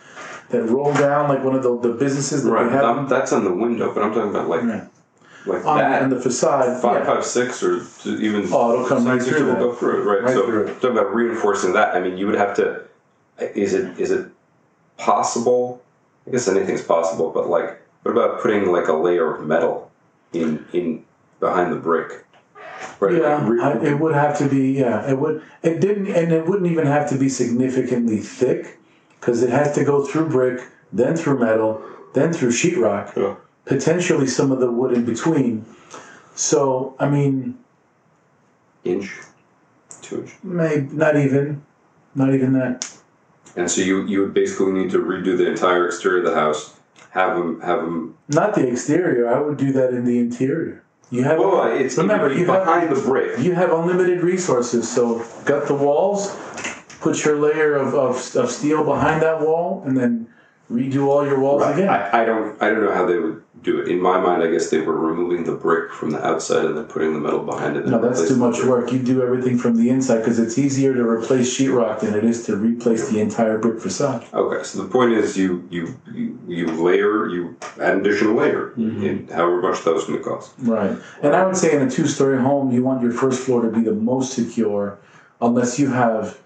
that 0.48 0.62
roll 0.62 0.94
down 0.94 1.28
like 1.28 1.44
one 1.44 1.54
of 1.54 1.62
the, 1.62 1.78
the 1.78 1.90
businesses 1.92 2.42
that 2.44 2.50
Right, 2.50 2.72
have. 2.72 3.08
that's 3.08 3.32
on 3.32 3.44
the 3.44 3.52
window, 3.52 3.92
but 3.92 4.02
I'm 4.02 4.14
talking 4.14 4.30
about 4.30 4.48
like 4.48 4.62
Yeah. 4.62 4.86
like 5.44 5.64
on, 5.66 5.76
that. 5.78 6.02
and 6.02 6.10
the 6.10 6.18
facade. 6.18 6.80
five 6.80 7.00
yeah. 7.00 7.06
five 7.14 7.24
six 7.24 7.62
or 7.62 7.84
to 8.02 8.16
even 8.18 8.48
Oh, 8.50 8.72
it'll 8.72 8.86
come 8.88 9.04
right 9.06 9.20
through 9.22 9.46
will 9.46 9.56
go 9.56 9.74
through 9.74 10.00
it 10.02 10.04
right, 10.06 10.22
Right 10.22 10.32
so 10.34 10.46
through 10.46 10.66
it. 10.68 10.74
talking 10.80 10.90
about 10.92 11.14
reinforcing 11.14 11.72
that 11.74 11.94
i 11.94 12.00
mean 12.00 12.16
you 12.18 12.26
would 12.26 12.34
have 12.34 12.54
to 12.56 12.82
is 13.54 13.72
it 13.74 13.98
is 14.00 14.10
it 14.10 14.26
possible 14.96 15.80
i 16.28 16.30
guess 16.30 16.46
anything's 16.48 16.82
possible 16.82 17.30
but 17.30 17.48
like 17.48 17.80
what 18.02 18.12
about 18.12 18.40
putting 18.42 18.70
like 18.70 18.88
a 18.88 18.92
layer 18.92 19.34
of 19.34 19.46
metal 19.46 19.90
in 20.32 20.64
in 20.72 21.02
behind 21.40 21.72
the 21.72 21.76
brick 21.76 22.24
right 23.00 23.14
Yeah, 23.14 23.36
Like, 23.38 23.48
re- 23.48 23.60
I, 23.62 23.72
it 23.92 23.98
would 23.98 24.14
have 24.14 24.36
to 24.38 24.48
be. 24.48 24.72
Yeah, 24.72 25.08
it 25.10 25.18
would. 25.18 25.42
It 25.62 25.80
didn't, 25.80 26.08
and 26.08 26.32
it 26.32 26.46
wouldn't 26.46 26.70
even 26.70 26.86
have 26.86 27.08
to 27.10 27.16
be 27.18 27.28
significantly 27.28 28.18
thick, 28.18 28.78
because 29.18 29.42
it 29.42 29.50
has 29.50 29.74
to 29.74 29.84
go 29.84 30.04
through 30.04 30.28
brick, 30.28 30.60
then 30.92 31.16
through 31.16 31.38
metal, 31.40 31.82
then 32.14 32.32
through 32.32 32.50
sheetrock. 32.50 33.16
Yeah. 33.16 33.34
potentially 33.64 34.26
some 34.26 34.50
of 34.52 34.58
the 34.60 34.70
wood 34.70 34.92
in 34.94 35.04
between. 35.04 35.64
So, 36.34 36.94
I 36.98 37.08
mean, 37.08 37.58
inch 38.84 39.08
two 40.02 40.20
inch 40.22 40.32
maybe 40.42 40.88
not 40.94 41.16
even, 41.16 41.62
not 42.14 42.32
even 42.34 42.52
that. 42.54 42.88
And 43.56 43.70
so 43.70 43.80
you 43.80 44.04
you 44.06 44.20
would 44.20 44.34
basically 44.34 44.72
need 44.72 44.90
to 44.90 44.98
redo 44.98 45.36
the 45.36 45.46
entire 45.48 45.86
exterior 45.86 46.18
of 46.18 46.24
the 46.24 46.34
house 46.34 46.74
have 47.10 47.36
them 47.36 47.60
have 47.60 47.80
them 47.80 48.16
Not 48.28 48.54
the 48.54 48.66
exterior. 48.68 49.28
I 49.28 49.40
would 49.40 49.56
do 49.56 49.72
that 49.72 49.90
in 49.90 50.04
the 50.04 50.18
interior. 50.18 50.84
You 51.10 51.24
have 51.24 51.38
well 51.38 51.62
it's 51.72 51.96
remember 51.96 52.32
you 52.32 52.44
behind 52.46 52.88
have 52.88 52.96
the 52.96 53.02
brick 53.08 53.38
you 53.40 53.52
have 53.54 53.72
unlimited 53.72 54.22
resources. 54.22 54.90
So, 54.90 55.24
gut 55.46 55.66
the 55.66 55.74
walls, 55.74 56.36
put 57.00 57.24
your 57.24 57.38
layer 57.38 57.74
of, 57.74 57.94
of, 57.94 58.36
of 58.36 58.50
steel 58.50 58.84
behind 58.84 59.22
that 59.22 59.40
wall, 59.40 59.82
and 59.86 59.96
then 59.96 60.28
redo 60.70 61.06
all 61.06 61.24
your 61.24 61.40
walls 61.40 61.62
Right. 61.62 61.74
again. 61.74 61.88
I, 61.88 62.22
I 62.22 62.24
don't 62.26 62.62
I 62.62 62.68
don't 62.68 62.84
know 62.84 62.92
how 62.92 63.06
they 63.06 63.18
would 63.18 63.42
do 63.62 63.80
it. 63.80 63.88
In 63.88 64.00
my 64.00 64.18
mind, 64.20 64.42
I 64.42 64.50
guess 64.50 64.70
they 64.70 64.80
were 64.80 64.96
removing 64.98 65.44
the 65.44 65.52
brick 65.54 65.90
from 65.92 66.10
the 66.10 66.24
outside 66.24 66.64
and 66.64 66.76
then 66.76 66.84
putting 66.84 67.12
the 67.12 67.20
metal 67.20 67.40
behind 67.44 67.76
it. 67.76 67.86
no, 67.86 68.00
that's 68.00 68.26
too 68.28 68.36
much 68.36 68.62
work. 68.64 68.92
You 68.92 68.98
do 68.98 69.22
everything 69.22 69.58
from 69.58 69.76
the 69.76 69.90
inside 69.90 70.18
because 70.18 70.38
it's 70.38 70.58
easier 70.58 70.94
to 70.94 71.02
replace 71.02 71.56
sheetrock 71.58 72.00
than 72.00 72.14
it 72.14 72.24
is 72.24 72.44
to 72.46 72.56
replace 72.56 73.08
the 73.08 73.20
entire 73.20 73.58
brick 73.58 73.80
facade. 73.80 74.24
Okay, 74.32 74.62
so 74.64 74.82
the 74.82 74.88
point 74.88 75.12
is, 75.12 75.36
you 75.36 75.66
you 75.70 76.00
you, 76.12 76.38
you 76.46 76.66
layer, 76.66 77.28
you 77.28 77.56
add 77.80 77.94
an 77.94 78.00
additional 78.00 78.34
layer, 78.34 78.72
Mm-hmm. 78.76 79.04
in 79.04 79.28
however 79.28 79.60
much 79.62 79.82
that 79.84 79.94
was 79.94 80.04
going 80.04 80.18
to 80.18 80.24
cost. 80.24 80.52
Right. 80.58 80.96
And 81.22 81.34
I 81.34 81.44
would 81.46 81.56
say 81.56 81.74
in 81.74 81.82
a 81.82 81.90
two 81.90 82.06
story 82.06 82.38
home, 82.40 82.70
you 82.70 82.82
want 82.84 83.02
your 83.02 83.12
first 83.12 83.42
floor 83.42 83.62
to 83.62 83.70
be 83.70 83.82
the 83.82 83.92
most 83.92 84.32
secure 84.34 84.98
unless 85.40 85.78
you 85.78 85.90
have 85.90 86.38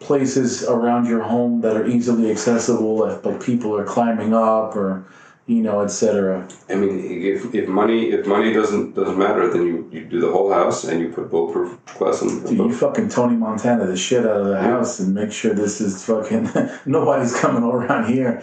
places 0.00 0.64
around 0.64 1.06
your 1.06 1.22
home 1.22 1.60
that 1.62 1.76
are 1.76 1.86
easily 1.86 2.30
accessible, 2.30 3.04
if, 3.04 3.22
but 3.22 3.40
people 3.40 3.76
are 3.76 3.84
climbing 3.84 4.34
up 4.34 4.76
or, 4.76 5.04
you 5.46 5.62
know, 5.62 5.82
etc. 5.82 6.48
I 6.70 6.74
mean, 6.74 7.00
if, 7.22 7.54
if 7.54 7.68
money 7.68 8.10
if 8.10 8.26
money 8.26 8.52
doesn't 8.52 8.94
doesn't 8.94 9.18
matter, 9.18 9.52
then 9.52 9.66
you, 9.66 9.88
you 9.92 10.04
do 10.06 10.20
the 10.20 10.30
whole 10.30 10.50
house 10.50 10.84
and 10.84 11.00
you 11.00 11.10
put 11.10 11.30
bulletproof 11.30 11.78
glass 11.98 12.22
on. 12.22 12.44
Dude, 12.44 12.58
you 12.58 12.72
fucking 12.72 13.10
Tony 13.10 13.36
Montana 13.36 13.86
the 13.86 13.96
shit 13.96 14.24
out 14.24 14.40
of 14.40 14.46
the 14.46 14.60
house 14.60 15.00
and 15.00 15.14
make 15.14 15.32
sure 15.32 15.52
this 15.52 15.80
is 15.80 16.04
fucking, 16.04 16.48
nobody's 16.86 17.38
coming 17.38 17.62
around 17.62 18.12
here. 18.12 18.42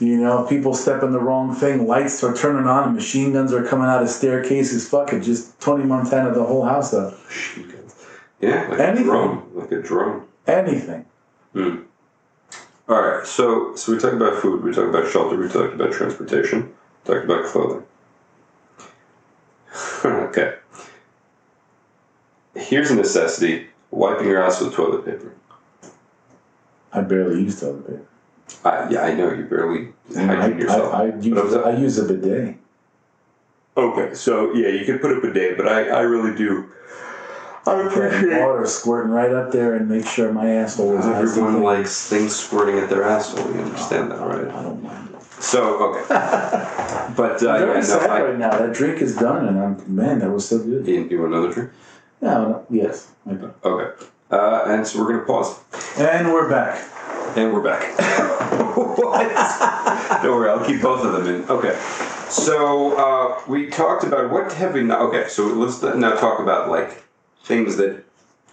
You 0.00 0.18
know, 0.18 0.44
people 0.46 0.74
stepping 0.74 1.12
the 1.12 1.20
wrong 1.20 1.54
thing, 1.54 1.86
lights 1.86 2.22
are 2.24 2.34
turning 2.34 2.66
on, 2.66 2.84
and 2.84 2.94
machine 2.94 3.32
guns 3.32 3.52
are 3.52 3.64
coming 3.64 3.86
out 3.86 4.02
of 4.02 4.10
staircases. 4.10 4.88
Fuck 4.88 5.12
it, 5.12 5.20
just 5.20 5.58
Tony 5.60 5.84
Montana 5.84 6.34
the 6.34 6.44
whole 6.44 6.64
house 6.64 6.92
up. 6.92 7.14
Yeah, 8.40 8.68
like 8.68 8.80
Anything. 8.80 9.04
a 9.04 9.04
drone, 9.04 9.50
like 9.54 9.72
a 9.72 9.80
drone. 9.80 10.26
Anything. 10.46 11.06
Hmm. 11.54 11.76
All 12.86 13.00
right, 13.00 13.26
so 13.26 13.74
so 13.76 13.92
we 13.92 13.98
talked 13.98 14.14
about 14.14 14.42
food, 14.42 14.62
we 14.62 14.72
talked 14.72 14.90
about 14.90 15.10
shelter, 15.10 15.36
we 15.36 15.48
talked 15.48 15.72
about 15.72 15.92
transportation, 15.92 16.74
we 17.06 17.14
talked 17.14 17.24
about 17.24 17.46
clothing. 17.46 17.84
okay. 20.04 20.56
Here's 22.54 22.90
a 22.90 22.94
necessity: 22.94 23.68
wiping 23.90 24.28
your 24.28 24.42
ass 24.42 24.60
with 24.60 24.74
toilet 24.74 25.06
paper. 25.06 25.34
I 26.92 27.00
barely 27.00 27.40
use 27.40 27.58
toilet 27.58 27.86
paper. 27.86 28.06
I, 28.64 28.90
yeah, 28.90 29.00
I 29.00 29.14
know 29.14 29.32
you 29.32 29.44
barely 29.44 29.88
I, 30.16 30.48
yourself. 30.48 30.94
I, 30.94 31.04
I, 31.04 31.14
use, 31.16 31.54
I 31.54 31.76
use 31.76 31.98
a 31.98 32.04
bidet. 32.04 32.56
okay, 33.78 34.14
so 34.14 34.52
yeah, 34.54 34.68
you 34.68 34.84
can 34.84 34.98
put 34.98 35.16
up 35.16 35.24
a 35.24 35.32
day, 35.32 35.54
but 35.54 35.66
I, 35.66 35.88
I 35.88 36.00
really 36.00 36.36
do. 36.36 36.70
I 37.66 37.74
would 37.76 37.92
put 37.92 38.12
Water 38.40 38.66
squirting 38.66 39.10
right 39.10 39.32
up 39.32 39.50
there 39.50 39.74
and 39.74 39.88
make 39.88 40.06
sure 40.06 40.32
my 40.32 40.50
asshole 40.50 40.98
is 40.98 41.06
nice 41.06 41.30
Everyone 41.30 41.62
likes 41.62 42.08
things 42.08 42.36
squirting 42.36 42.78
at 42.78 42.90
their 42.90 43.04
asshole. 43.04 43.50
You 43.54 43.62
understand 43.62 44.10
that, 44.10 44.20
right? 44.20 44.48
I 44.48 44.62
don't 44.62 44.82
mind. 44.82 45.08
So 45.40 45.94
okay, 45.94 46.06
but 46.08 47.42
uh, 47.42 47.50
I'm 47.50 47.58
very 47.58 47.68
yeah, 47.68 47.74
no, 47.74 47.80
sad 47.80 48.10
I, 48.10 48.22
right 48.22 48.38
now. 48.38 48.50
That 48.50 48.72
drink 48.74 49.02
is 49.02 49.16
done, 49.16 49.46
and 49.48 49.58
I'm 49.58 49.94
man, 49.94 50.20
that 50.20 50.30
was 50.30 50.48
so 50.48 50.58
good. 50.58 50.86
you, 50.86 51.04
you 51.04 51.20
want 51.20 51.34
another 51.34 51.52
drink? 51.52 51.70
No, 52.20 52.48
no, 52.48 52.66
yes, 52.70 53.10
I 53.26 53.32
do. 53.32 53.52
Okay, 53.64 54.04
uh, 54.30 54.64
and 54.66 54.86
so 54.86 55.00
we're 55.00 55.12
gonna 55.12 55.26
pause. 55.26 55.58
And 55.98 56.32
we're 56.32 56.48
back. 56.48 56.82
And 57.36 57.52
we're 57.52 57.62
back. 57.62 57.98
what? 58.76 60.22
Don't 60.22 60.36
worry, 60.36 60.50
I'll 60.50 60.64
keep 60.64 60.80
both 60.80 61.04
of 61.04 61.12
them 61.12 61.34
in. 61.34 61.48
Okay. 61.48 61.78
So 62.30 62.96
uh, 62.96 63.40
we 63.46 63.68
talked 63.68 64.04
about 64.04 64.30
what 64.30 64.52
have 64.54 64.74
we 64.74 64.82
not? 64.82 65.00
Okay, 65.02 65.28
so 65.28 65.46
let's 65.46 65.82
now 65.82 66.14
talk 66.14 66.40
about 66.40 66.68
like 66.68 67.03
things 67.44 67.76
that 67.76 68.02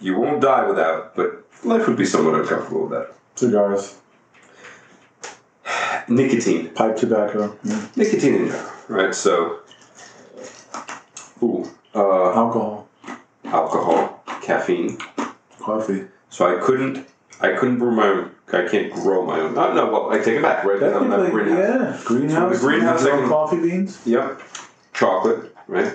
you 0.00 0.18
won't 0.18 0.40
die 0.40 0.66
without, 0.68 1.14
but 1.16 1.44
life 1.64 1.86
would 1.88 1.96
be 1.96 2.04
somewhat 2.04 2.34
uncomfortable 2.34 2.86
without. 2.86 3.14
Cigars, 3.34 3.96
Nicotine, 6.08 6.68
pipe 6.70 6.96
tobacco, 6.96 7.56
yeah. 7.64 7.86
nicotine 7.96 8.34
in 8.34 8.46
general, 8.48 8.70
right? 8.88 9.14
So, 9.14 9.60
ooh, 11.42 11.64
uh, 11.94 12.34
alcohol, 12.34 12.88
alcohol, 13.44 14.22
caffeine. 14.42 14.98
coffee. 15.60 16.04
So 16.30 16.46
I 16.56 16.60
couldn't, 16.60 17.06
I 17.40 17.52
couldn't 17.54 17.78
brew 17.78 17.92
my 17.92 18.06
own. 18.08 18.30
I 18.52 18.68
can't 18.68 18.92
grow 18.92 19.24
my 19.24 19.40
own. 19.40 19.54
No, 19.54 19.72
no. 19.72 19.90
Well, 19.90 20.10
I 20.10 20.18
take 20.18 20.36
it 20.38 20.42
back, 20.42 20.64
right? 20.64 20.74
Because 20.78 20.94
I'm 20.94 21.08
not 21.08 21.18
Technically, 21.22 21.44
greenhouse. 21.44 21.98
yeah, 22.00 22.04
greenhouse. 22.04 22.52
So 22.52 22.58
the 22.58 22.66
greenhouse 22.72 23.04
I 23.06 23.10
can- 23.10 23.28
coffee 23.28 23.60
beans. 23.62 24.00
Yep. 24.06 24.42
Chocolate, 24.92 25.54
right? 25.68 25.92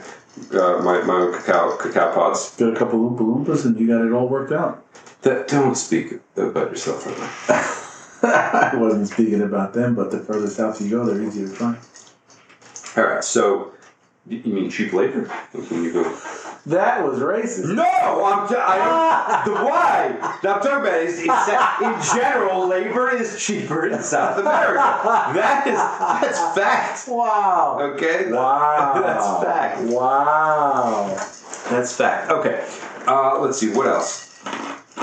Uh, 0.51 0.81
my, 0.83 1.01
my 1.01 1.13
own 1.13 1.33
cacao 1.33 1.75
cacao 1.77 2.13
pods. 2.13 2.55
Get 2.57 2.69
a 2.69 2.75
couple 2.75 2.99
Oompa 2.99 3.19
Loompas, 3.19 3.65
and 3.65 3.79
you 3.79 3.87
got 3.87 4.05
it 4.05 4.11
all 4.11 4.27
worked 4.27 4.51
out. 4.51 4.85
That 5.23 5.47
don't 5.47 5.75
speak 5.75 6.13
about 6.35 6.69
yourself 6.69 7.05
like 7.05 7.17
that. 7.17 8.73
I 8.73 8.75
wasn't 8.77 9.07
speaking 9.07 9.41
about 9.41 9.73
them, 9.73 9.95
but 9.95 10.11
the 10.11 10.19
further 10.19 10.47
south 10.47 10.81
you 10.81 10.89
go, 10.89 11.05
they're 11.05 11.21
easier 11.21 11.47
to 11.47 11.53
find. 11.53 11.77
All 12.95 13.13
right. 13.13 13.23
So 13.23 13.73
you 14.27 14.39
you 14.39 14.53
mean 14.53 14.69
cheap 14.69 14.93
labor? 14.93 15.25
When 15.51 15.83
you 15.83 15.93
go. 15.93 16.03
That 16.67 17.01
was 17.01 17.19
racist. 17.19 17.73
No, 17.73 17.83
I'm. 17.83 18.45
T- 18.49 18.55
I, 18.57 19.41
the 19.45 19.53
why? 19.53 20.17
I'm 20.21 20.41
talking 20.41 20.71
about 20.71 21.01
is, 21.01 21.19
is 21.19 21.25
that 21.27 21.79
in 21.81 22.19
general 22.19 22.67
labor 22.67 23.09
is 23.09 23.41
cheaper 23.41 23.87
in 23.87 24.03
South 24.03 24.37
America. 24.37 24.81
That 25.33 25.65
is 25.65 25.77
that's 25.77 26.57
fact. 26.57 27.07
Wow. 27.07 27.79
Okay. 27.93 28.29
Wow. 28.33 28.99
That's 29.01 29.43
fact. 29.45 29.81
Wow. 29.83 31.07
That's 31.69 31.95
fact. 31.95 32.31
Okay. 32.31 32.67
Uh, 33.07 33.39
let's 33.39 33.59
see. 33.59 33.69
What 33.73 33.87
else? 33.87 34.27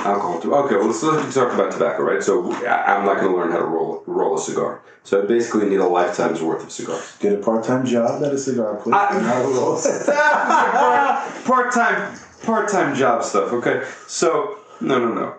Alcohol. 0.05 0.41
Too. 0.41 0.55
Okay. 0.55 0.77
Well, 0.77 0.89
let's, 0.89 1.03
let's 1.03 1.35
talk 1.35 1.53
about 1.55 1.73
tobacco, 1.73 2.03
right? 2.03 2.23
So 2.23 2.53
I'm 2.67 3.05
not 3.07 3.21
going 3.21 3.33
to 3.33 3.37
learn 3.37 3.51
how 3.53 3.59
to 3.59 3.65
roll 3.65 4.03
roll 4.07 4.37
a 4.37 4.41
cigar. 4.41 4.83
So 5.03 5.23
I 5.23 5.27
basically 5.27 5.69
need 5.69 5.81
a 5.81 5.87
lifetime's 5.87 6.43
worth 6.43 6.63
of 6.63 6.71
cigars. 6.73 7.17
Get 7.21 7.33
a 7.33 7.39
part-time 7.39 7.85
job 7.87 8.23
at 8.23 8.33
a 8.33 8.39
cigar 8.39 8.77
place. 8.77 8.95
I- 8.95 9.41
a 9.43 9.47
roll. 9.47 9.81
part 11.45 11.73
time 11.73 12.19
part 12.45 12.69
time 12.71 12.95
job 12.95 13.25
stuff. 13.25 13.53
Okay. 13.53 13.83
So 14.07 14.59
no 14.81 14.99
no 14.99 15.13
no. 15.15 15.35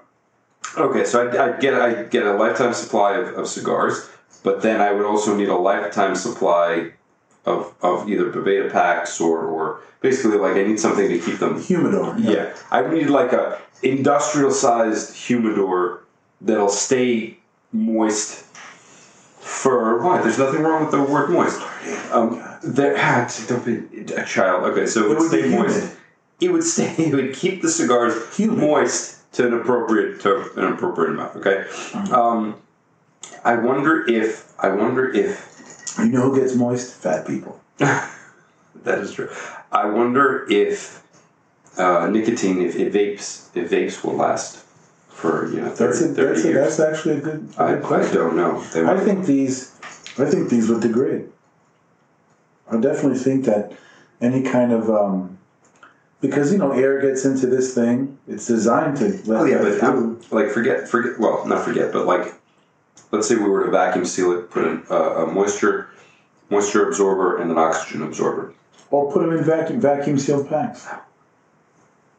Okay. 0.77 1.05
So 1.05 1.27
I 1.27 1.55
I 1.55 1.59
get 1.59 1.73
I 1.75 2.03
get 2.03 2.25
a 2.25 2.33
lifetime 2.33 2.73
supply 2.73 3.17
of, 3.17 3.37
of 3.37 3.47
cigars, 3.47 4.09
but 4.43 4.61
then 4.61 4.81
I 4.81 4.91
would 4.91 5.05
also 5.05 5.35
need 5.35 5.49
a 5.49 5.55
lifetime 5.55 6.15
supply 6.15 6.93
of 7.45 7.73
of 7.81 8.09
either 8.09 8.31
Boveda 8.31 8.71
packs 8.71 9.19
or 9.21 9.39
or 9.45 9.81
basically 10.01 10.37
like 10.37 10.55
I 10.55 10.63
need 10.63 10.79
something 10.79 11.07
to 11.09 11.19
keep 11.19 11.39
them 11.39 11.61
Humidor. 11.61 12.15
Yeah, 12.19 12.53
I 12.71 12.87
need 12.87 13.07
like 13.09 13.33
a 13.33 13.59
industrial 13.83 14.51
sized 14.51 15.15
humidor 15.15 16.03
that'll 16.41 16.69
stay 16.69 17.37
moist 17.71 18.45
for 19.39 20.01
what? 20.03 20.23
There's 20.23 20.39
nothing 20.39 20.61
wrong 20.61 20.81
with 20.83 20.91
the 20.91 21.03
word 21.03 21.29
moist. 21.29 21.61
Um, 22.11 22.41
there, 22.63 22.95
ah, 22.97 23.29
don't 23.47 23.63
be 23.65 24.13
a 24.13 24.25
child. 24.25 24.63
Okay, 24.71 24.85
so 24.87 25.01
it, 25.01 25.03
It 25.05 25.09
would 25.09 25.17
would 25.19 25.27
stay 25.29 25.49
moist. 25.49 25.75
humid. 25.79 25.97
It 26.41 26.51
would 26.51 26.63
stay. 26.63 26.95
It 26.97 27.13
would 27.13 27.33
keep 27.35 27.61
the 27.61 27.69
cigars 27.69 28.35
Humid. 28.37 28.57
moist 28.57 29.31
to 29.33 29.47
an 29.47 29.53
appropriate 29.53 30.21
to 30.21 30.51
an 30.57 30.73
appropriate 30.73 31.11
amount. 31.11 31.35
Okay. 31.37 31.65
Um, 32.11 32.55
I 33.43 33.55
wonder 33.55 34.05
if 34.09 34.51
I 34.59 34.69
wonder 34.69 35.09
if 35.13 35.54
You 35.99 36.05
know 36.05 36.29
who 36.31 36.39
gets 36.39 36.55
moist? 36.55 36.93
Fat 36.95 37.25
people. 37.27 37.59
that 37.77 38.09
is 38.99 39.13
true. 39.13 39.29
I 39.71 39.85
wonder 39.85 40.45
if 40.49 41.03
uh, 41.77 42.07
nicotine, 42.07 42.61
if, 42.61 42.75
if 42.75 42.93
vapes, 42.93 43.49
if 43.55 43.69
vapes 43.71 44.03
will 44.03 44.15
last 44.15 44.63
for 45.09 45.49
you 45.51 45.61
know 45.61 45.69
30, 45.69 45.77
That's 45.77 46.01
a, 46.01 46.07
30 46.09 46.15
that's, 46.15 46.43
a, 46.43 46.47
years. 46.47 46.77
that's 46.77 46.79
actually 46.79 47.17
a 47.17 47.21
good, 47.21 47.49
a 47.57 47.61
I, 47.63 47.71
good 47.75 47.83
I 47.83 47.87
question. 47.87 48.15
don't 48.15 48.35
know. 48.35 48.59
I 48.91 48.99
think 48.99 49.25
these, 49.25 49.75
I 50.17 50.25
think 50.25 50.49
these 50.49 50.69
would 50.69 50.81
degrade. 50.81 51.29
I 52.71 52.77
definitely 52.77 53.19
think 53.19 53.45
that 53.45 53.73
any 54.21 54.41
kind 54.41 54.71
of, 54.71 54.89
um, 54.89 55.37
because 56.21 56.51
you 56.51 56.57
know, 56.57 56.71
air 56.71 56.99
gets 57.01 57.23
into 57.25 57.47
this 57.47 57.73
thing. 57.75 58.17
It's 58.27 58.47
designed 58.47 58.97
to 58.97 59.09
let 59.29 59.41
Oh 59.41 59.45
yeah, 59.45 59.59
but 59.59 59.79
through. 59.79 60.21
like 60.31 60.49
forget 60.51 60.87
forget 60.87 61.19
well 61.19 61.45
not 61.45 61.63
forget 61.63 61.93
but 61.93 62.05
like 62.07 62.33
let's 63.11 63.27
say 63.27 63.35
we 63.35 63.47
were 63.49 63.65
to 63.65 63.71
vacuum 63.71 64.05
seal 64.05 64.31
it, 64.33 64.49
put 64.49 64.65
in 64.65 64.83
a, 64.89 64.95
a 64.95 65.27
moisture 65.27 65.89
moisture 66.49 66.87
absorber 66.87 67.37
and 67.41 67.51
an 67.51 67.57
oxygen 67.57 68.03
absorber. 68.03 68.53
or 68.91 69.11
put 69.11 69.21
them 69.21 69.31
in 69.35 69.43
vacuum 69.43 69.79
vacuum 69.81 70.17
sealed 70.17 70.47
packs. 70.49 70.87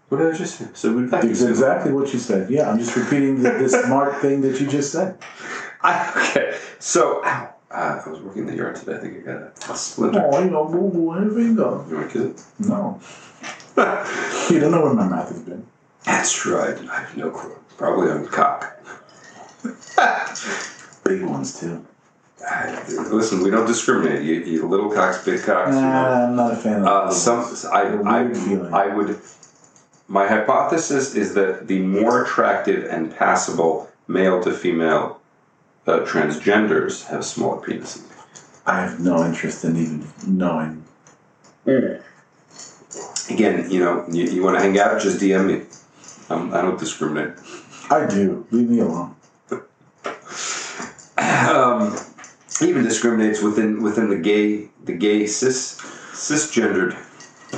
What 0.08 0.18
did 0.18 0.32
I 0.32 0.36
just 0.36 0.56
say? 0.58 0.68
So 0.74 0.92
we 0.92 1.04
vacuum 1.04 1.34
seal. 1.34 1.48
exactly 1.48 1.92
what 1.92 2.12
you 2.12 2.18
said. 2.18 2.50
Yeah, 2.50 2.70
I'm 2.70 2.78
just 2.78 2.94
repeating 2.96 3.42
the, 3.42 3.50
the 3.50 3.68
smart 3.68 4.20
thing 4.20 4.40
that 4.42 4.60
you 4.60 4.66
just 4.68 4.92
said. 4.92 5.18
I, 5.82 6.10
okay, 6.30 6.58
so 6.78 7.22
ow, 7.24 7.54
uh, 7.70 8.02
I 8.04 8.08
was 8.08 8.20
working 8.20 8.42
in 8.42 8.48
the 8.48 8.56
yard 8.56 8.76
today. 8.76 8.94
I 8.94 8.98
think 8.98 9.16
I 9.18 9.20
got 9.20 9.36
a, 9.42 9.72
a 9.72 9.76
splinter. 9.76 10.28
Oh, 10.32 10.42
you 10.42 10.50
know, 10.50 10.64
boo 10.66 10.90
boo, 10.90 11.12
anything 11.12 11.56
go. 11.56 11.84
You 11.88 11.96
want 11.96 12.10
to 12.12 12.30
kiss 12.30 12.46
No, 12.60 13.00
you 14.50 14.60
don't 14.60 14.70
know 14.70 14.82
where 14.82 14.94
my 14.94 15.06
mouth 15.06 15.28
has 15.28 15.40
been. 15.42 15.66
That's 16.04 16.46
right. 16.46 16.78
I 16.88 17.00
have 17.00 17.16
no 17.16 17.30
clue. 17.30 17.56
Probably 17.76 18.10
on 18.10 18.26
cock. 18.28 18.72
Big 21.04 21.22
ones 21.22 21.60
too. 21.60 21.84
Listen, 23.10 23.42
we 23.42 23.50
don't 23.50 23.66
discriminate. 23.66 24.22
You, 24.22 24.34
you 24.40 24.66
little 24.66 24.90
cocks, 24.90 25.24
big 25.24 25.42
cocks. 25.42 25.70
you 25.70 25.80
know. 25.80 25.80
Nah, 25.80 26.26
I'm 26.28 26.36
not 26.36 26.52
a 26.52 26.56
fan 26.56 26.82
of 26.82 26.86
Uh, 26.86 27.10
some. 27.10 27.44
I, 27.72 27.82
I. 28.04 28.84
I 28.84 28.94
would. 28.94 29.18
My 30.08 30.28
hypothesis 30.28 31.14
is 31.16 31.34
that 31.34 31.66
the 31.66 31.80
more 31.80 32.22
attractive 32.22 32.84
and 32.84 33.14
passable 33.16 33.88
male 34.06 34.40
to 34.42 34.52
female 34.52 35.20
uh, 35.88 36.00
transgenders 36.00 37.06
have 37.08 37.24
smaller 37.24 37.60
penises. 37.66 38.02
I 38.66 38.80
have 38.82 39.00
no 39.00 39.24
interest 39.24 39.64
in 39.64 39.76
even 39.76 40.06
knowing. 40.26 40.84
Again, 43.28 43.68
you 43.70 43.80
know, 43.80 44.04
you, 44.08 44.24
you 44.24 44.42
want 44.44 44.56
to 44.56 44.62
hang 44.62 44.78
out, 44.78 45.00
just 45.00 45.18
DM 45.20 45.46
me. 45.46 45.66
Um, 46.30 46.54
I 46.54 46.62
don't 46.62 46.78
discriminate. 46.78 47.34
I 47.90 48.06
do. 48.06 48.46
Leave 48.52 48.68
me 48.70 48.78
alone. 48.80 49.15
Um, 51.48 51.96
even 52.60 52.82
discriminates 52.84 53.42
within 53.42 53.82
within 53.82 54.08
the 54.10 54.16
gay 54.16 54.68
the 54.84 54.92
gay 54.92 55.26
cis 55.26 55.78
cisgendered 56.12 56.96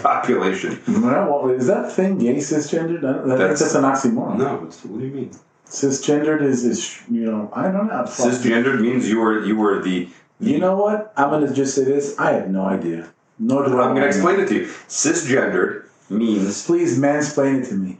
population. 0.03 0.81
Well, 0.89 1.51
is 1.51 1.67
that 1.69 1.93
thing 1.93 2.19
gay 2.19 2.37
cisgendered? 2.37 3.05
I, 3.05 3.27
That's- 3.37 3.61
that's 3.61 3.75
an 3.75 3.85
oxymoron. 3.85 4.39
No, 4.39 4.65
it's, 4.67 4.85
what 4.85 5.01
do 5.01 5.07
you 5.07 5.13
mean? 5.13 5.31
Cisgendered 5.67 6.43
is, 6.43 6.65
is 6.65 7.01
you 7.11 7.31
know 7.31 7.51
I 7.53 7.71
don't 7.71 7.89
know. 7.89 8.05
Cisgendered 8.05 8.81
means 8.81 9.09
you 9.09 9.21
were 9.21 9.45
you 9.45 9.63
are 9.65 9.81
the. 9.83 10.09
You 10.41 10.59
know 10.59 10.77
what? 10.77 11.13
I'm 11.17 11.31
gonna 11.31 11.53
just 11.53 11.75
say 11.75 11.85
this. 11.85 12.19
I 12.19 12.33
have 12.33 12.49
no 12.49 12.65
idea. 12.65 13.09
Nor 13.39 13.67
do 13.67 13.79
I. 13.79 13.89
I'm 13.89 13.95
going 13.95 13.97
to 13.97 14.01
wanna 14.01 14.07
explain 14.07 14.41
it 14.41 14.49
to 14.49 14.55
you. 14.55 14.67
Cisgendered 14.89 15.85
means 16.11 16.65
Please 16.65 16.99
mansplain 16.99 17.63
it 17.63 17.69
to 17.69 17.75
me. 17.75 17.99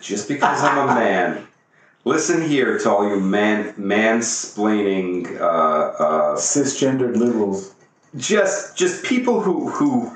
just 0.00 0.28
because 0.28 0.62
I'm 0.62 0.78
a 0.88 0.94
man. 0.94 1.46
Listen 2.04 2.48
here 2.48 2.78
to 2.78 2.90
all 2.90 3.08
you 3.08 3.20
man 3.20 3.74
mansplaining, 3.74 5.38
uh, 5.40 5.44
uh, 5.44 6.36
Cisgendered 6.36 7.16
liberals. 7.16 7.74
just 8.16 8.76
just 8.76 9.04
people 9.04 9.40
who 9.42 9.68
who 9.68 10.10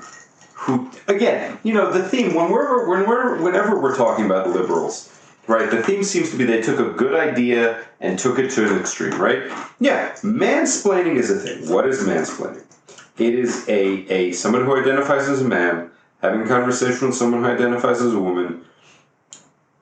who 0.53 0.89
again, 1.07 1.59
you 1.63 1.73
know, 1.73 1.91
the 1.91 2.03
theme 2.03 2.33
when 2.33 2.51
we're 2.51 2.89
when 2.89 3.07
we're 3.07 3.41
whenever 3.43 3.79
we're 3.79 3.95
talking 3.95 4.25
about 4.25 4.49
liberals, 4.49 5.11
right? 5.47 5.69
The 5.69 5.83
theme 5.83 6.03
seems 6.03 6.31
to 6.31 6.37
be 6.37 6.43
they 6.43 6.61
took 6.61 6.79
a 6.79 6.91
good 6.91 7.13
idea 7.13 7.83
and 8.01 8.17
took 8.17 8.39
it 8.39 8.49
to 8.51 8.67
an 8.67 8.79
extreme, 8.79 9.21
right? 9.21 9.43
Yeah, 9.79 10.11
mansplaining 10.23 11.17
is 11.17 11.29
a 11.29 11.35
thing. 11.39 11.69
What 11.71 11.87
is 11.87 11.99
mansplaining? 12.03 12.63
It 13.19 13.35
is 13.35 13.63
a 13.69 14.11
a 14.11 14.31
someone 14.31 14.65
who 14.65 14.75
identifies 14.81 15.29
as 15.29 15.41
a 15.41 15.45
man 15.45 15.91
having 16.21 16.41
a 16.41 16.47
conversation 16.47 17.07
with 17.07 17.15
someone 17.15 17.43
who 17.43 17.49
identifies 17.49 18.01
as 18.01 18.13
a 18.13 18.19
woman. 18.19 18.65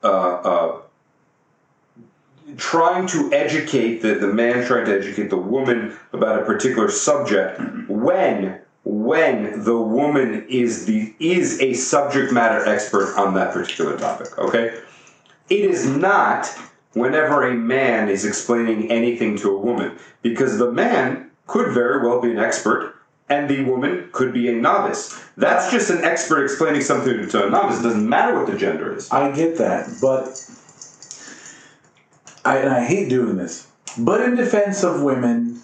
Uh, 0.02 0.08
uh, 0.08 0.80
trying 2.56 3.06
to 3.08 3.32
educate 3.32 4.02
the, 4.02 4.14
the 4.14 4.26
man 4.26 4.64
trying 4.66 4.86
to 4.86 4.94
educate 4.94 5.30
the 5.30 5.36
woman 5.36 5.96
about 6.12 6.40
a 6.40 6.44
particular 6.44 6.90
subject 6.90 7.60
when 7.88 8.60
when 8.84 9.64
the 9.64 9.76
woman 9.80 10.46
is 10.48 10.84
the 10.86 11.14
is 11.18 11.60
a 11.60 11.72
subject 11.72 12.32
matter 12.32 12.66
expert 12.66 13.14
on 13.16 13.34
that 13.34 13.52
particular 13.52 13.96
topic 13.98 14.36
okay? 14.38 14.80
It 15.50 15.60
is 15.60 15.86
not 15.86 16.46
whenever 16.92 17.46
a 17.46 17.54
man 17.54 18.08
is 18.08 18.24
explaining 18.24 18.90
anything 18.90 19.36
to 19.38 19.50
a 19.50 19.58
woman 19.58 19.98
because 20.22 20.58
the 20.58 20.70
man 20.70 21.30
could 21.46 21.72
very 21.72 22.06
well 22.06 22.20
be 22.20 22.30
an 22.30 22.38
expert 22.38 22.94
and 23.28 23.48
the 23.48 23.64
woman 23.64 24.08
could 24.12 24.32
be 24.32 24.48
a 24.48 24.52
novice. 24.52 25.18
That's 25.36 25.70
just 25.70 25.90
an 25.90 26.04
expert 26.04 26.44
explaining 26.44 26.82
something 26.82 27.28
to 27.28 27.46
a 27.46 27.50
novice. 27.50 27.80
It 27.80 27.82
doesn't 27.82 28.08
matter 28.08 28.38
what 28.38 28.46
the 28.46 28.56
gender 28.56 28.94
is. 28.94 29.10
I 29.10 29.32
get 29.32 29.56
that, 29.58 29.88
but 30.00 30.28
I, 32.44 32.58
and 32.58 32.70
I 32.70 32.84
hate 32.84 33.08
doing 33.08 33.36
this. 33.36 33.66
But 33.98 34.20
in 34.22 34.36
defense 34.36 34.82
of 34.82 35.02
women, 35.02 35.60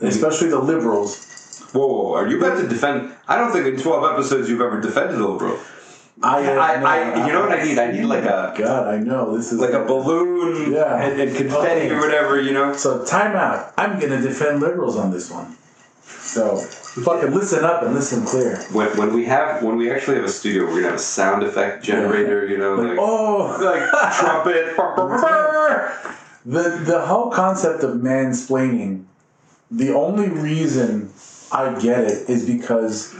especially 0.00 0.48
the 0.48 0.58
liberals, 0.58 1.26
Whoa, 1.72 1.86
whoa, 1.86 2.02
whoa, 2.02 2.14
are 2.14 2.26
you 2.26 2.38
about 2.38 2.58
to 2.60 2.66
defend? 2.66 3.12
I 3.28 3.36
don't 3.38 3.52
think 3.52 3.64
in 3.66 3.80
12 3.80 4.12
episodes 4.12 4.48
you've 4.48 4.60
ever 4.60 4.80
defended 4.80 5.20
a 5.20 5.26
liberal. 5.28 5.56
I, 6.22 6.44
I, 6.52 6.74
I, 6.82 7.26
you 7.26 7.32
know 7.32 7.40
what 7.42 7.52
I 7.58 7.62
need? 7.62 7.78
I 7.78 7.92
need 7.92 8.04
like 8.04 8.24
a 8.24 8.52
God, 8.58 8.88
I 8.92 8.98
know 8.98 9.36
this 9.36 9.52
is 9.52 9.60
like 9.60 9.72
a 9.72 9.84
balloon 9.84 10.72
Yeah. 10.72 11.00
and, 11.00 11.18
and 11.20 11.34
confetti 11.36 11.86
Okay. 11.86 11.90
or 11.90 12.00
whatever, 12.00 12.40
you 12.40 12.52
know? 12.52 12.74
So 12.74 13.04
time 13.04 13.36
out. 13.36 13.72
I'm 13.78 13.98
gonna 14.00 14.20
defend 14.20 14.60
liberals 14.60 14.96
on 14.96 15.12
this 15.12 15.30
one. 15.30 15.56
So 16.02 16.56
fucking 17.04 17.32
listen 17.32 17.64
up 17.64 17.82
and 17.82 17.94
listen 17.94 18.24
clear. 18.24 18.56
When, 18.72 18.96
when 18.96 19.14
we 19.14 19.24
have 19.26 19.62
when 19.62 19.76
we 19.76 19.90
actually 19.90 20.16
have 20.16 20.24
a 20.24 20.30
studio, 20.30 20.64
we're 20.64 20.76
gonna 20.76 20.86
have 20.86 20.94
a 20.94 20.98
sound 20.98 21.42
effect 21.42 21.84
generator, 21.84 22.46
you 22.46 22.58
know, 22.58 22.74
Like, 22.74 22.88
like, 22.90 22.98
oh, 23.00 23.58
like 23.60 24.14
trumpet. 24.14 24.76
the 26.46 26.82
the 26.84 27.04
whole 27.06 27.30
concept 27.30 27.82
of 27.82 27.96
mansplaining. 27.96 29.04
The 29.70 29.92
only 29.94 30.28
reason 30.28 31.12
I 31.52 31.78
get 31.78 32.04
it 32.04 32.28
is 32.28 32.46
because 32.46 33.14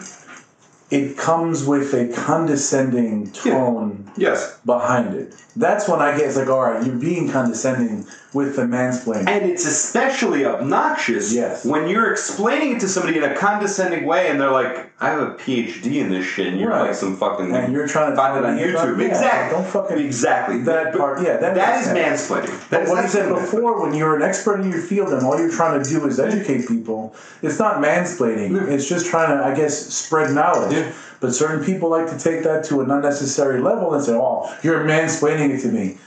it 0.91 1.17
comes 1.17 1.65
with 1.65 1.95
a 1.95 2.09
condescending 2.09 3.31
tone 3.31 4.11
yes, 4.17 4.59
behind 4.65 5.15
it. 5.15 5.35
That's 5.55 5.89
when 5.89 6.01
I 6.01 6.17
get 6.17 6.27
it's 6.27 6.37
like, 6.37 6.49
all 6.49 6.63
right, 6.63 6.85
you're 6.85 6.97
being 6.97 7.31
condescending 7.31 8.07
with 8.33 8.55
the 8.57 8.63
mansplaining. 8.63 9.29
and 9.29 9.45
it's 9.51 9.67
especially 9.67 10.47
obnoxious 10.47 11.33
Yes. 11.33 11.65
when 11.65 11.89
you're 11.89 12.11
explaining 12.13 12.77
it 12.77 12.81
to 12.81 12.89
somebody 12.89 13.19
in 13.19 13.25
a 13.25 13.35
condescending 13.35 14.05
way, 14.07 14.29
and 14.29 14.41
they're 14.41 14.51
like, 14.53 14.87
"I 15.01 15.09
have 15.09 15.21
a 15.21 15.31
PhD 15.33 16.01
in 16.01 16.11
this 16.11 16.25
shit," 16.27 16.47
and 16.47 16.61
you're 16.61 16.71
Right. 16.71 16.83
like 16.89 16.95
some 16.95 17.17
fucking 17.17 17.55
And 17.55 17.73
you're 17.73 17.89
trying 17.89 18.11
to 18.11 18.17
find 18.17 18.39
it 18.39 18.45
on 18.45 18.57
YouTube. 18.57 18.99
yeah, 19.01 19.07
exactly. 19.07 19.57
don't 19.57 19.67
fucking- 19.67 19.99
exactly 19.99 20.59
that 20.63 20.97
part- 20.97 21.21
yeah, 21.23 21.39
that 21.39 21.55
that 21.57 21.81
is 21.81 21.89
mansplaining. 21.89 22.47
That 22.71 22.71
But 22.71 22.83
is 22.83 22.89
what 22.91 22.99
I 22.99 23.07
said 23.07 23.29
before, 23.31 23.81
when 23.83 23.95
you're 23.95 24.15
an 24.15 24.23
expert 24.23 24.61
in 24.61 24.71
your 24.71 24.81
field 24.81 25.13
and 25.13 25.25
all 25.27 25.39
you're 25.39 25.51
trying 25.51 25.83
to 25.83 25.89
do 25.89 26.07
is 26.07 26.21
educate 26.21 26.69
people, 26.69 27.15
it's 27.43 27.59
not 27.59 27.81
mansplaining. 27.83 28.69
It's 28.71 28.87
just 28.87 29.07
trying 29.07 29.37
to, 29.37 29.45
I 29.45 29.55
guess, 29.55 29.77
spread 29.77 30.31
knowledge. 30.33 30.73
Yeah. 30.77 30.85
But 31.21 31.35
certain 31.35 31.63
people 31.65 31.91
like 31.91 32.09
to 32.11 32.19
take 32.19 32.45
that 32.45 32.65
to 32.65 32.81
an 32.81 32.91
unnecessary 32.91 33.61
level 33.61 33.93
and 33.93 34.03
say, 34.05 34.13
"Oh, 34.15 34.49
you're 34.63 34.81
mansplaining 34.85 35.51
it 35.51 35.61
to 35.63 35.69
me." 35.69 35.99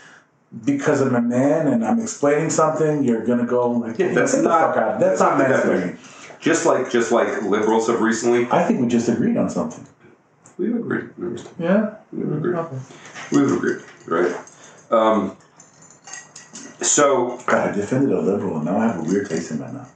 Because 0.66 1.01
I'm 1.01 1.16
a 1.16 1.22
man 1.22 1.68
and 1.68 1.84
I'm 1.84 1.99
explaining 1.99 2.49
something, 2.51 3.04
you're 3.04 3.26
gonna 3.26 3.45
go 3.45 3.72
like, 3.72 3.97
Yeah, 3.97 4.14
that's 4.14 4.34
"Get 4.34 4.43
the 4.43 4.49
not- 4.49 4.78
out." 4.78 4.99
That's, 4.99 5.20
not 5.20 5.38
definition. 5.39 5.97
Just 6.39 6.66
like 6.66 6.91
just 6.91 7.12
like 7.12 7.41
liberals 7.43 7.88
have 7.88 8.01
recently, 8.01 8.47
I 8.51 8.64
think 8.64 8.82
we 8.82 8.88
just 8.88 9.10
agreed 9.10 9.38
on 9.38 9.49
something. 9.49 9.88
we've 10.58 10.76
agreed. 10.76 11.10
Yeah. 11.58 11.95
agreed. 12.12 12.56
We've 13.32 13.51
agreed, 13.51 13.82
right? 14.06 14.36
Um, 14.91 15.36
so 16.82 17.39
God, 17.47 17.70
I 17.70 17.72
defended 17.76 18.12
a 18.12 18.22
liberal 18.22 18.58
and 18.58 18.66
now 18.66 18.78
I 18.78 18.88
have 18.88 18.99
a 18.99 19.04
weird 19.04 19.30
taste 19.30 19.51
in 19.51 19.60
my 19.60 19.72
mouth. 19.72 19.89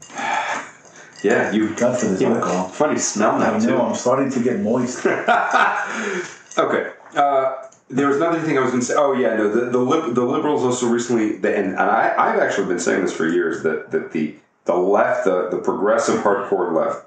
yeah, 1.24 1.52
you 1.52 1.76
God 1.76 2.00
for 2.00 2.08
this 2.08 2.22
you 2.22 2.28
alcohol. 2.34 2.70
funny 2.70 2.98
smell 2.98 3.34
I 3.36 3.40
now 3.52 3.58
know 3.58 3.68
too. 3.68 3.78
I'm 3.78 3.96
starting 3.96 4.32
to 4.32 4.40
get 4.44 4.60
moist. 4.62 5.06
Okay. 6.58 6.92
Uh, 7.16 7.67
there 7.90 8.08
was 8.08 8.18
another 8.18 8.42
thing 8.42 8.58
I 8.58 8.62
was 8.62 8.72
going 8.72 8.82
to 8.82 8.86
say. 8.86 8.96
Oh 8.98 9.14
yeah, 9.14 9.36
no. 9.36 9.50
The 9.50 9.72
the, 9.72 9.78
lib- 9.78 10.14
the 10.14 10.24
liberals 10.24 10.64
also 10.64 10.88
recently, 10.88 11.38
the, 11.38 11.56
and, 11.56 11.70
and 11.70 11.80
I 11.80 12.14
I've 12.18 12.40
actually 12.40 12.68
been 12.68 12.80
saying 12.80 13.04
this 13.04 13.14
for 13.14 13.28
years 13.28 13.64
that 13.64 13.92
that 13.92 14.12
the 14.12 14.36
the 14.66 14.76
left, 14.76 15.26
the 15.26 15.50
the 15.50 15.58
progressive 15.58 16.20
hardcore 16.22 16.74
left, 16.74 17.06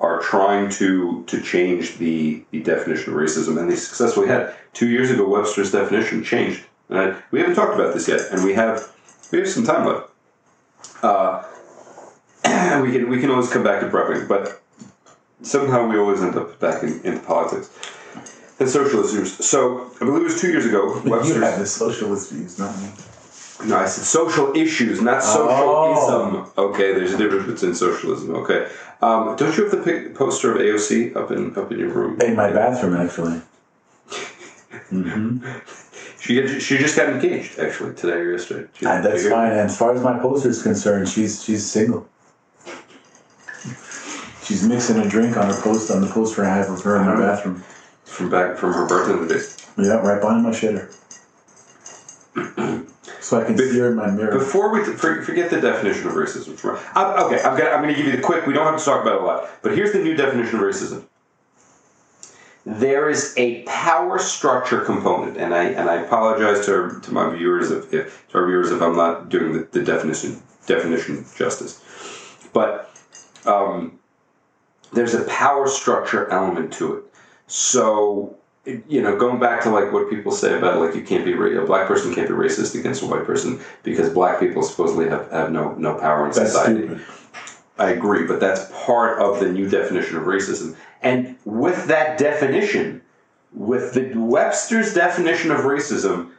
are 0.00 0.20
trying 0.20 0.70
to 0.70 1.24
to 1.26 1.40
change 1.40 1.96
the 1.96 2.42
the 2.50 2.62
definition 2.62 3.14
of 3.14 3.18
racism, 3.18 3.58
and 3.58 3.70
they 3.70 3.76
successfully 3.76 4.28
had. 4.28 4.54
Two 4.74 4.88
years 4.88 5.10
ago, 5.10 5.26
Webster's 5.26 5.72
definition 5.72 6.22
changed. 6.22 6.62
And 6.88 7.16
we 7.30 7.40
haven't 7.40 7.56
talked 7.56 7.74
about 7.74 7.94
this 7.94 8.06
yet, 8.06 8.20
and 8.30 8.44
we 8.44 8.54
have 8.54 8.94
we 9.32 9.38
have 9.38 9.48
some 9.48 9.64
time 9.64 9.86
left. 9.86 10.10
Uh, 11.02 11.42
we 12.82 12.92
can 12.92 13.08
we 13.08 13.18
can 13.20 13.30
always 13.30 13.50
come 13.50 13.64
back 13.64 13.80
to 13.80 13.88
prepping, 13.88 14.28
but 14.28 14.62
somehow 15.42 15.86
we 15.86 15.98
always 15.98 16.22
end 16.22 16.36
up 16.36 16.58
back 16.60 16.82
in, 16.82 17.20
politics 17.20 17.70
and 18.60 18.68
socialism. 18.68 19.24
So 19.26 19.90
I 20.00 20.04
believe 20.04 20.22
it 20.22 20.24
was 20.24 20.40
two 20.40 20.50
years 20.50 20.66
ago. 20.66 21.00
you 21.04 21.10
Webster's. 21.10 21.42
have 21.42 21.58
the 21.58 21.66
socialist 21.66 22.30
views, 22.32 22.58
not 22.58 22.76
me. 22.78 22.88
No, 23.66 23.76
I 23.76 23.86
said 23.86 24.04
social 24.04 24.56
issues, 24.56 25.00
not 25.02 25.22
socialism. 25.22 26.46
Okay, 26.56 26.94
there's 26.94 27.12
a 27.14 27.18
difference 27.18 27.46
between 27.60 27.74
socialism. 27.74 28.34
Okay, 28.36 28.68
um, 29.02 29.34
don't 29.36 29.56
you 29.56 29.64
have 29.64 29.72
the 29.72 29.82
pic- 29.82 30.14
poster 30.14 30.52
of 30.52 30.58
AOC 30.60 31.16
up 31.16 31.30
in 31.32 31.56
up 31.56 31.70
in 31.72 31.78
your 31.78 31.88
room? 31.90 32.20
In 32.20 32.36
my 32.36 32.50
bathroom, 32.52 32.96
actually. 32.96 33.40
She 36.20 36.34
get, 36.34 36.60
she 36.60 36.78
just 36.78 36.96
got 36.96 37.08
engaged 37.10 37.58
actually 37.60 37.94
today 37.94 38.14
or 38.14 38.32
yesterday. 38.32 38.68
She- 38.74 38.84
Ah, 38.86 39.00
that's 39.00 39.26
fine. 39.28 39.52
And 39.52 39.60
as 39.60 39.78
far 39.78 39.94
as 39.94 40.02
my 40.02 40.18
poster 40.18 40.48
is 40.50 40.62
concerned, 40.62 41.08
she's 41.08 41.42
she's 41.44 41.64
single. 41.64 42.08
She's 44.42 44.64
mixing 44.66 44.98
a 44.98 45.08
drink 45.08 45.36
on 45.36 45.46
her 45.46 45.60
post 45.60 45.90
on 45.92 46.00
the 46.00 46.08
poster 46.08 46.44
I 46.44 46.56
have 46.56 46.70
of 46.70 46.82
her 46.82 46.96
in 46.96 47.06
my 47.06 47.16
bathroom. 47.16 47.62
From 48.08 48.30
back 48.30 48.56
from 48.56 48.72
her 48.72 48.86
birthday 48.86 49.34
days. 49.34 49.66
Yeah, 49.76 49.94
right 49.96 50.20
behind 50.20 50.42
my 50.42 50.50
shitter. 50.50 50.92
So 53.20 53.40
I 53.40 53.44
can 53.44 53.58
see 53.58 53.78
her 53.78 53.90
in 53.90 53.96
my 53.96 54.10
mirror. 54.10 54.38
Before 54.38 54.72
we 54.72 54.82
for, 54.84 55.22
forget 55.22 55.50
the 55.50 55.60
definition 55.60 56.06
of 56.06 56.14
racism, 56.14 56.58
I'm, 56.94 57.26
okay, 57.26 57.42
I'm 57.42 57.58
gonna 57.58 57.70
I'm 57.70 57.82
gonna 57.82 57.94
give 57.94 58.06
you 58.06 58.12
the 58.12 58.22
quick. 58.22 58.46
We 58.46 58.54
don't 58.54 58.66
have 58.66 58.78
to 58.78 58.84
talk 58.84 59.02
about 59.02 59.16
it 59.16 59.22
a 59.22 59.24
lot, 59.24 59.50
but 59.62 59.76
here's 59.76 59.92
the 59.92 59.98
new 59.98 60.16
definition 60.16 60.56
of 60.56 60.62
racism. 60.62 61.04
There 62.64 63.10
is 63.10 63.34
a 63.36 63.62
power 63.64 64.18
structure 64.18 64.80
component, 64.80 65.36
and 65.36 65.54
I 65.54 65.64
and 65.64 65.90
I 65.90 66.02
apologize 66.02 66.64
to, 66.66 67.00
to 67.02 67.12
my 67.12 67.34
viewers 67.34 67.70
if, 67.70 67.92
if 67.92 68.26
to 68.28 68.38
our 68.38 68.46
viewers 68.46 68.70
if 68.70 68.80
I'm 68.80 68.96
not 68.96 69.28
doing 69.28 69.52
the, 69.52 69.68
the 69.72 69.82
definition 69.82 70.42
definition 70.66 71.26
justice, 71.36 71.82
but 72.52 72.90
um, 73.46 73.98
there's 74.92 75.14
a 75.14 75.24
power 75.24 75.66
structure 75.66 76.30
element 76.30 76.72
to 76.74 76.96
it. 76.96 77.04
So 77.48 78.36
you 78.86 79.00
know, 79.00 79.16
going 79.16 79.40
back 79.40 79.62
to 79.62 79.70
like 79.70 79.92
what 79.92 80.10
people 80.10 80.30
say 80.30 80.56
about 80.56 80.78
like 80.78 80.94
you 80.94 81.02
can't 81.02 81.24
be 81.24 81.34
ra- 81.34 81.62
a 81.62 81.66
black 81.66 81.86
person 81.86 82.14
can't 82.14 82.28
be 82.28 82.34
racist 82.34 82.78
against 82.78 83.02
a 83.02 83.06
white 83.06 83.24
person 83.24 83.60
because 83.82 84.10
black 84.10 84.38
people 84.38 84.62
supposedly 84.62 85.08
have, 85.08 85.30
have 85.30 85.50
no 85.50 85.74
no 85.74 85.94
power 85.98 86.26
in 86.26 86.32
That's 86.32 86.52
society. 86.52 86.86
stupid. 86.86 87.04
I 87.78 87.90
agree, 87.90 88.26
but 88.26 88.40
that's 88.40 88.70
part 88.84 89.20
of 89.20 89.40
the 89.40 89.50
new 89.50 89.68
definition 89.70 90.16
of 90.16 90.24
racism. 90.24 90.76
And 91.00 91.36
with 91.44 91.86
that 91.86 92.18
definition, 92.18 93.02
with 93.52 93.94
the 93.94 94.12
Webster's 94.16 94.92
definition 94.94 95.52
of 95.52 95.60
racism, 95.60 96.32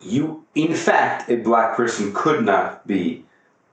you, 0.00 0.44
in 0.54 0.72
fact, 0.72 1.28
a 1.28 1.36
black 1.36 1.76
person 1.76 2.12
could 2.14 2.44
not 2.44 2.86
be 2.86 3.24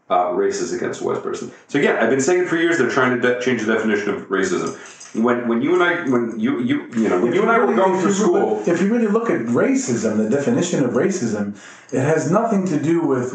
uh, 0.09 0.29
racist 0.31 0.75
against 0.75 1.01
a 1.01 1.03
white 1.03 1.21
person. 1.21 1.51
So 1.67 1.79
again, 1.79 1.97
I've 1.97 2.09
been 2.09 2.21
saying 2.21 2.43
it 2.43 2.47
for 2.49 2.57
years. 2.57 2.79
They're 2.79 2.89
trying 2.89 3.21
to 3.21 3.21
de- 3.21 3.39
change 3.41 3.61
the 3.63 3.73
definition 3.73 4.09
of 4.09 4.23
racism. 4.29 4.75
When 5.13 5.47
when 5.49 5.61
you 5.61 5.73
and 5.73 5.83
I 5.83 6.09
when 6.09 6.39
you 6.39 6.59
you 6.61 6.87
you 6.95 7.09
know 7.09 7.19
when 7.19 7.29
If 7.29 7.35
you 7.35 7.41
and 7.41 7.51
I 7.51 7.59
were 7.59 7.75
going 7.75 7.99
through 7.99 8.13
school, 8.13 8.33
really- 8.33 8.71
if 8.71 8.81
you 8.81 8.93
really 8.93 9.07
look 9.07 9.29
at 9.29 9.41
racism, 9.41 10.17
the 10.17 10.29
definition 10.29 10.85
of 10.85 10.91
racism, 10.91 11.57
it 11.91 11.99
has 12.01 12.31
nothing 12.31 12.65
to 12.67 12.79
do 12.79 13.01
with 13.01 13.33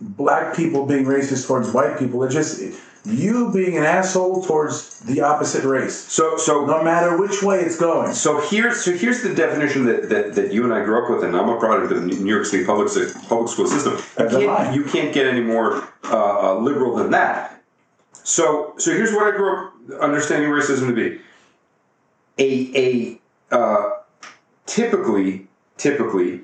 black 0.00 0.54
people 0.54 0.84
being 0.86 1.04
racist 1.04 1.46
towards 1.46 1.70
white 1.72 1.98
people. 1.98 2.22
It 2.24 2.30
just 2.30 2.60
you 3.04 3.50
being 3.52 3.76
an 3.76 3.84
asshole 3.84 4.44
towards 4.44 5.00
the 5.00 5.22
opposite 5.22 5.64
race, 5.64 5.98
so 5.98 6.36
so 6.36 6.66
no 6.66 6.82
matter 6.84 7.16
which 7.16 7.42
way 7.42 7.60
it's 7.60 7.78
going. 7.78 8.12
So 8.12 8.40
here's 8.40 8.84
so 8.84 8.92
here's 8.92 9.22
the 9.22 9.34
definition 9.34 9.86
that, 9.86 10.08
that, 10.10 10.34
that 10.34 10.52
you 10.52 10.64
and 10.64 10.72
I 10.72 10.84
grew 10.84 11.02
up 11.02 11.10
with, 11.10 11.24
and 11.24 11.34
I'm 11.36 11.48
a 11.48 11.58
product 11.58 11.90
of 11.90 12.00
the 12.02 12.06
New 12.06 12.32
York 12.32 12.44
City 12.46 12.64
public 12.64 12.88
public 13.28 13.48
school 13.48 13.66
system. 13.66 13.94
You 14.18 14.26
As 14.26 14.34
am 14.34 14.50
I. 14.50 14.56
can't, 14.64 14.76
you 14.76 14.84
can't 14.84 15.12
get 15.12 15.26
any 15.26 15.40
more 15.40 15.88
uh, 16.04 16.56
liberal 16.58 16.94
than 16.94 17.10
that. 17.10 17.51
So 18.12 18.74
so 18.78 18.92
here's 18.92 19.12
what 19.12 19.32
I 19.32 19.36
grew 19.36 19.66
up 19.66 19.72
understanding 20.00 20.50
racism 20.50 20.88
to 20.88 20.94
be. 20.94 21.20
A 22.38 23.20
a 23.50 23.54
uh, 23.54 23.90
typically 24.66 25.46
typically 25.76 26.40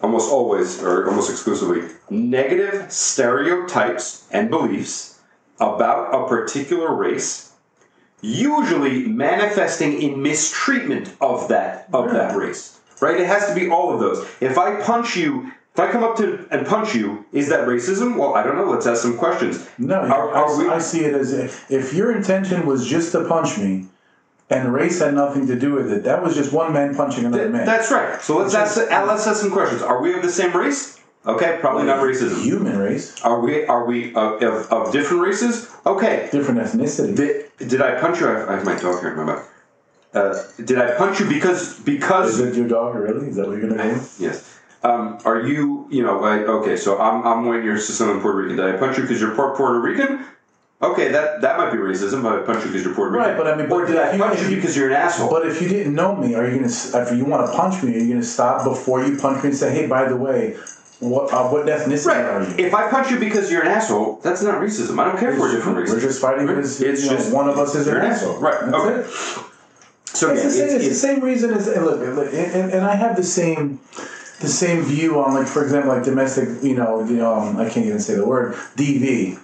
almost 0.00 0.30
always 0.30 0.82
or 0.82 1.08
almost 1.08 1.30
exclusively 1.30 1.88
negative 2.08 2.90
stereotypes 2.90 4.26
and 4.30 4.50
beliefs 4.50 5.20
about 5.58 6.14
a 6.14 6.26
particular 6.26 6.94
race 6.94 7.52
usually 8.22 9.06
manifesting 9.06 10.00
in 10.00 10.22
mistreatment 10.22 11.14
of 11.20 11.48
that 11.48 11.86
of 11.92 12.10
that 12.12 12.36
race 12.36 12.80
right? 13.00 13.18
It 13.18 13.26
has 13.26 13.46
to 13.46 13.54
be 13.54 13.70
all 13.70 13.92
of 13.92 14.00
those. 14.00 14.26
If 14.40 14.58
i 14.58 14.80
punch 14.80 15.16
you 15.16 15.52
if 15.72 15.78
i 15.80 15.90
come 15.90 16.02
up 16.02 16.16
to 16.16 16.46
and 16.50 16.66
punch 16.66 16.94
you 16.94 17.24
is 17.32 17.48
that 17.48 17.66
racism 17.68 18.16
well 18.18 18.34
i 18.34 18.42
don't 18.42 18.56
know 18.56 18.64
let's 18.70 18.86
ask 18.86 19.02
some 19.02 19.16
questions 19.16 19.68
No, 19.78 19.96
Are- 20.00 20.34
I, 20.34 20.58
we- 20.58 20.68
I 20.68 20.78
see 20.78 21.04
it 21.04 21.14
as 21.14 21.32
if, 21.32 21.70
if 21.70 21.92
your 21.94 22.14
intention 22.16 22.66
was 22.66 22.86
just 22.88 23.12
to 23.12 23.24
punch 23.26 23.56
me, 23.58 23.86
and 24.50 24.72
race 24.74 24.98
had 25.00 25.14
nothing 25.14 25.46
to 25.46 25.56
do 25.56 25.72
with 25.74 25.92
it. 25.92 26.02
That 26.02 26.24
was 26.24 26.34
just 26.34 26.52
one 26.52 26.72
man 26.72 26.92
punching 26.96 27.24
another 27.24 27.44
Th- 27.44 27.52
man. 27.52 27.64
That's 27.66 27.88
right. 27.92 28.20
So 28.20 28.36
let's 28.38 28.52
ask, 28.52 28.76
uh, 28.78 29.04
let's 29.06 29.24
ask 29.24 29.40
some 29.40 29.52
questions. 29.52 29.80
Are 29.80 30.02
we 30.02 30.12
of 30.12 30.22
the 30.22 30.28
same 30.40 30.52
race? 30.56 30.98
Okay, 31.24 31.58
probably 31.60 31.84
not 31.84 31.98
racism. 32.00 32.42
Human 32.42 32.76
race, 32.76 33.20
Are 33.22 33.38
we 33.38 33.64
are 33.66 33.84
we 33.86 34.12
of, 34.16 34.42
of, 34.42 34.72
of 34.72 34.92
different 34.92 35.22
races? 35.22 35.70
Okay. 35.86 36.28
different 36.32 36.58
ethnicity. 36.60 37.14
Did, 37.14 37.46
did 37.70 37.80
I 37.80 38.00
punch 38.00 38.18
you? 38.20 38.26
I, 38.26 38.52
I 38.52 38.56
have 38.56 38.64
my 38.64 38.74
dog 38.74 38.98
here 39.00 39.10
in 39.12 39.18
my 39.18 39.24
mouth. 39.24 39.48
Uh, 40.12 40.42
did 40.64 40.78
I 40.80 40.96
punch 40.96 41.20
you 41.20 41.28
because 41.28 41.78
because 41.80 42.40
Is 42.40 42.40
it 42.40 42.56
your 42.58 42.66
dog, 42.66 42.96
really? 42.96 43.28
Is 43.28 43.36
that 43.36 43.46
what 43.46 43.56
you're 43.58 43.68
gonna 43.70 43.82
do? 43.94 44.00
yes? 44.18 44.58
Um, 44.82 45.18
are 45.26 45.40
you 45.46 45.86
you 45.90 46.02
know 46.02 46.18
like 46.20 46.42
okay? 46.42 46.76
So 46.76 46.98
I'm 46.98 47.26
I'm 47.26 47.44
when 47.46 47.62
you're 47.62 47.78
Sicilian 47.78 48.20
Puerto 48.20 48.38
Rican. 48.38 48.56
Did 48.56 48.74
I 48.74 48.78
punch 48.78 48.96
you 48.96 49.02
because 49.02 49.20
you're 49.20 49.34
Puerto 49.34 49.54
Puerto 49.56 49.78
Rican? 49.80 50.24
Okay, 50.82 51.08
that 51.12 51.42
that 51.42 51.58
might 51.58 51.70
be 51.70 51.76
racism. 51.76 52.22
But 52.22 52.38
I 52.38 52.42
punch 52.46 52.64
you 52.64 52.70
because 52.70 52.84
you're 52.86 52.94
Puerto 52.94 53.10
Rican. 53.12 53.28
Right, 53.28 53.36
but 53.36 53.46
I 53.46 53.56
mean, 53.56 53.68
but 53.68 53.86
did 53.86 53.98
I 53.98 54.08
if 54.08 54.14
you- 54.16 54.24
punch 54.24 54.40
you 54.40 54.56
because 54.56 54.74
you're 54.76 54.88
an 54.88 54.94
asshole? 54.96 55.28
But 55.28 55.46
if 55.46 55.60
you 55.60 55.68
didn't 55.68 55.94
know 55.94 56.16
me, 56.16 56.34
are 56.34 56.48
you 56.48 56.54
gonna? 56.60 56.68
If 57.06 57.12
you 57.16 57.26
want 57.26 57.46
to 57.46 57.52
punch 57.52 57.82
me, 57.82 57.94
are 57.94 57.98
you 57.98 58.08
gonna 58.08 58.22
stop 58.24 58.64
before 58.64 59.04
you 59.04 59.18
punch 59.18 59.42
me 59.42 59.50
and 59.50 59.58
say, 59.58 59.70
"Hey, 59.70 59.86
by 59.86 60.08
the 60.08 60.16
way, 60.16 60.56
what 61.00 61.30
uh, 61.30 61.44
what 61.48 61.66
ethnicity 61.66 62.06
are 62.16 62.38
Right. 62.40 62.58
you?" 62.58 62.64
If 62.64 62.74
I 62.74 62.88
punch 62.88 63.10
you 63.10 63.18
because 63.18 63.52
you're 63.52 63.60
an 63.60 63.68
asshole, 63.68 64.20
that's 64.22 64.40
not 64.42 64.62
racism. 64.62 64.98
I 64.98 65.04
don't 65.04 65.18
care 65.18 65.38
we're 65.38 65.52
different 65.52 65.76
races. 65.76 65.94
We're 65.96 66.00
just 66.00 66.22
fighting 66.22 66.46
because 66.46 66.80
It's 66.80 67.04
you 67.04 67.10
know, 67.10 67.16
just- 67.18 67.30
one 67.34 67.50
of 67.50 67.58
us 67.58 67.74
is 67.74 67.86
an 67.86 67.98
asshole. 67.98 68.36
asshole. 68.36 68.40
Right, 68.40 68.60
That's 68.62 68.74
okay. 68.76 69.00
it. 69.00 69.44
So 70.12 70.30
It's, 70.32 70.40
again, 70.42 70.48
the 70.48 70.50
same, 70.50 70.64
it's, 70.64 70.74
it's 70.74 70.88
the 70.88 70.94
same 71.08 71.20
reason 71.20 71.52
as 71.54 71.66
look, 71.68 72.00
look, 72.00 72.32
and, 72.32 72.72
and 72.72 72.84
I 72.84 72.96
have 72.96 73.14
the 73.16 73.22
same 73.22 73.78
the 74.40 74.48
same 74.48 74.82
view 74.82 75.20
on 75.20 75.34
like 75.34 75.46
for 75.46 75.62
example 75.62 75.92
like 75.92 76.02
domestic 76.02 76.48
you 76.62 76.74
know 76.74 77.04
you 77.04 77.16
know 77.16 77.34
um, 77.34 77.56
I 77.58 77.68
can't 77.68 77.86
even 77.86 78.00
say 78.00 78.14
the 78.14 78.26
word 78.26 78.54
DV 78.76 79.38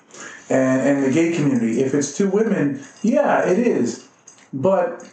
and 0.51 0.80
and 0.80 1.05
the 1.05 1.11
gay 1.11 1.32
community 1.32 1.80
if 1.80 1.94
it's 1.94 2.16
two 2.16 2.28
women 2.28 2.82
yeah 3.03 3.47
it 3.47 3.59
is 3.59 4.09
but 4.53 5.07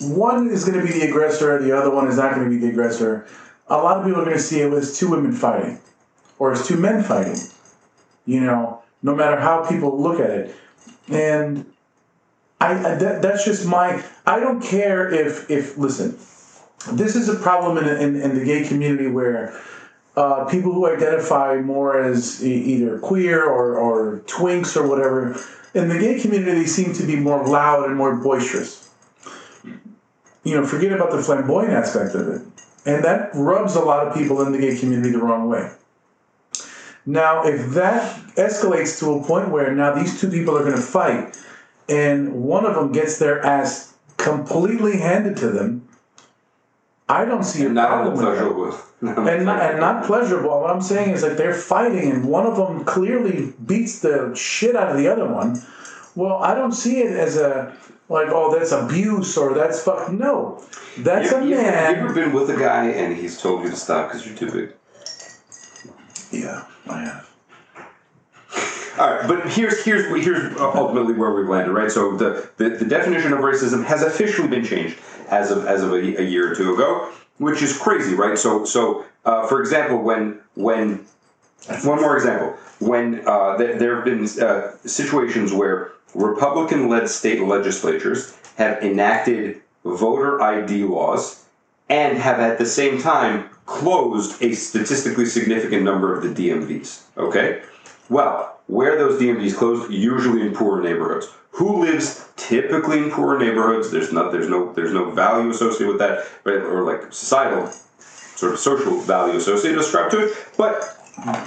one 0.00 0.50
is 0.50 0.64
going 0.64 0.78
to 0.78 0.84
be 0.84 0.98
the 0.98 1.08
aggressor 1.08 1.62
the 1.62 1.76
other 1.76 1.90
one 1.90 2.08
is 2.08 2.16
not 2.16 2.34
going 2.34 2.44
to 2.44 2.50
be 2.50 2.58
the 2.58 2.68
aggressor 2.68 3.26
a 3.68 3.76
lot 3.76 3.98
of 3.98 4.04
people 4.04 4.20
are 4.20 4.24
going 4.24 4.36
to 4.36 4.42
see 4.42 4.60
it 4.60 4.72
as 4.72 4.98
two 4.98 5.10
women 5.10 5.32
fighting 5.32 5.80
or 6.38 6.52
as 6.52 6.66
two 6.66 6.76
men 6.76 7.02
fighting 7.02 7.38
you 8.26 8.40
know 8.40 8.82
no 9.02 9.14
matter 9.14 9.40
how 9.40 9.66
people 9.66 10.00
look 10.00 10.20
at 10.20 10.30
it 10.30 10.54
and 11.08 11.64
I, 12.60 12.94
that, 12.94 13.20
that's 13.20 13.44
just 13.44 13.66
my. 13.66 14.02
I 14.26 14.40
don't 14.40 14.62
care 14.62 15.12
if 15.12 15.50
if 15.50 15.76
listen. 15.76 16.18
This 16.92 17.16
is 17.16 17.28
a 17.28 17.36
problem 17.36 17.78
in, 17.78 17.88
in, 17.88 18.20
in 18.20 18.38
the 18.38 18.44
gay 18.44 18.66
community 18.66 19.08
where 19.08 19.58
uh, 20.16 20.44
people 20.44 20.72
who 20.72 20.86
identify 20.86 21.56
more 21.56 22.00
as 22.00 22.44
e- 22.44 22.52
either 22.52 22.98
queer 22.98 23.44
or, 23.44 23.76
or 23.76 24.20
twinks 24.26 24.76
or 24.76 24.86
whatever 24.86 25.36
in 25.74 25.88
the 25.88 25.98
gay 25.98 26.20
community 26.20 26.52
they 26.60 26.66
seem 26.66 26.92
to 26.94 27.04
be 27.04 27.16
more 27.16 27.46
loud 27.46 27.86
and 27.86 27.96
more 27.96 28.16
boisterous. 28.16 28.90
You 30.44 30.60
know, 30.60 30.66
forget 30.66 30.92
about 30.92 31.10
the 31.10 31.22
flamboyant 31.22 31.72
aspect 31.72 32.14
of 32.14 32.28
it, 32.28 32.42
and 32.84 33.02
that 33.02 33.30
rubs 33.34 33.74
a 33.76 33.80
lot 33.80 34.06
of 34.06 34.14
people 34.14 34.42
in 34.42 34.52
the 34.52 34.58
gay 34.58 34.76
community 34.76 35.10
the 35.10 35.18
wrong 35.18 35.48
way. 35.48 35.72
Now, 37.06 37.44
if 37.44 37.70
that 37.70 38.16
escalates 38.36 38.98
to 39.00 39.14
a 39.14 39.24
point 39.24 39.50
where 39.50 39.74
now 39.74 39.94
these 39.94 40.20
two 40.20 40.30
people 40.30 40.56
are 40.56 40.62
going 40.62 40.76
to 40.76 40.82
fight, 40.82 41.36
and 41.88 42.44
one 42.44 42.64
of 42.64 42.74
them 42.74 42.92
gets 42.92 43.18
their 43.18 43.44
ass 43.44 43.94
completely 44.16 44.98
handed 44.98 45.36
to 45.38 45.50
them, 45.50 45.88
I 47.08 47.24
don't 47.26 47.44
see 47.44 47.66
a 47.66 47.68
not 47.68 47.88
problem 47.88 48.16
with 48.16 48.24
that. 48.24 48.30
pleasurable. 48.38 48.78
not 49.02 49.18
in 49.18 49.24
a 49.28 49.30
And 49.36 49.44
not, 49.44 49.60
and 49.60 49.78
pleasurable- 49.78 49.80
not 49.80 50.04
pleasurable. 50.06 50.60
What 50.62 50.70
I'm 50.70 50.80
saying 50.82 51.10
is 51.10 51.22
like 51.22 51.36
they're 51.36 51.54
fighting, 51.54 52.10
and 52.10 52.24
one 52.24 52.46
of 52.46 52.56
them 52.56 52.84
clearly 52.84 53.52
beats 53.66 54.00
the 54.00 54.34
shit 54.34 54.74
out 54.76 54.90
of 54.90 54.96
the 54.96 55.08
other 55.08 55.26
one. 55.28 55.60
Well, 56.14 56.36
I 56.36 56.54
don't 56.54 56.72
see 56.72 57.00
it 57.00 57.12
as 57.12 57.36
a 57.36 57.76
like, 58.08 58.28
oh, 58.30 58.56
that's 58.56 58.72
abuse 58.72 59.36
or 59.36 59.54
that's 59.54 59.82
fuck. 59.82 60.10
No, 60.12 60.62
that's 60.98 61.30
You, 61.30 61.36
a 61.38 61.42
you, 61.42 61.50
you 61.50 61.56
man. 61.56 61.96
ever 61.96 62.12
been 62.14 62.32
with 62.32 62.48
a 62.50 62.56
guy 62.56 62.86
and 62.88 63.16
he's 63.16 63.40
told 63.40 63.64
you 63.64 63.70
to 63.70 63.76
stop 63.76 64.08
because 64.08 64.26
you're 64.26 64.36
too 64.36 64.50
big? 64.50 64.72
yeah, 66.30 66.64
oh, 66.88 66.92
I 66.92 67.00
have. 67.00 67.23
All 68.96 69.10
right, 69.10 69.26
but 69.26 69.50
here's 69.50 69.84
here's 69.84 70.06
here's 70.24 70.56
ultimately 70.58 71.14
where 71.14 71.32
we've 71.32 71.48
landed, 71.48 71.72
right? 71.72 71.90
So 71.90 72.16
the, 72.16 72.48
the, 72.58 72.70
the 72.70 72.84
definition 72.84 73.32
of 73.32 73.40
racism 73.40 73.84
has 73.84 74.02
officially 74.02 74.46
been 74.46 74.64
changed 74.64 74.98
as 75.30 75.50
of 75.50 75.66
as 75.66 75.82
of 75.82 75.92
a, 75.92 75.96
a 75.96 76.22
year 76.22 76.52
or 76.52 76.54
two 76.54 76.74
ago, 76.74 77.12
which 77.38 77.60
is 77.60 77.76
crazy, 77.76 78.14
right? 78.14 78.38
So 78.38 78.64
so 78.64 79.04
uh, 79.24 79.48
for 79.48 79.60
example, 79.60 79.98
when 79.98 80.40
when 80.54 81.04
one 81.82 82.00
more 82.00 82.16
example, 82.16 82.56
when 82.78 83.26
uh, 83.26 83.56
there, 83.56 83.76
there 83.78 83.96
have 83.96 84.04
been 84.04 84.24
uh, 84.40 84.76
situations 84.84 85.52
where 85.52 85.92
Republican-led 86.14 87.08
state 87.08 87.42
legislatures 87.42 88.38
have 88.56 88.80
enacted 88.82 89.60
voter 89.84 90.40
ID 90.40 90.84
laws 90.84 91.44
and 91.88 92.16
have 92.18 92.38
at 92.38 92.58
the 92.58 92.66
same 92.66 93.00
time 93.00 93.50
closed 93.66 94.40
a 94.40 94.52
statistically 94.54 95.26
significant 95.26 95.82
number 95.82 96.16
of 96.16 96.22
the 96.22 96.28
DMVs. 96.28 97.02
Okay, 97.16 97.62
well, 98.08 98.53
where 98.66 98.96
those 98.96 99.20
DMVs 99.20 99.56
closed, 99.56 99.90
usually 99.92 100.42
in 100.42 100.54
poorer 100.54 100.82
neighborhoods. 100.82 101.28
Who 101.52 101.82
lives 101.84 102.26
typically 102.36 102.98
in 102.98 103.10
poorer 103.10 103.38
neighborhoods? 103.38 103.90
There's 103.90 104.12
not, 104.12 104.32
there's 104.32 104.48
no, 104.48 104.72
there's 104.72 104.92
no 104.92 105.10
value 105.10 105.50
associated 105.50 105.88
with 105.88 105.98
that, 105.98 106.26
right? 106.44 106.56
Or 106.58 106.82
like 106.82 107.12
societal, 107.12 107.70
sort 107.98 108.54
of 108.54 108.58
social 108.58 108.98
value 109.00 109.36
associated 109.36 109.78
ascribed 109.78 110.10
to 110.12 110.26
it. 110.26 110.36
But 110.58 110.82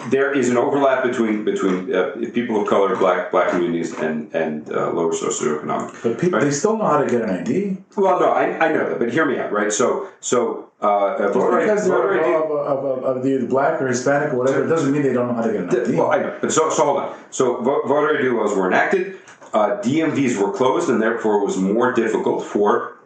there 0.09 0.31
is 0.31 0.49
an 0.49 0.55
overlap 0.55 1.03
between 1.03 1.43
between 1.43 1.93
uh, 1.93 2.11
people 2.33 2.61
of 2.61 2.67
color, 2.69 2.95
black 2.95 3.31
black 3.31 3.49
communities, 3.49 3.91
and 3.99 4.33
and 4.33 4.71
uh, 4.71 4.91
lower 4.93 5.11
socioeconomic. 5.11 6.01
But 6.03 6.19
people, 6.19 6.39
Right. 6.39 6.45
they 6.45 6.51
still 6.51 6.77
know 6.77 6.85
how 6.85 7.03
to 7.03 7.09
get 7.09 7.21
an 7.23 7.29
ID. 7.29 7.75
Well, 7.97 8.17
no, 8.17 8.29
I, 8.31 8.65
I 8.65 8.71
know 8.71 8.87
that, 8.89 8.97
but 8.99 9.11
hear 9.11 9.25
me 9.25 9.37
out, 9.39 9.51
right? 9.51 9.73
So 9.73 10.07
so 10.21 10.66
uh, 10.79 11.17
Just 11.17 11.33
because 11.33 11.87
they're 11.87 11.97
voter 11.97 12.23
ID. 12.23 12.33
of, 12.35 12.51
of, 12.51 13.17
of, 13.17 13.25
either 13.25 13.47
black 13.47 13.81
or 13.81 13.87
Hispanic 13.87 14.33
or 14.33 14.37
whatever, 14.37 14.63
it 14.65 14.67
doesn't 14.67 14.91
mean 14.91 15.01
they 15.01 15.13
don't 15.13 15.27
know 15.27 15.33
how 15.33 15.41
to 15.41 15.51
get 15.51 15.61
an 15.63 15.69
ID. 15.69 15.95
Well, 15.97 16.11
I 16.11 16.17
know, 16.19 16.37
but 16.39 16.51
so, 16.51 16.69
so 16.69 16.85
hold 16.85 16.97
on. 16.99 17.17
So 17.31 17.59
ID 17.61 18.29
laws 18.29 18.55
were 18.55 18.67
enacted. 18.67 19.17
Uh, 19.53 19.81
DMVs 19.81 20.39
were 20.39 20.51
closed, 20.51 20.89
and 20.89 21.01
therefore 21.01 21.41
it 21.41 21.45
was 21.45 21.57
more 21.57 21.93
difficult 21.93 22.45
for 22.45 22.97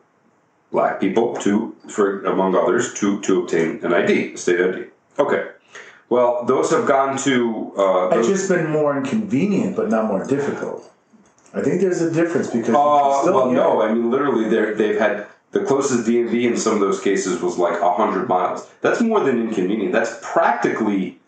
black 0.71 0.99
people 0.99 1.35
to, 1.37 1.75
for 1.87 2.23
among 2.25 2.55
others, 2.55 2.93
to 2.95 3.21
to 3.21 3.41
obtain 3.43 3.79
an 3.85 3.93
ID, 3.93 4.33
a 4.33 4.37
state 4.37 4.59
ID. 4.59 4.85
Okay. 5.19 5.47
Well, 6.09 6.43
those 6.43 6.71
have 6.71 6.85
gone 6.87 7.17
to. 7.19 7.71
Uh, 7.77 8.09
It's 8.17 8.27
just 8.27 8.49
been 8.49 8.69
more 8.69 8.97
inconvenient, 8.97 9.77
but 9.77 9.89
not 9.89 10.05
more 10.07 10.25
difficult. 10.25 10.91
I 11.53 11.61
think 11.61 11.79
there's 11.79 12.01
a 12.01 12.11
difference 12.11 12.47
because 12.49 12.75
Uh, 12.75 13.21
still 13.21 13.33
well, 13.33 13.51
no. 13.51 13.81
it. 13.81 13.85
I 13.85 13.93
mean, 13.93 14.11
literally, 14.11 14.49
they 14.49 14.73
they've 14.73 14.99
had 14.99 15.27
the 15.51 15.61
closest 15.61 16.07
DMV 16.07 16.45
in 16.45 16.57
some 16.57 16.73
of 16.75 16.79
those 16.79 17.01
cases 17.01 17.41
was 17.41 17.57
like 17.57 17.79
hundred 17.81 18.27
miles. 18.27 18.69
That's 18.81 19.01
more 19.01 19.19
than 19.21 19.39
inconvenient. 19.41 19.91
That's 19.91 20.17
practically, 20.21 21.19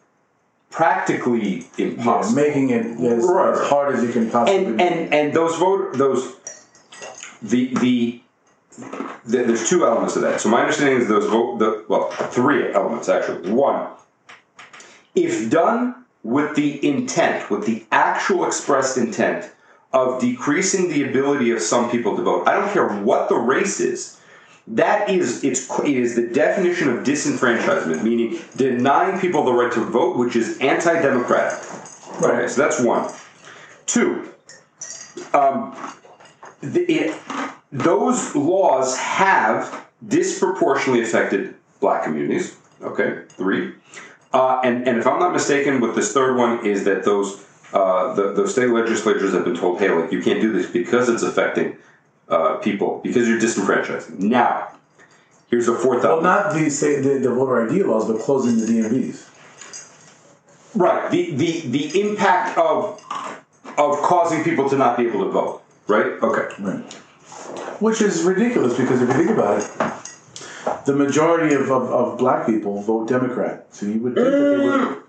practically 0.72 1.68
Yeah, 1.78 1.88
impossible. 1.88 2.36
making 2.42 2.70
it 2.70 2.86
as, 2.86 3.26
Right. 3.26 3.54
as 3.54 3.68
hard 3.68 3.96
as 3.96 4.04
you 4.04 4.12
can 4.12 4.30
possibly. 4.30 4.66
and 4.66 4.82
and 4.82 5.14
and 5.14 5.34
those 5.34 5.56
voter 5.58 5.96
those 5.98 6.36
the 7.42 7.74
the. 7.76 8.22
the 9.26 9.44
there's 9.44 9.70
two 9.70 9.86
elements 9.86 10.14
to 10.16 10.20
that. 10.22 10.42
So 10.42 10.50
my 10.50 10.62
understanding 10.62 10.98
is 11.02 11.08
those 11.08 11.26
vote 11.30 11.60
the 11.60 11.84
well 11.88 12.10
three 12.10 12.74
elements 12.74 13.10
actually. 13.10 13.52
One, 13.52 13.88
if 15.16 15.50
done 15.50 15.96
with 16.24 16.56
the 16.56 16.86
intent, 16.88 17.50
with 17.52 17.66
the 17.66 17.86
actual 17.92 18.46
expressed 18.46 18.98
intent 18.98 19.52
of 19.94 20.20
decreasing 20.20 20.90
the 20.90 21.08
ability 21.08 21.52
of 21.52 21.62
some 21.62 21.90
people 21.90 22.16
to 22.18 22.24
vote, 22.24 22.48
I 22.48 22.54
don't 22.54 22.72
care 22.74 22.90
what 22.90 23.30
the 23.30 23.36
race 23.36 23.80
is. 23.80 24.20
That 24.66 25.10
is 25.10 25.44
it's 25.44 25.70
it 25.80 25.98
is 25.98 26.16
the 26.16 26.28
definition 26.28 26.90
of 26.90 27.04
disenfranchisement, 27.04 28.02
meaning 28.02 28.40
denying 28.56 29.20
people 29.20 29.44
the 29.44 29.54
right 29.54 29.72
to 29.74 29.82
vote, 29.82 30.18
which 30.18 30.36
is 30.36 30.58
anti-democratic. 30.60 31.60
Okay, 32.22 32.48
so 32.48 32.62
that's 32.62 32.82
one. 32.82 33.12
Two, 33.86 34.30
um, 35.34 35.76
the, 36.62 36.82
it, 36.90 37.20
those 37.72 38.34
laws 38.36 38.98
have 38.98 39.86
disproportionately 40.08 41.04
affected 41.04 41.56
black 41.82 42.04
communities. 42.04 42.58
Okay, 42.82 43.24
three. 43.30 43.74
Uh, 44.32 44.62
and, 44.64 44.88
and 44.88 44.98
if 44.98 45.06
I'm 45.06 45.20
not 45.20 45.34
mistaken, 45.34 45.82
with 45.82 45.96
this 45.96 46.14
third 46.14 46.38
one 46.38 46.66
is 46.66 46.86
that 46.86 47.04
those 47.04 47.46
uh, 47.74 48.14
the, 48.14 48.34
the 48.34 48.48
state 48.48 48.70
legislatures 48.70 49.34
have 49.34 49.44
been 49.44 49.56
told, 49.56 49.80
hey, 49.80 49.90
like 49.90 50.12
you 50.12 50.22
can't 50.22 50.42
do 50.42 50.52
this 50.52 50.70
because 50.70 51.10
it's 51.10 51.24
affecting 51.24 51.76
uh, 52.30 52.58
people 52.58 53.00
because 53.04 53.28
you're 53.28 53.40
disenfranchised. 53.40 54.20
Now, 54.20 54.70
here's 55.50 55.68
a 55.68 55.76
fourth 55.76 56.04
Well, 56.04 56.22
not 56.22 56.54
the 56.54 56.70
say 56.70 57.02
the, 57.02 57.20
the 57.20 57.34
voter 57.34 57.68
ID 57.68 57.84
laws, 57.84 58.08
but 58.08 58.20
closing 58.20 58.58
the 58.58 58.66
DMVs. 58.66 59.30
Right. 60.76 61.12
The, 61.12 61.32
the 61.32 61.62
the 61.68 62.02
impact 62.02 62.58
of 62.58 63.00
of 63.78 64.02
causing 64.02 64.44
people 64.44 64.70
to 64.70 64.78
not 64.78 64.98
be 64.98 65.08
able 65.08 65.26
to 65.26 65.32
vote. 65.32 65.64
Right. 65.88 66.06
Okay. 66.06 66.56
Right. 66.60 66.94
Which 67.80 68.02
is 68.02 68.24
ridiculous 68.24 68.78
because 68.78 69.02
if 69.02 69.10
you 69.10 69.16
think 69.16 69.30
about 69.32 69.62
it, 69.62 70.86
the 70.86 70.94
majority 70.94 71.56
of, 71.56 71.70
of, 71.72 71.92
of 71.92 72.18
black 72.18 72.46
people 72.46 72.82
vote 72.82 73.08
Democrat. 73.08 73.68
So 73.72 73.86
you 73.86 74.00
would 74.00 74.16
think 74.16 74.26
that 74.26 74.58
they 74.58 74.66
would. 74.66 75.04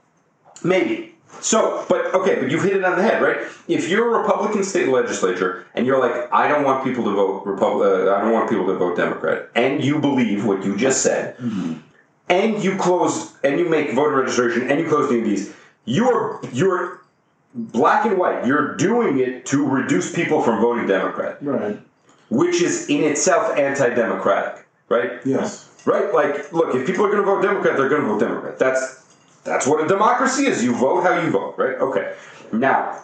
Maybe. 0.63 1.04
So, 1.45 1.85
but 1.91 2.15
okay, 2.15 2.37
but 2.41 2.51
you've 2.51 2.63
hit 2.63 2.75
it 2.75 2.85
on 2.85 2.97
the 2.97 3.03
head, 3.03 3.21
right? 3.21 3.37
If 3.69 3.91
you're 3.91 4.17
a 4.17 4.19
Republican 4.23 4.65
state 4.65 4.89
legislature 4.89 5.67
and 5.75 5.85
you're 5.87 5.99
like, 6.01 6.33
I 6.33 6.49
don't 6.49 6.65
want 6.65 6.83
people 6.85 7.05
to 7.05 7.11
vote 7.11 7.45
Republican, 7.45 8.09
uh, 8.09 8.15
I 8.17 8.23
don't 8.23 8.33
want 8.33 8.49
people 8.49 8.67
to 8.69 8.75
vote 8.79 8.97
Democrat, 8.97 9.51
and 9.55 9.85
you 9.85 10.01
believe 10.01 10.47
what 10.47 10.65
you 10.65 10.75
just 10.75 11.03
said, 11.03 11.37
and 12.31 12.65
you 12.65 12.79
close 12.79 13.35
and 13.45 13.59
you 13.59 13.69
make 13.69 13.93
voter 13.93 14.17
registration 14.17 14.71
and 14.71 14.81
you 14.81 14.89
close 14.89 15.11
DMVs, 15.13 15.53
you're 15.85 16.41
you're 16.51 17.03
black 17.55 18.07
and 18.07 18.17
white. 18.17 18.47
You're 18.47 18.75
doing 18.77 19.19
it 19.21 19.45
to 19.47 19.67
reduce 19.69 20.15
people 20.15 20.41
from 20.41 20.63
voting 20.63 20.87
Democrat, 20.87 21.37
Right. 21.43 21.79
which 22.31 22.63
is 22.63 22.89
in 22.89 23.05
itself 23.05 23.55
anti-democratic, 23.59 24.67
right? 24.89 25.21
Yes. 25.27 25.69
Right? 25.85 26.11
Like, 26.15 26.51
look, 26.55 26.75
if 26.75 26.87
people 26.87 27.05
are 27.05 27.11
going 27.11 27.21
to 27.23 27.27
vote 27.27 27.43
Democrat, 27.43 27.77
they're 27.77 27.91
going 27.91 28.01
to 28.01 28.09
vote 28.09 28.21
Democrat. 28.21 28.59
That's 28.59 29.04
that's 29.45 29.67
what 29.67 29.85
a 29.85 29.87
democracy 29.87 30.47
is. 30.47 30.65
You 30.65 30.75
vote 30.75 31.03
how 31.03 31.21
you 31.21 31.31
vote, 31.31 31.55
right? 31.57 31.77
Okay. 31.77 32.15
Now, 32.53 33.03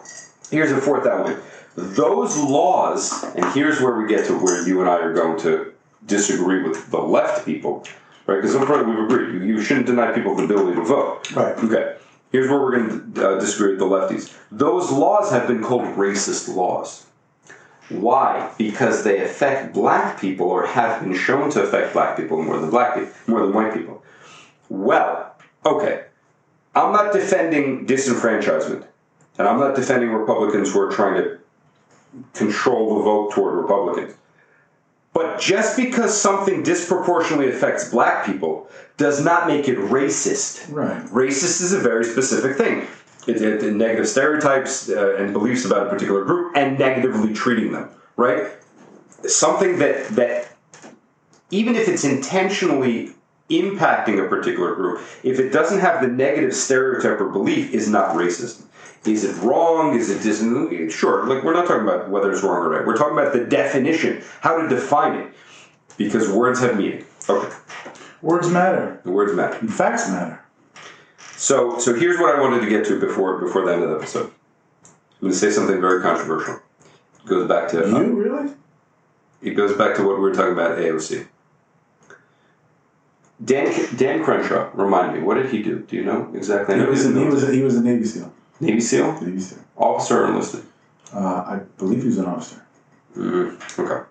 here's 0.49 0.71
a 0.71 0.81
fourth 0.81 1.05
element. 1.05 1.41
Those 1.75 2.37
laws, 2.37 3.23
and 3.35 3.45
here's 3.53 3.79
where 3.79 3.95
we 3.95 4.07
get 4.07 4.25
to 4.27 4.37
where 4.37 4.67
you 4.67 4.81
and 4.81 4.89
I 4.89 4.95
are 4.95 5.13
going 5.13 5.39
to 5.41 5.73
disagree 6.05 6.63
with 6.63 6.91
the 6.91 6.99
left 6.99 7.45
people, 7.45 7.85
right? 8.25 8.35
Because 8.35 8.55
I'm 8.55 8.65
probably 8.65 8.93
we've 8.93 9.05
agreed. 9.05 9.33
You, 9.33 9.55
you 9.55 9.61
shouldn't 9.61 9.85
deny 9.85 10.11
people 10.11 10.35
the 10.35 10.43
ability 10.43 10.75
to 10.75 10.83
vote. 10.83 11.31
Right. 11.31 11.57
Okay. 11.57 11.95
Here's 12.31 12.49
where 12.49 12.59
we're 12.59 12.77
going 12.77 13.13
to 13.13 13.29
uh, 13.29 13.39
disagree 13.39 13.71
with 13.71 13.79
the 13.79 13.85
lefties. 13.85 14.37
Those 14.51 14.89
laws 14.91 15.31
have 15.31 15.47
been 15.47 15.61
called 15.61 15.83
racist 15.95 16.53
laws. 16.53 17.05
Why? 17.89 18.53
Because 18.57 19.03
they 19.03 19.21
affect 19.21 19.73
black 19.73 20.19
people 20.19 20.47
or 20.47 20.65
have 20.65 21.01
been 21.01 21.13
shown 21.13 21.49
to 21.51 21.63
affect 21.63 21.91
black 21.91 22.15
people 22.15 22.41
more 22.41 22.57
than 22.57 22.69
black 22.69 22.95
people, 22.95 23.13
more 23.27 23.41
than 23.41 23.53
white 23.53 23.73
people. 23.73 24.01
Well, 24.69 25.35
okay. 25.65 26.05
I'm 26.75 26.91
not 26.93 27.13
defending 27.13 27.85
disenfranchisement. 27.85 28.85
And 29.37 29.47
I'm 29.47 29.59
not 29.59 29.75
defending 29.75 30.11
Republicans 30.11 30.71
who 30.73 30.81
are 30.81 30.91
trying 30.91 31.21
to 31.21 31.39
control 32.33 32.97
the 32.97 33.03
vote 33.03 33.31
toward 33.31 33.55
Republicans. 33.55 34.13
But 35.13 35.39
just 35.39 35.75
because 35.75 36.19
something 36.19 36.63
disproportionately 36.63 37.49
affects 37.49 37.89
black 37.89 38.25
people 38.25 38.69
does 38.97 39.23
not 39.23 39.47
make 39.47 39.67
it 39.67 39.77
racist. 39.77 40.71
Right. 40.73 41.03
Racist 41.07 41.61
is 41.61 41.73
a 41.73 41.79
very 41.79 42.03
specific 42.05 42.55
thing. 42.57 42.87
It, 43.27 43.41
it, 43.41 43.63
it- 43.63 43.73
negative 43.75 44.07
stereotypes 44.07 44.89
uh, 44.89 45.15
and 45.17 45.33
beliefs 45.33 45.65
about 45.65 45.87
a 45.87 45.89
particular 45.89 46.23
group 46.23 46.55
and 46.55 46.79
negatively 46.79 47.33
treating 47.33 47.71
them, 47.71 47.89
right? 48.15 48.51
Something 49.27 49.77
that 49.79 50.07
that 50.09 50.55
even 51.51 51.75
if 51.75 51.87
it's 51.87 52.03
intentionally 52.03 53.11
impacting 53.59 54.23
a 54.23 54.27
particular 54.27 54.75
group, 54.75 55.01
if 55.23 55.39
it 55.39 55.49
doesn't 55.51 55.79
have 55.79 56.01
the 56.01 56.07
negative 56.07 56.53
stereotype 56.53 57.19
or 57.21 57.29
belief, 57.29 57.73
is 57.73 57.89
not 57.89 58.15
racism. 58.15 58.63
Is 59.05 59.23
it 59.23 59.35
wrong? 59.41 59.97
Is 59.97 60.09
it 60.11 60.21
dis- 60.21 60.93
sure? 60.93 61.25
Like 61.25 61.43
we're 61.43 61.53
not 61.53 61.65
talking 61.67 61.83
about 61.83 62.09
whether 62.09 62.31
it's 62.31 62.43
wrong 62.43 62.57
or 62.57 62.69
right. 62.69 62.85
We're 62.85 62.95
talking 62.97 63.17
about 63.17 63.33
the 63.33 63.45
definition, 63.45 64.21
how 64.41 64.61
to 64.61 64.67
define 64.67 65.15
it, 65.19 65.33
because 65.97 66.29
words 66.29 66.59
have 66.61 66.77
meaning. 66.77 67.03
Okay, 67.29 67.55
Words 68.21 68.49
matter. 68.49 68.99
the 69.03 69.11
words 69.11 69.33
matter. 69.33 69.55
Facts 69.67 70.07
matter. 70.09 70.39
So, 71.35 71.79
so 71.79 71.95
here's 71.95 72.19
what 72.19 72.35
I 72.35 72.39
wanted 72.39 72.61
to 72.61 72.69
get 72.69 72.85
to 72.85 72.99
before 72.99 73.39
before 73.39 73.65
the 73.65 73.73
end 73.73 73.83
of 73.83 73.89
the 73.89 73.95
episode. 73.97 74.27
I'm 74.85 75.21
going 75.21 75.33
to 75.33 75.37
say 75.39 75.49
something 75.49 75.81
very 75.81 76.01
controversial. 76.01 76.55
It 77.23 77.27
goes 77.27 77.47
back 77.47 77.69
to 77.69 77.77
You 77.77 77.95
uh, 77.95 77.99
really? 78.01 78.53
it 79.41 79.51
goes 79.51 79.75
back 79.75 79.95
to 79.95 80.03
what 80.03 80.15
we 80.17 80.21
were 80.21 80.33
talking 80.33 80.53
about 80.53 80.77
AOC. 80.77 81.27
Dan 83.43 83.73
Dan 83.95 84.23
Crenshaw, 84.23 84.69
remind 84.73 85.15
me, 85.15 85.21
what 85.21 85.35
did 85.35 85.49
he 85.51 85.63
do? 85.63 85.79
Do 85.79 85.95
you 85.95 86.03
know 86.03 86.29
exactly? 86.33 86.75
He 86.79 86.85
was, 86.85 87.05
a, 87.05 87.19
he, 87.19 87.25
was 87.25 87.43
a, 87.43 87.51
he 87.51 87.61
was 87.63 87.75
a 87.75 87.81
Navy 87.81 88.05
SEAL. 88.05 88.31
Navy 88.59 88.81
SEAL, 88.81 89.21
Navy 89.21 89.39
SEAL. 89.39 89.59
officer 89.77 90.23
or 90.23 90.27
enlisted. 90.27 90.63
Uh, 91.13 91.19
I 91.19 91.59
believe 91.77 92.01
he 92.01 92.07
was 92.07 92.19
an 92.19 92.25
officer. 92.25 92.63
Mm, 93.17 93.79
okay. 93.79 94.07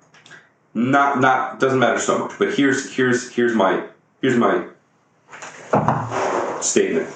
Not 0.75 1.21
not 1.21 1.59
doesn't 1.59 1.79
matter 1.79 1.99
so 1.99 2.19
much. 2.19 2.39
But 2.39 2.55
here's 2.55 2.95
here's 2.95 3.31
here's 3.31 3.55
my 3.55 3.85
here's 4.21 4.37
my 4.37 4.67
statement. 6.61 7.09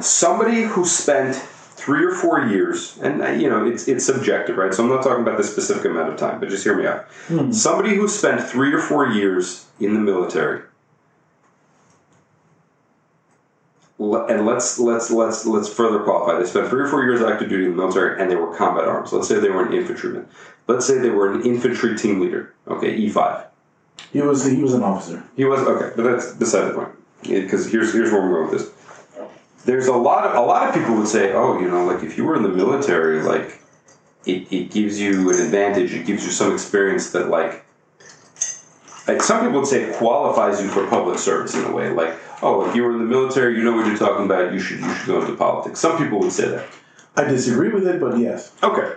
Somebody 0.00 0.62
who 0.62 0.84
spent 0.84 1.36
three 1.84 2.02
or 2.04 2.12
four 2.12 2.46
years, 2.46 2.98
and 3.02 3.22
uh, 3.22 3.28
you 3.28 3.48
know 3.48 3.66
it's 3.66 3.86
it's 3.88 4.06
subjective, 4.06 4.56
right? 4.56 4.72
So 4.72 4.82
I'm 4.82 4.88
not 4.88 5.02
talking 5.02 5.22
about 5.22 5.36
the 5.36 5.44
specific 5.44 5.84
amount 5.84 6.10
of 6.12 6.18
time, 6.18 6.40
but 6.40 6.48
just 6.48 6.64
hear 6.64 6.76
me 6.76 6.86
out. 6.86 7.06
Somebody 7.54 7.94
who 7.94 8.08
spent 8.08 8.40
three 8.42 8.72
or 8.72 8.80
four 8.80 9.08
years 9.08 9.66
in 9.78 9.92
the 9.92 10.00
military. 10.00 10.62
And 13.98 14.46
let's 14.46 14.78
let's 14.78 15.10
let's 15.10 15.44
let's 15.46 15.68
further 15.68 16.00
qualify. 16.00 16.38
They 16.38 16.46
spent 16.46 16.68
three 16.68 16.82
or 16.82 16.88
four 16.88 17.04
years 17.04 17.20
active 17.22 17.48
duty 17.48 17.66
in 17.66 17.72
the 17.72 17.76
military, 17.76 18.20
and 18.20 18.30
they 18.30 18.36
were 18.36 18.54
combat 18.56 18.86
arms. 18.86 19.12
Let's 19.12 19.28
say 19.28 19.38
they 19.38 19.50
were 19.50 19.66
an 19.66 19.74
infantryman. 19.74 20.26
Let's 20.66 20.86
say 20.86 20.98
they 20.98 21.10
were 21.10 21.32
an 21.32 21.42
infantry 21.44 21.96
team 21.96 22.20
leader. 22.20 22.54
Okay, 22.66 22.96
E 22.96 23.08
five. 23.10 23.44
He 24.12 24.22
was 24.22 24.44
he 24.44 24.62
was 24.62 24.74
an 24.74 24.82
officer. 24.82 25.22
He 25.36 25.44
was 25.44 25.60
okay, 25.60 25.92
but 25.96 26.02
that's 26.02 26.32
beside 26.32 26.64
the 26.68 26.74
point. 26.74 26.90
Because 27.22 27.70
here's 27.70 27.92
here's 27.92 28.10
where 28.10 28.22
we're 28.22 28.40
going 28.40 28.50
with 28.50 28.60
this. 28.60 28.70
There's 29.64 29.86
a 29.86 29.96
lot 29.96 30.26
of 30.26 30.36
a 30.36 30.40
lot 30.40 30.68
of 30.68 30.74
people 30.74 30.96
would 30.96 31.08
say, 31.08 31.32
oh, 31.32 31.58
you 31.58 31.68
know, 31.68 31.84
like 31.84 32.02
if 32.02 32.16
you 32.18 32.24
were 32.24 32.36
in 32.36 32.42
the 32.42 32.48
military, 32.48 33.22
like 33.22 33.60
it, 34.26 34.52
it 34.52 34.70
gives 34.70 35.00
you 35.00 35.30
an 35.30 35.40
advantage. 35.40 35.92
It 35.92 36.06
gives 36.06 36.24
you 36.24 36.30
some 36.30 36.52
experience 36.52 37.10
that 37.10 37.28
like. 37.28 37.64
Like 39.06 39.20
some 39.20 39.44
people 39.44 39.60
would 39.60 39.68
say 39.68 39.92
qualifies 39.98 40.62
you 40.62 40.68
for 40.70 40.86
public 40.86 41.18
service 41.18 41.54
in 41.54 41.62
a 41.64 41.70
way. 41.70 41.90
Like, 41.90 42.16
oh, 42.42 42.66
if 42.66 42.74
you 42.74 42.84
were 42.84 42.92
in 42.92 43.00
the 43.00 43.04
military, 43.04 43.54
you 43.54 43.62
know 43.62 43.74
what 43.76 43.86
you're 43.86 43.98
talking 43.98 44.24
about. 44.24 44.50
You 44.54 44.58
should 44.58 44.80
you 44.80 44.94
should 44.94 45.06
go 45.06 45.20
into 45.20 45.36
politics. 45.36 45.78
Some 45.78 45.98
people 45.98 46.20
would 46.20 46.32
say 46.32 46.48
that. 46.48 46.66
I 47.16 47.24
disagree 47.24 47.68
with 47.68 47.86
it, 47.86 48.00
but 48.00 48.18
yes. 48.18 48.52
Okay. 48.62 48.94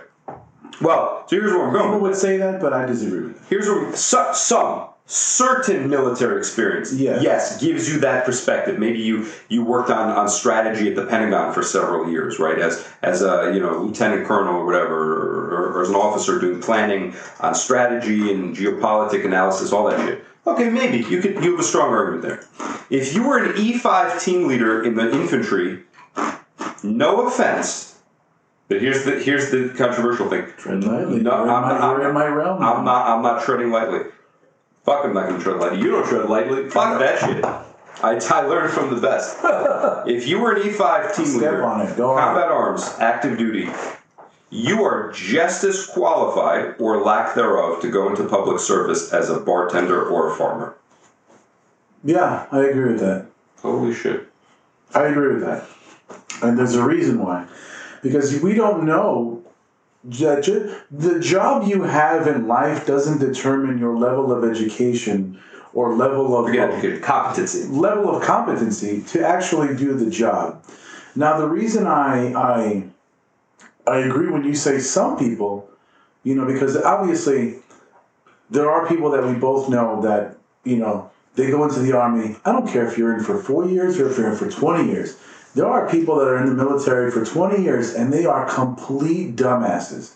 Well, 0.80 1.24
so 1.28 1.36
here's 1.36 1.52
where 1.52 1.66
I'm 1.66 1.72
going. 1.72 1.86
People 1.88 2.00
would 2.00 2.16
say 2.16 2.36
that, 2.38 2.60
but 2.60 2.72
I 2.72 2.86
disagree 2.86 3.20
with 3.20 3.36
it. 3.36 3.42
Here's 3.48 3.66
where 3.66 3.94
so, 3.96 4.32
some 4.32 4.88
certain 5.10 5.88
military 5.88 6.36
experience, 6.38 6.92
Yes. 6.92 7.22
yes, 7.22 7.60
gives 7.60 7.90
you 7.90 7.98
that 8.00 8.26
perspective. 8.26 8.78
Maybe 8.78 8.98
you 8.98 9.26
you 9.48 9.64
worked 9.64 9.88
on, 9.90 10.10
on 10.10 10.28
strategy 10.28 10.88
at 10.90 10.96
the 10.96 11.06
Pentagon 11.06 11.52
for 11.54 11.62
several 11.62 12.10
years, 12.10 12.38
right? 12.38 12.58
As 12.58 12.86
as 13.02 13.22
a 13.22 13.50
you 13.54 13.60
know 13.60 13.78
lieutenant 13.82 14.26
colonel 14.26 14.54
or 14.56 14.66
whatever, 14.66 14.94
or, 14.94 15.72
or 15.78 15.82
as 15.82 15.88
an 15.88 15.94
officer 15.94 16.38
doing 16.38 16.60
planning 16.60 17.14
on 17.40 17.54
strategy 17.54 18.32
and 18.32 18.54
geopolitic 18.54 19.24
analysis, 19.24 19.72
all 19.72 19.88
that 19.88 19.98
shit. 20.06 20.24
Okay, 20.46 20.68
maybe 20.68 20.98
you 20.98 21.20
could 21.22 21.42
you 21.42 21.52
have 21.52 21.60
a 21.60 21.64
strong 21.64 21.90
argument 21.94 22.22
there. 22.22 22.44
If 22.90 23.14
you 23.14 23.22
were 23.26 23.42
an 23.42 23.54
E 23.58 23.78
five 23.78 24.20
team 24.22 24.46
leader 24.46 24.84
in 24.84 24.94
the 24.94 25.10
infantry, 25.10 25.84
no 26.82 27.26
offense. 27.26 27.98
But 28.68 28.82
here's 28.82 29.04
the 29.04 29.12
here's 29.12 29.50
the 29.50 29.72
controversial 29.76 30.28
thing. 30.28 30.44
Tread 30.58 30.84
lightly. 30.84 31.20
No, 31.20 31.30
I'm 31.30 31.46
not- 31.46 31.96
you're 31.98 32.08
in 32.08 32.14
my 32.14 32.26
realm. 32.26 32.62
I'm 32.62 32.84
not. 32.84 33.08
I'm 33.08 33.22
not 33.22 33.42
treading 33.42 33.70
lightly. 33.70 34.00
Fuck, 34.88 35.04
I'm 35.04 35.12
not 35.12 35.28
going 35.28 35.36
to 35.36 35.44
tread 35.44 35.60
lightly. 35.60 35.80
You 35.80 35.90
don't 35.90 36.08
tread 36.08 36.30
lightly. 36.30 36.70
Fuck 36.70 36.98
that 36.98 37.20
shit. 37.20 37.44
I, 37.44 38.18
I 38.34 38.46
learned 38.46 38.72
from 38.72 38.94
the 38.94 38.98
best. 38.98 39.36
if 40.08 40.26
you 40.26 40.38
were 40.40 40.54
an 40.54 40.62
E5 40.62 41.14
team 41.14 41.26
Step 41.26 41.40
leader, 41.42 41.66
on 41.66 41.86
it. 41.86 41.94
Go 41.94 42.12
on. 42.12 42.18
combat 42.18 42.48
arms, 42.48 42.94
active 42.98 43.36
duty, 43.36 43.68
you 44.48 44.82
are 44.82 45.12
just 45.12 45.62
as 45.64 45.84
qualified 45.84 46.76
or 46.78 47.02
lack 47.02 47.34
thereof 47.34 47.82
to 47.82 47.90
go 47.90 48.08
into 48.08 48.26
public 48.26 48.60
service 48.60 49.12
as 49.12 49.28
a 49.28 49.38
bartender 49.38 50.08
or 50.08 50.32
a 50.32 50.36
farmer. 50.36 50.74
Yeah, 52.02 52.46
I 52.50 52.60
agree 52.60 52.92
with 52.92 53.00
that. 53.00 53.26
Holy 53.60 53.92
shit. 53.92 54.26
I 54.94 55.04
agree 55.04 55.34
with 55.34 55.42
that. 55.42 55.66
And 56.42 56.58
there's 56.58 56.76
a 56.76 56.82
reason 56.82 57.18
why. 57.22 57.46
Because 58.02 58.40
we 58.40 58.54
don't 58.54 58.84
know. 58.84 59.44
The 60.04 61.18
job 61.20 61.66
you 61.66 61.82
have 61.82 62.26
in 62.26 62.46
life 62.46 62.86
doesn't 62.86 63.18
determine 63.18 63.78
your 63.78 63.96
level 63.96 64.32
of 64.32 64.48
education 64.48 65.40
or 65.74 65.94
level 65.94 66.36
of, 66.36 66.46
Forget 66.46 67.02
Competency. 67.02 67.66
level 67.68 68.14
of 68.14 68.22
competency 68.22 69.02
to 69.02 69.26
actually 69.26 69.76
do 69.76 69.94
the 69.94 70.10
job. 70.10 70.64
Now, 71.14 71.38
the 71.38 71.48
reason 71.48 71.86
I 71.86 72.32
I 72.32 72.84
I 73.86 73.98
agree 73.98 74.28
when 74.30 74.44
you 74.44 74.54
say 74.54 74.78
some 74.78 75.18
people, 75.18 75.68
you 76.22 76.34
know, 76.34 76.46
because 76.46 76.76
obviously 76.76 77.56
there 78.50 78.70
are 78.70 78.86
people 78.86 79.10
that 79.10 79.24
we 79.24 79.34
both 79.34 79.68
know 79.68 80.00
that 80.02 80.36
you 80.64 80.76
know 80.76 81.10
they 81.34 81.50
go 81.50 81.64
into 81.64 81.80
the 81.80 81.96
army. 81.96 82.36
I 82.44 82.52
don't 82.52 82.68
care 82.68 82.86
if 82.86 82.96
you're 82.96 83.16
in 83.16 83.22
for 83.24 83.38
four 83.42 83.66
years 83.68 83.98
or 83.98 84.08
if 84.10 84.16
you're 84.16 84.30
in 84.30 84.36
for 84.36 84.50
twenty 84.50 84.90
years. 84.90 85.16
There 85.54 85.66
are 85.66 85.88
people 85.88 86.16
that 86.16 86.28
are 86.28 86.38
in 86.38 86.46
the 86.46 86.54
military 86.54 87.10
for 87.10 87.24
20 87.24 87.62
years 87.62 87.94
and 87.94 88.12
they 88.12 88.26
are 88.26 88.46
complete 88.46 89.36
dumbasses. 89.36 90.12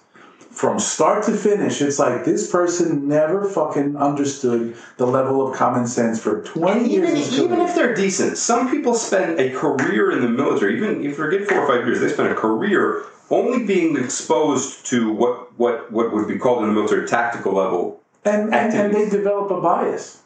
From 0.51 0.79
start 0.79 1.25
to 1.25 1.33
finish, 1.33 1.81
it's 1.81 1.99
like 1.99 2.27
this 2.27 2.51
person 2.51 3.09
never 3.09 3.49
fucking 3.49 3.97
understood 3.97 4.77
the 4.99 5.07
level 5.07 5.49
of 5.49 5.57
common 5.57 5.87
sense 5.87 6.21
for 6.21 6.43
20 6.43 6.91
years. 6.91 7.39
even, 7.39 7.61
if 7.61 7.75
they're 7.75 7.95
decent, 7.95 8.37
some 8.37 8.71
people 8.71 8.93
spend 8.93 9.41
a 9.41 9.51
career 9.51 10.13
in 10.13 10.21
the 10.21 10.29
military. 10.29 10.77
Even 10.77 11.03
if 11.03 11.17
forget 11.17 11.49
four 11.49 11.61
or 11.61 11.67
five 11.67 11.87
years, 11.87 12.01
they 12.01 12.09
spend 12.11 12.29
a 12.29 12.35
career 12.35 13.03
only 13.31 13.65
being 13.65 13.97
exposed 13.97 14.85
to 14.87 15.11
what 15.11 15.59
what 15.59 15.91
what 15.91 16.13
would 16.13 16.29
be 16.29 16.39
called 16.39 16.63
in 16.63 16.69
the 16.69 16.75
military 16.75 17.09
tactical 17.09 17.55
level. 17.55 18.03
and, 18.27 18.55
and, 18.55 18.75
and 18.75 18.95
they 18.95 19.09
develop 19.09 19.51
a 19.51 19.61
bias. 19.61 20.22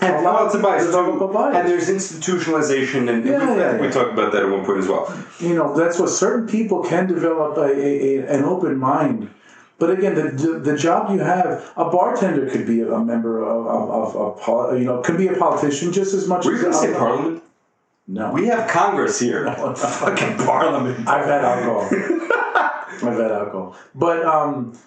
And 0.00 0.14
A 0.16 0.20
lot 0.20 0.46
it's 0.46 0.54
a 0.54 0.58
of 0.58 0.62
bias 0.62 0.84
too. 0.86 1.28
bias. 1.32 1.56
And 1.56 1.68
there's 1.68 1.88
institutionalization, 1.88 3.08
and 3.08 3.24
Yeah, 3.24 3.54
we, 3.54 3.60
yeah, 3.60 3.76
we 3.80 3.86
yeah. 3.86 3.90
talked 3.92 4.12
about 4.12 4.32
that 4.32 4.42
at 4.42 4.50
one 4.50 4.64
point 4.64 4.78
as 4.78 4.88
well. 4.88 5.04
you 5.40 5.54
know 5.54 5.74
that's 5.74 5.98
what 5.98 6.10
certain 6.10 6.46
people 6.46 6.82
can 6.84 7.06
develop 7.06 7.56
a, 7.56 7.62
a, 7.62 8.18
a 8.18 8.26
an 8.36 8.44
open 8.44 8.76
mind 8.78 9.30
but 9.78 9.90
again 9.90 10.14
the, 10.14 10.58
the 10.68 10.76
job 10.76 11.10
you 11.14 11.18
have 11.20 11.46
a 11.76 11.86
bartender 11.90 12.48
could 12.48 12.66
be 12.66 12.80
a 12.82 12.98
member 12.98 13.42
of 13.42 13.66
of, 13.66 14.16
of, 14.16 14.48
of 14.48 14.78
you 14.78 14.84
know 14.84 15.00
could 15.02 15.16
be 15.18 15.28
a 15.28 15.36
politician 15.36 15.92
just 15.92 16.12
as 16.14 16.26
much 16.28 16.44
Were 16.44 16.52
you 16.52 16.58
as 16.58 16.62
going 16.62 16.72
to 16.74 16.78
say 16.78 16.92
a- 16.92 16.98
Parliament? 16.98 17.42
no 18.06 18.32
We 18.32 18.46
have 18.46 18.68
Congress 18.70 19.18
here. 19.18 19.42
Fucking 20.04 20.36
Parliament. 20.46 21.08
I've 21.08 21.26
had 21.26 21.42
alcohol 21.44 21.82
I've 23.08 23.18
had 23.24 23.32
alcohol 23.32 23.76
but 23.94 24.24
um 24.24 24.78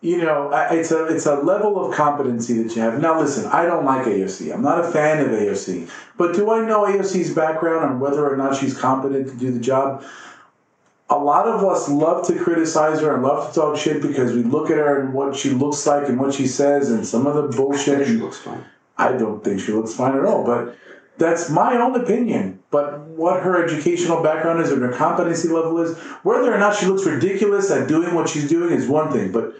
you 0.00 0.18
know 0.18 0.50
it's 0.70 0.92
a 0.92 1.06
it's 1.06 1.26
a 1.26 1.34
level 1.36 1.84
of 1.84 1.94
competency 1.94 2.62
that 2.62 2.74
you 2.76 2.82
have 2.82 3.00
now 3.00 3.18
listen 3.18 3.46
I 3.46 3.66
don't 3.66 3.84
like 3.84 4.06
AOC 4.06 4.52
I'm 4.54 4.62
not 4.62 4.84
a 4.84 4.90
fan 4.90 5.18
of 5.18 5.28
AOC 5.28 5.90
but 6.16 6.34
do 6.34 6.50
I 6.50 6.64
know 6.64 6.84
AOC's 6.84 7.34
background 7.34 7.90
and 7.90 8.00
whether 8.00 8.28
or 8.28 8.36
not 8.36 8.56
she's 8.56 8.76
competent 8.76 9.28
to 9.28 9.36
do 9.36 9.50
the 9.50 9.58
job 9.58 10.04
a 11.10 11.18
lot 11.18 11.46
of 11.46 11.64
us 11.64 11.88
love 11.88 12.26
to 12.26 12.38
criticize 12.38 13.00
her 13.00 13.14
and 13.14 13.22
love 13.22 13.48
to 13.48 13.60
talk 13.60 13.76
shit 13.76 14.02
because 14.02 14.32
we 14.32 14.42
look 14.42 14.70
at 14.70 14.76
her 14.76 15.00
and 15.00 15.14
what 15.14 15.34
she 15.34 15.50
looks 15.50 15.86
like 15.86 16.08
and 16.08 16.20
what 16.20 16.34
she 16.34 16.46
says 16.46 16.90
and 16.90 17.06
some 17.06 17.26
of 17.26 17.34
the 17.34 17.56
bullshit. 17.56 18.06
She 18.06 18.14
looks 18.14 18.36
fine. 18.36 18.64
I 18.98 19.12
don't 19.12 19.42
think 19.42 19.60
she 19.60 19.72
looks 19.72 19.94
fine 19.94 20.16
at 20.16 20.24
all, 20.24 20.44
but 20.44 20.76
that's 21.16 21.48
my 21.48 21.76
own 21.76 21.98
opinion. 21.98 22.62
But 22.70 23.00
what 23.00 23.42
her 23.42 23.64
educational 23.64 24.22
background 24.22 24.60
is 24.60 24.70
and 24.70 24.82
her 24.82 24.92
competency 24.92 25.48
level 25.48 25.78
is, 25.78 25.96
whether 26.24 26.52
or 26.52 26.58
not 26.58 26.76
she 26.76 26.86
looks 26.86 27.06
ridiculous 27.06 27.70
at 27.70 27.88
doing 27.88 28.14
what 28.14 28.28
she's 28.28 28.48
doing 28.48 28.74
is 28.74 28.86
one 28.86 29.10
thing, 29.10 29.32
but 29.32 29.54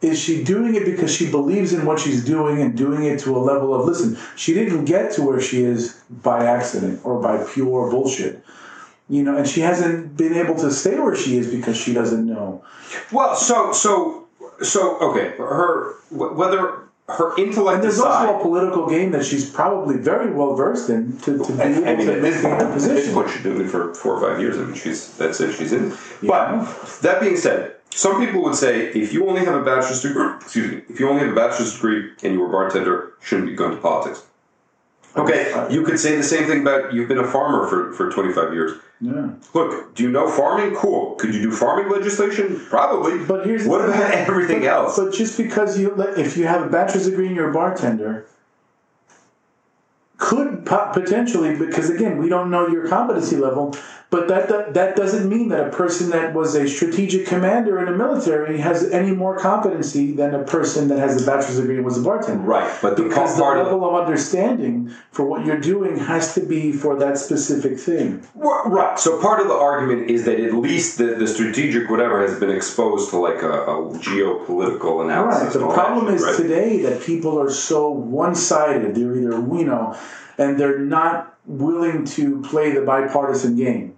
is 0.00 0.20
she 0.20 0.44
doing 0.44 0.76
it 0.76 0.84
because 0.84 1.14
she 1.14 1.30
believes 1.30 1.72
in 1.72 1.84
what 1.84 1.98
she's 1.98 2.24
doing 2.24 2.62
and 2.62 2.76
doing 2.76 3.04
it 3.04 3.18
to 3.20 3.36
a 3.36 3.38
level 3.38 3.74
of 3.74 3.84
listen, 3.86 4.16
she 4.36 4.54
didn't 4.54 4.84
get 4.84 5.12
to 5.12 5.22
where 5.22 5.40
she 5.40 5.62
is 5.62 6.00
by 6.08 6.44
accident 6.44 7.00
or 7.04 7.20
by 7.20 7.42
pure 7.52 7.90
bullshit. 7.90 8.44
You 9.08 9.22
know, 9.22 9.36
and 9.36 9.48
she 9.48 9.60
hasn't 9.60 10.16
been 10.16 10.34
able 10.34 10.54
to 10.56 10.70
stay 10.70 10.98
where 10.98 11.16
she 11.16 11.38
is 11.38 11.50
because 11.50 11.76
she 11.76 11.94
doesn't 11.94 12.26
know. 12.26 12.62
Well, 13.10 13.34
so 13.34 13.72
so 13.72 14.28
so 14.62 14.98
okay. 14.98 15.34
Her 15.38 15.94
whether 16.10 16.88
her 17.08 17.34
intellect 17.38 17.76
And 17.76 17.84
there's 17.84 17.98
aside, 17.98 18.26
also 18.26 18.38
a 18.38 18.42
political 18.42 18.86
game 18.86 19.12
that 19.12 19.24
she's 19.24 19.48
probably 19.48 19.96
very 19.96 20.30
well 20.30 20.54
versed 20.54 20.90
in 20.90 21.16
to, 21.20 21.38
to 21.42 21.52
be 21.52 21.62
able 21.62 21.88
I 21.88 21.96
mean, 21.96 22.06
to 22.06 22.20
maintain 22.20 22.42
her 22.42 22.56
at 22.56 22.74
this 22.74 22.86
position. 22.86 23.14
point, 23.14 23.30
she's 23.30 23.42
doing 23.42 23.62
it 23.62 23.70
for 23.70 23.94
four 23.94 24.16
or 24.16 24.30
five 24.30 24.40
years. 24.40 24.58
I 24.58 24.64
mean, 24.64 24.74
she's 24.74 25.16
that's 25.16 25.40
it. 25.40 25.54
She's 25.54 25.72
in. 25.72 25.90
Yeah. 26.20 26.28
But 26.66 27.00
that 27.00 27.20
being 27.20 27.38
said, 27.38 27.76
some 27.90 28.24
people 28.24 28.42
would 28.42 28.54
say 28.54 28.88
if 28.88 29.12
you 29.12 29.28
only 29.28 29.44
have 29.44 29.54
a 29.54 29.64
bachelor's 29.64 30.02
degree, 30.02 30.34
excuse 30.40 30.70
me, 30.72 30.82
if 30.88 31.00
you 31.00 31.08
only 31.08 31.22
have 31.22 31.32
a 31.32 31.34
bachelor's 31.34 31.74
degree 31.74 32.10
and 32.22 32.34
you 32.34 32.40
were 32.40 32.48
a 32.48 32.52
bartender, 32.52 33.14
shouldn't 33.20 33.48
be 33.48 33.54
going 33.54 33.72
to 33.72 33.76
politics. 33.78 34.24
Okay, 35.16 35.66
you 35.70 35.82
could 35.82 35.98
say 35.98 36.14
the 36.16 36.22
same 36.22 36.46
thing 36.46 36.60
about 36.62 36.92
you've 36.92 37.08
been 37.08 37.18
a 37.18 37.26
farmer 37.26 37.66
for, 37.66 37.92
for 37.94 38.10
25 38.12 38.52
years. 38.52 38.78
Yeah. 39.00 39.30
Look, 39.54 39.94
do 39.94 40.02
you 40.02 40.10
know 40.10 40.28
farming? 40.30 40.74
Cool. 40.76 41.14
Could 41.16 41.34
you 41.34 41.40
do 41.42 41.50
farming 41.50 41.90
legislation? 41.90 42.60
Probably. 42.68 43.24
But 43.24 43.46
here's 43.46 43.66
what 43.66 43.80
thing. 43.80 43.90
about 43.90 44.10
everything 44.12 44.60
But- 44.60 44.68
else? 44.68 44.96
But 44.98 45.12
just 45.14 45.36
because 45.38 45.78
you, 45.78 45.94
if 46.16 46.36
you 46.36 46.46
have 46.46 46.62
a 46.62 46.68
bachelor's 46.68 47.08
degree 47.08 47.26
and 47.28 47.34
you're 47.34 47.50
a 47.50 47.52
bartender, 47.52 48.26
could 50.18 50.66
potentially, 50.66 51.56
because 51.56 51.90
again, 51.90 52.18
we 52.18 52.28
don't 52.28 52.50
know 52.50 52.66
your 52.68 52.88
competency 52.88 53.36
level, 53.36 53.74
but 54.10 54.26
that, 54.28 54.48
that 54.48 54.72
that 54.72 54.96
doesn't 54.96 55.28
mean 55.28 55.50
that 55.50 55.66
a 55.66 55.70
person 55.70 56.08
that 56.10 56.32
was 56.32 56.54
a 56.54 56.66
strategic 56.66 57.26
commander 57.26 57.78
in 57.78 57.84
the 57.86 57.92
military 57.92 58.58
has 58.58 58.90
any 58.90 59.10
more 59.10 59.38
competency 59.38 60.12
than 60.12 60.34
a 60.34 60.44
person 60.44 60.88
that 60.88 60.98
has 60.98 61.22
a 61.22 61.26
bachelor's 61.26 61.60
degree 61.60 61.76
and 61.76 61.84
was 61.84 61.98
a 61.98 62.02
bartender. 62.02 62.42
right, 62.42 62.74
but 62.80 62.96
the 62.96 63.02
Because 63.02 63.36
the 63.36 63.42
part 63.42 63.58
of 63.58 63.66
level 63.66 63.86
of 63.86 64.06
understanding 64.06 64.90
for 65.10 65.26
what 65.26 65.44
you're 65.44 65.60
doing 65.60 65.98
has 65.98 66.34
to 66.34 66.40
be 66.40 66.72
for 66.72 66.98
that 66.98 67.18
specific 67.18 67.78
thing. 67.78 68.26
Right. 68.34 68.98
So 68.98 69.20
part 69.20 69.40
of 69.40 69.48
the 69.48 69.54
argument 69.54 70.10
is 70.10 70.24
that 70.24 70.40
at 70.40 70.54
least 70.54 70.96
the, 70.96 71.16
the 71.16 71.26
strategic 71.26 71.90
whatever 71.90 72.26
has 72.26 72.40
been 72.40 72.50
exposed 72.50 73.10
to 73.10 73.18
like 73.18 73.42
a, 73.42 73.64
a 73.64 73.98
geopolitical 73.98 75.04
analysis. 75.04 75.54
Right. 75.54 75.66
The 75.68 75.74
problem 75.74 76.14
is 76.14 76.22
right? 76.22 76.36
today 76.36 76.80
that 76.82 77.02
people 77.02 77.38
are 77.38 77.50
so 77.50 77.90
one-sided. 77.90 78.94
They're 78.94 79.16
either 79.16 79.38
you 79.38 79.64
know, 79.66 79.98
and 80.38 80.58
they're 80.58 80.78
not 80.78 81.36
willing 81.44 82.06
to 82.06 82.40
play 82.42 82.72
the 82.72 82.82
bipartisan 82.82 83.56
game 83.56 83.97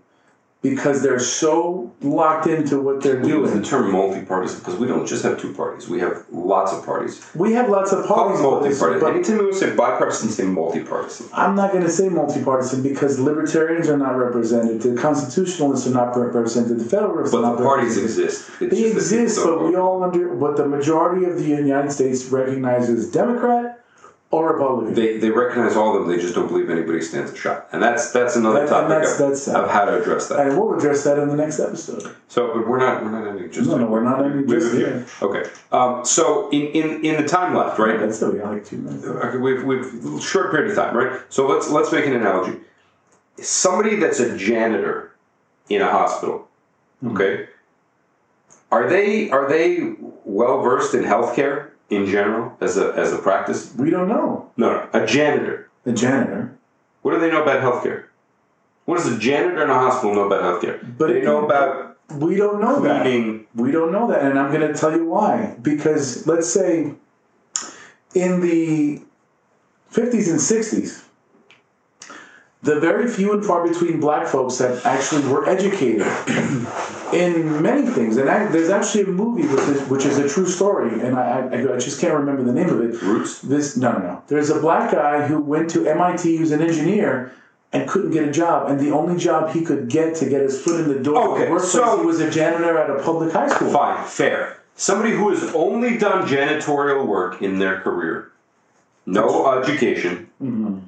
because 0.62 1.02
they're 1.02 1.18
so 1.18 1.90
locked 2.02 2.46
into 2.46 2.80
what 2.80 3.02
they're 3.02 3.20
We 3.20 3.28
use 3.28 3.48
the 3.48 3.54
doing. 3.56 3.62
term 3.64 3.92
multi-partisan 3.92 4.58
because 4.58 4.76
we 4.76 4.86
don't 4.86 5.06
just 5.06 5.22
have 5.22 5.40
two 5.40 5.54
parties. 5.54 5.88
We 5.88 6.00
have 6.00 6.24
lots 6.30 6.72
of 6.72 6.84
parties. 6.84 7.24
We 7.34 7.54
have 7.54 7.70
lots 7.70 7.92
of 7.92 8.04
parties, 8.04 8.40
but 8.42 8.66
it's- 8.66 8.80
multi-partisan. 8.80 9.00
but 9.00 9.14
Anytime 9.14 9.46
we 9.46 9.52
say 9.54 9.74
bipartisan, 9.74 10.28
say 10.28 10.44
multi-partisan. 10.44 11.26
I'm 11.32 11.54
not 11.54 11.72
going 11.72 11.84
to 11.84 11.90
say 11.90 12.10
multi-partisan 12.10 12.82
because 12.82 13.18
libertarians 13.18 13.88
are 13.88 13.96
not 13.96 14.18
represented, 14.18 14.82
the 14.82 14.94
constitutionalists 15.00 15.86
are 15.86 15.94
not 15.94 16.14
represented, 16.16 16.78
the 16.78 16.84
federalists 16.84 17.32
But 17.32 17.38
are 17.38 17.42
not 17.42 17.58
the 17.58 17.64
parties 17.64 17.96
exist. 17.96 18.50
It's 18.50 18.58
They 18.58 18.66
just 18.66 18.70
that 18.70 18.76
people 18.76 18.96
exist, 18.98 19.40
but 19.44 19.64
we 19.64 19.76
all 19.76 20.02
under. 20.04 20.28
But 20.34 20.56
the 20.58 20.66
majority 20.68 21.24
of 21.24 21.36
the 21.38 21.44
United 21.44 21.90
States 21.90 22.26
recognizes 22.26 23.10
Democrat 23.10 23.79
or 24.32 24.52
Republican. 24.52 24.94
They, 24.94 25.16
they 25.18 25.30
recognize 25.30 25.74
all 25.74 25.96
of 25.96 26.02
them. 26.02 26.08
They 26.10 26.22
just 26.22 26.34
don't 26.36 26.46
believe 26.46 26.70
anybody 26.70 27.00
stands 27.00 27.32
a 27.32 27.36
shot, 27.36 27.68
and 27.72 27.82
that's 27.82 28.12
that's 28.12 28.36
another 28.36 28.60
and 28.60 28.68
topic 28.68 28.88
that's- 28.88 29.18
of, 29.20 29.28
that's 29.28 29.48
of 29.48 29.68
how 29.70 29.84
to 29.86 30.00
address 30.00 30.28
that. 30.28 30.38
and 30.46 30.56
we'll 30.58 30.76
address 30.78 31.02
that 31.04 31.18
in 31.18 31.28
the 31.28 31.36
next 31.36 31.58
episode. 31.58 32.14
So, 32.28 32.54
but 32.54 32.68
we're 32.68 32.78
not 32.78 33.02
we're 33.02 33.10
not 33.10 33.26
ending 33.26 33.50
just 33.50 33.68
No, 33.68 33.76
no, 33.78 33.86
we're 33.86 34.04
not 34.04 34.24
ending 34.24 34.48
just 34.48 34.72
yet. 34.76 35.08
Okay. 35.20 35.50
Um, 35.72 36.04
so 36.04 36.48
in, 36.50 36.62
in 36.68 37.04
in 37.04 37.22
the 37.22 37.28
time 37.28 37.56
left, 37.56 37.78
right? 37.80 37.98
That's 37.98 38.16
still 38.16 38.32
got 38.32 38.52
like 38.52 38.64
two 38.64 38.78
minutes. 38.78 39.04
Okay, 39.04 39.38
we've 39.38 39.64
we've 39.64 40.22
short 40.22 40.52
period 40.52 40.70
of 40.70 40.76
time, 40.76 40.96
right? 40.96 41.20
So 41.28 41.48
let's 41.48 41.68
let's 41.68 41.90
make 41.90 42.06
an 42.06 42.14
analogy. 42.14 42.60
Somebody 43.38 43.96
that's 43.96 44.20
a 44.20 44.36
janitor 44.36 45.12
in 45.68 45.80
a 45.82 45.90
hospital, 45.90 46.46
okay? 47.04 47.48
Are 48.70 48.88
they 48.88 49.28
are 49.30 49.48
they 49.48 49.94
well 50.24 50.62
versed 50.62 50.94
in 50.94 51.02
healthcare 51.02 51.69
in 51.90 52.06
general 52.06 52.56
as 52.60 52.76
a 52.76 52.92
as 52.96 53.12
a 53.12 53.18
practice? 53.18 53.74
We 53.76 53.90
don't 53.90 54.08
know. 54.08 54.50
No, 54.56 54.72
no, 54.72 54.88
a 54.92 55.06
janitor. 55.06 55.68
A 55.86 55.92
janitor. 55.92 56.56
What 57.02 57.12
do 57.12 57.20
they 57.20 57.30
know 57.30 57.42
about 57.42 57.62
healthcare? 57.62 58.04
What 58.84 58.98
does 58.98 59.12
a 59.12 59.18
janitor 59.18 59.62
in 59.62 59.70
a 59.70 59.74
hospital 59.74 60.14
know 60.14 60.26
about 60.26 60.42
healthcare? 60.42 60.98
But 60.98 61.08
they 61.08 61.22
know 61.22 61.44
about 61.44 61.96
We 62.10 62.36
don't 62.36 62.60
know 62.60 62.80
that. 62.80 63.04
We 63.54 63.70
don't 63.70 63.92
know 63.92 64.08
that, 64.08 64.22
and 64.22 64.38
I'm 64.38 64.52
going 64.52 64.66
to 64.66 64.78
tell 64.78 64.92
you 64.96 65.06
why. 65.06 65.56
Because 65.62 66.26
let's 66.26 66.48
say 66.48 66.94
in 68.14 68.40
the 68.40 69.02
50s 69.92 70.28
and 70.28 70.40
60s, 70.40 71.04
the 72.62 72.78
very 72.78 73.08
few 73.08 73.32
and 73.32 73.44
far 73.44 73.66
between 73.66 74.00
black 74.00 74.26
folks 74.26 74.58
that 74.58 74.84
actually 74.84 75.26
were 75.26 75.48
educated 75.48 76.06
in 77.12 77.62
many 77.62 77.86
things, 77.86 78.18
and 78.18 78.28
I, 78.28 78.46
there's 78.48 78.68
actually 78.68 79.04
a 79.04 79.06
movie 79.06 79.48
with 79.48 79.66
this, 79.66 79.88
which 79.88 80.04
is 80.04 80.18
a 80.18 80.28
true 80.28 80.46
story, 80.46 81.00
and 81.00 81.16
I, 81.16 81.40
I, 81.40 81.74
I 81.74 81.78
just 81.78 82.00
can't 82.00 82.14
remember 82.14 82.42
the 82.42 82.52
name 82.52 82.68
of 82.68 82.80
it. 82.82 83.00
Roots? 83.02 83.40
This 83.40 83.76
no, 83.76 83.92
no, 83.92 83.98
no. 83.98 84.22
There's 84.28 84.50
a 84.50 84.60
black 84.60 84.92
guy 84.92 85.26
who 85.26 85.40
went 85.40 85.70
to 85.70 85.86
MIT, 85.86 86.36
who's 86.36 86.52
an 86.52 86.60
engineer, 86.60 87.32
and 87.72 87.88
couldn't 87.88 88.10
get 88.10 88.28
a 88.28 88.32
job, 88.32 88.70
and 88.70 88.78
the 88.78 88.90
only 88.90 89.18
job 89.18 89.52
he 89.52 89.64
could 89.64 89.88
get 89.88 90.16
to 90.16 90.28
get 90.28 90.42
his 90.42 90.60
foot 90.60 90.80
in 90.80 90.88
the 90.88 91.00
door 91.00 91.38
Okay, 91.38 91.52
the 91.52 91.60
so- 91.60 92.00
he 92.00 92.06
was 92.06 92.20
a 92.20 92.30
janitor 92.30 92.76
at 92.76 92.90
a 92.90 93.02
public 93.02 93.32
high 93.32 93.48
school. 93.48 93.70
Fine, 93.70 94.06
fair. 94.06 94.58
Somebody 94.76 95.12
who 95.12 95.30
has 95.30 95.42
only 95.54 95.98
done 95.98 96.26
janitorial 96.26 97.06
work 97.06 97.42
in 97.42 97.58
their 97.58 97.80
career, 97.80 98.32
no 99.04 99.50
education, 99.58 100.30
mm-hmm. 100.42 100.78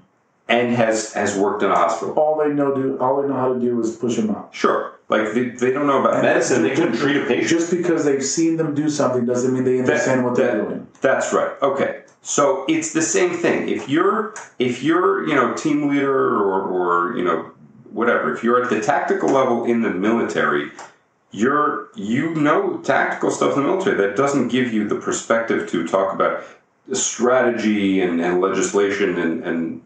And 0.48 0.74
has 0.74 1.12
has 1.14 1.36
worked 1.36 1.62
in 1.62 1.70
a 1.70 1.74
hospital. 1.74 2.14
All 2.14 2.36
they 2.38 2.52
know 2.52 2.74
do, 2.74 2.98
all 2.98 3.22
they 3.22 3.28
know 3.28 3.34
how 3.34 3.52
to 3.54 3.60
do 3.60 3.80
is 3.80 3.96
push 3.96 4.16
them 4.16 4.30
out. 4.30 4.48
Sure, 4.52 4.98
like 5.08 5.32
they, 5.32 5.48
they 5.50 5.72
don't 5.72 5.86
know 5.86 6.00
about 6.00 6.14
And 6.14 6.22
medicine, 6.22 6.62
they 6.62 6.70
just- 6.70 6.82
couldn't 6.82 6.98
treat 6.98 7.16
a 7.16 7.26
patient. 7.26 7.48
Just 7.48 7.70
because 7.70 8.04
they've 8.04 8.24
seen 8.24 8.56
them 8.56 8.74
do 8.74 8.88
something 8.88 9.24
doesn't 9.24 9.52
mean 9.54 9.64
they 9.64 9.78
understand 9.78 10.24
what 10.24 10.34
they're 10.36 10.56
That- 10.58 10.68
doing. 10.68 10.86
That's 11.00 11.32
right. 11.32 11.50
Okay. 11.62 12.00
So 12.24 12.64
it's 12.68 12.92
the 12.92 13.02
same 13.02 13.30
thing. 13.34 13.68
If 13.68 13.88
you're 13.88 14.34
if 14.58 14.82
you're, 14.82 15.26
you 15.26 15.34
know, 15.34 15.54
team 15.54 15.88
leader 15.88 16.36
or, 16.36 16.62
or 16.62 17.16
you 17.16 17.24
know, 17.24 17.50
whatever, 17.90 18.32
if 18.34 18.44
you're 18.44 18.62
at 18.62 18.70
the 18.70 18.80
tactical 18.80 19.28
level 19.30 19.64
in 19.64 19.82
the 19.82 19.90
military, 19.90 20.70
you're 21.32 21.88
you 21.96 22.34
know 22.34 22.78
tactical 22.78 23.30
stuff 23.30 23.56
in 23.56 23.62
the 23.62 23.68
military. 23.68 23.96
That 23.96 24.16
doesn't 24.16 24.48
give 24.48 24.72
you 24.72 24.86
the 24.86 24.96
perspective 24.96 25.68
to 25.70 25.86
talk 25.88 26.14
about 26.14 26.44
strategy 26.92 28.00
and, 28.00 28.20
and 28.20 28.40
legislation 28.40 29.18
and, 29.18 29.42
and 29.44 29.82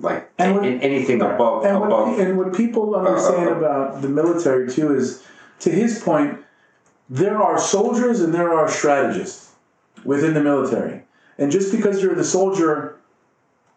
like 0.00 0.30
And 0.38 0.64
in 0.64 0.80
anything 0.80 1.20
above 1.20 1.64
And 1.64 1.80
what, 1.80 2.20
and 2.20 2.38
what 2.38 2.54
people 2.54 2.94
understand 2.94 3.48
uh, 3.48 3.56
about 3.56 4.02
the 4.02 4.08
military 4.08 4.68
too 4.68 4.94
is, 4.94 5.22
to 5.60 5.70
his 5.70 6.02
point, 6.02 6.40
there 7.08 7.40
are 7.40 7.58
soldiers 7.58 8.20
and 8.20 8.34
there 8.34 8.52
are 8.52 8.68
strategists 8.68 9.52
within 10.04 10.34
the 10.34 10.42
military. 10.42 11.02
And 11.38 11.50
just 11.50 11.72
because 11.72 12.02
you're 12.02 12.14
the 12.14 12.24
soldier 12.24 12.96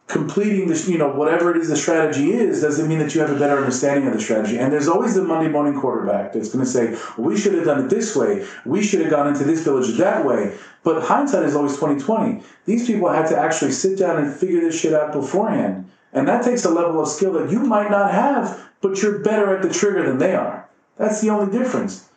completing 0.07 0.69
this, 0.69 0.87
you 0.87 0.97
know, 0.97 1.09
whatever 1.09 1.51
it 1.51 1.57
is 1.57 1.67
the 1.67 1.75
strategy 1.75 2.31
is, 2.31 2.61
doesn't 2.61 2.87
mean 2.87 2.99
that 2.99 3.13
you 3.13 3.19
have 3.19 3.29
a 3.29 3.37
better 3.37 3.57
understanding 3.57 4.07
of 4.07 4.13
the 4.13 4.21
strategy. 4.21 4.57
And 4.57 4.71
there's 4.71 4.87
always 4.87 5.15
the 5.15 5.23
Monday 5.23 5.49
morning 5.49 5.79
quarterback 5.79 6.31
that's 6.33 6.49
going 6.49 6.63
to 6.63 6.71
say, 6.71 6.97
we 7.17 7.37
should 7.37 7.53
have 7.53 7.65
done 7.65 7.85
it 7.85 7.89
this 7.89 8.15
way. 8.15 8.47
We 8.65 8.81
should 8.81 9.01
have 9.01 9.09
gone 9.09 9.27
into 9.27 9.43
this 9.43 9.63
village 9.63 9.97
that 9.97 10.25
way. 10.25 10.57
But 10.83 11.03
hindsight 11.03 11.43
is 11.43 11.55
always 11.55 11.73
2020. 11.73 12.41
These 12.65 12.87
people 12.87 13.09
had 13.09 13.27
to 13.27 13.37
actually 13.37 13.73
sit 13.73 13.99
down 13.99 14.23
and 14.23 14.33
figure 14.33 14.61
this 14.61 14.79
shit 14.79 14.93
out 14.93 15.11
beforehand. 15.11 15.89
And 16.13 16.27
that 16.27 16.43
takes 16.43 16.65
a 16.65 16.69
level 16.69 17.01
of 17.01 17.07
skill 17.07 17.33
that 17.33 17.51
you 17.51 17.59
might 17.59 17.91
not 17.91 18.11
have, 18.11 18.69
but 18.81 19.01
you're 19.01 19.19
better 19.19 19.55
at 19.55 19.61
the 19.61 19.69
trigger 19.69 20.05
than 20.05 20.17
they 20.17 20.35
are. 20.35 20.67
That's 20.97 21.21
the 21.21 21.29
only 21.29 21.51
difference. 21.57 22.09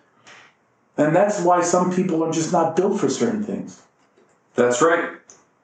And 0.96 1.14
that's 1.14 1.40
why 1.40 1.62
some 1.62 1.92
people 1.94 2.22
are 2.22 2.32
just 2.32 2.52
not 2.52 2.76
built 2.76 3.00
for 3.00 3.08
certain 3.08 3.42
things. 3.42 3.82
That's 4.54 4.82
right. 4.82 5.14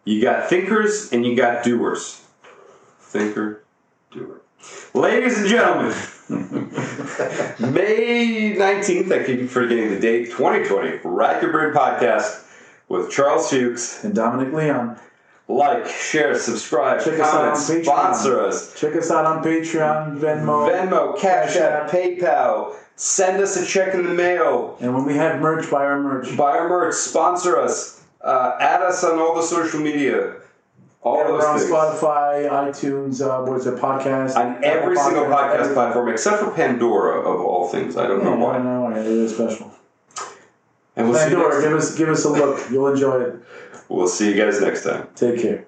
You 0.04 0.22
got 0.22 0.48
thinkers 0.48 1.12
and 1.12 1.26
you 1.26 1.36
got 1.36 1.64
doers. 1.64 2.22
Thinker, 3.00 3.64
doer. 4.10 4.40
Ladies 4.94 5.38
and 5.38 5.48
gentlemen, 5.48 5.94
May 7.72 8.54
19th, 8.56 9.12
I 9.12 9.24
keep 9.24 9.48
forgetting 9.48 9.90
the 9.90 10.00
date, 10.00 10.26
2020, 10.30 11.00
Wrack 11.04 11.42
Your 11.42 11.52
Brain 11.52 11.74
podcast 11.74 12.44
with 12.88 13.10
Charles 13.10 13.50
Fuks. 13.50 14.04
And 14.04 14.14
Dominick 14.14 14.52
Leon, 14.52 14.98
Like, 15.48 15.86
share, 15.86 16.36
subscribe, 16.36 17.04
Check 17.04 17.14
us 17.14 17.20
out 17.20 17.30
comment, 17.32 17.54
Patreon. 17.56 17.84
sponsor 17.84 18.40
us. 18.40 18.74
check 18.80 18.96
us 18.96 19.10
out 19.12 19.24
on 19.26 19.44
Patreon, 19.44 20.18
Venmo. 20.18 20.68
Venmo, 20.68 21.16
Cash 21.18 21.54
App, 21.56 21.88
PayPal. 21.88 22.74
Send 22.96 23.40
us 23.40 23.56
a 23.56 23.64
check 23.64 23.94
in 23.94 24.02
the 24.02 24.12
mail. 24.12 24.76
And 24.80 24.92
when 24.94 25.04
we 25.04 25.14
have 25.14 25.40
merch, 25.40 25.70
buy 25.70 25.84
our 25.84 26.00
merch. 26.00 26.36
Buy 26.36 26.58
our 26.58 26.68
merch. 26.68 26.94
Sponsor 26.94 27.58
us. 27.60 28.02
Uh, 28.20 28.56
add 28.60 28.82
us 28.82 29.04
on 29.04 29.18
all 29.20 29.36
the 29.36 29.42
social 29.42 29.78
media. 29.78 30.32
All 31.02 31.18
Yeah, 31.18 31.24
those 31.28 31.40
we're 31.42 31.46
on 31.48 31.58
things. 31.60 31.70
Spotify, 31.70 32.50
iTunes, 32.50 33.20
uh, 33.24 33.44
what 33.48 33.60
is 33.60 33.66
it, 33.68 33.76
podcast? 33.76 34.34
on 34.34 34.64
every 34.64 34.96
Apple 34.98 35.04
single 35.04 35.24
podcast 35.26 35.52
everything. 35.54 35.74
platform 35.74 36.08
except 36.08 36.38
for 36.42 36.50
Pandora 36.50 37.20
of 37.20 37.40
all 37.40 37.68
things. 37.68 37.96
I 37.96 38.08
don't 38.08 38.24
know 38.24 38.30
Yeah, 38.30 38.36
I 38.36 38.46
why. 38.48 38.52
don't 38.54 38.64
know 38.64 38.80
why. 38.80 38.98
It 38.98 39.06
is 39.06 39.32
special. 39.34 39.70
And 40.96 41.08
we'll 41.10 41.18
see, 41.18 41.30
you 41.30 41.36
Pandora, 41.36 41.52
next, 41.52 41.64
give 41.64 41.72
us 41.76 41.94
give 41.98 42.08
us 42.08 42.24
a 42.24 42.30
look. 42.30 42.68
You'll 42.70 42.88
enjoy 42.88 43.20
it. 43.20 43.34
We'll 43.88 44.08
see 44.08 44.32
you 44.32 44.36
guys 44.42 44.60
next 44.60 44.84
time. 44.84 45.08
Take 45.14 45.40
care. 45.42 45.66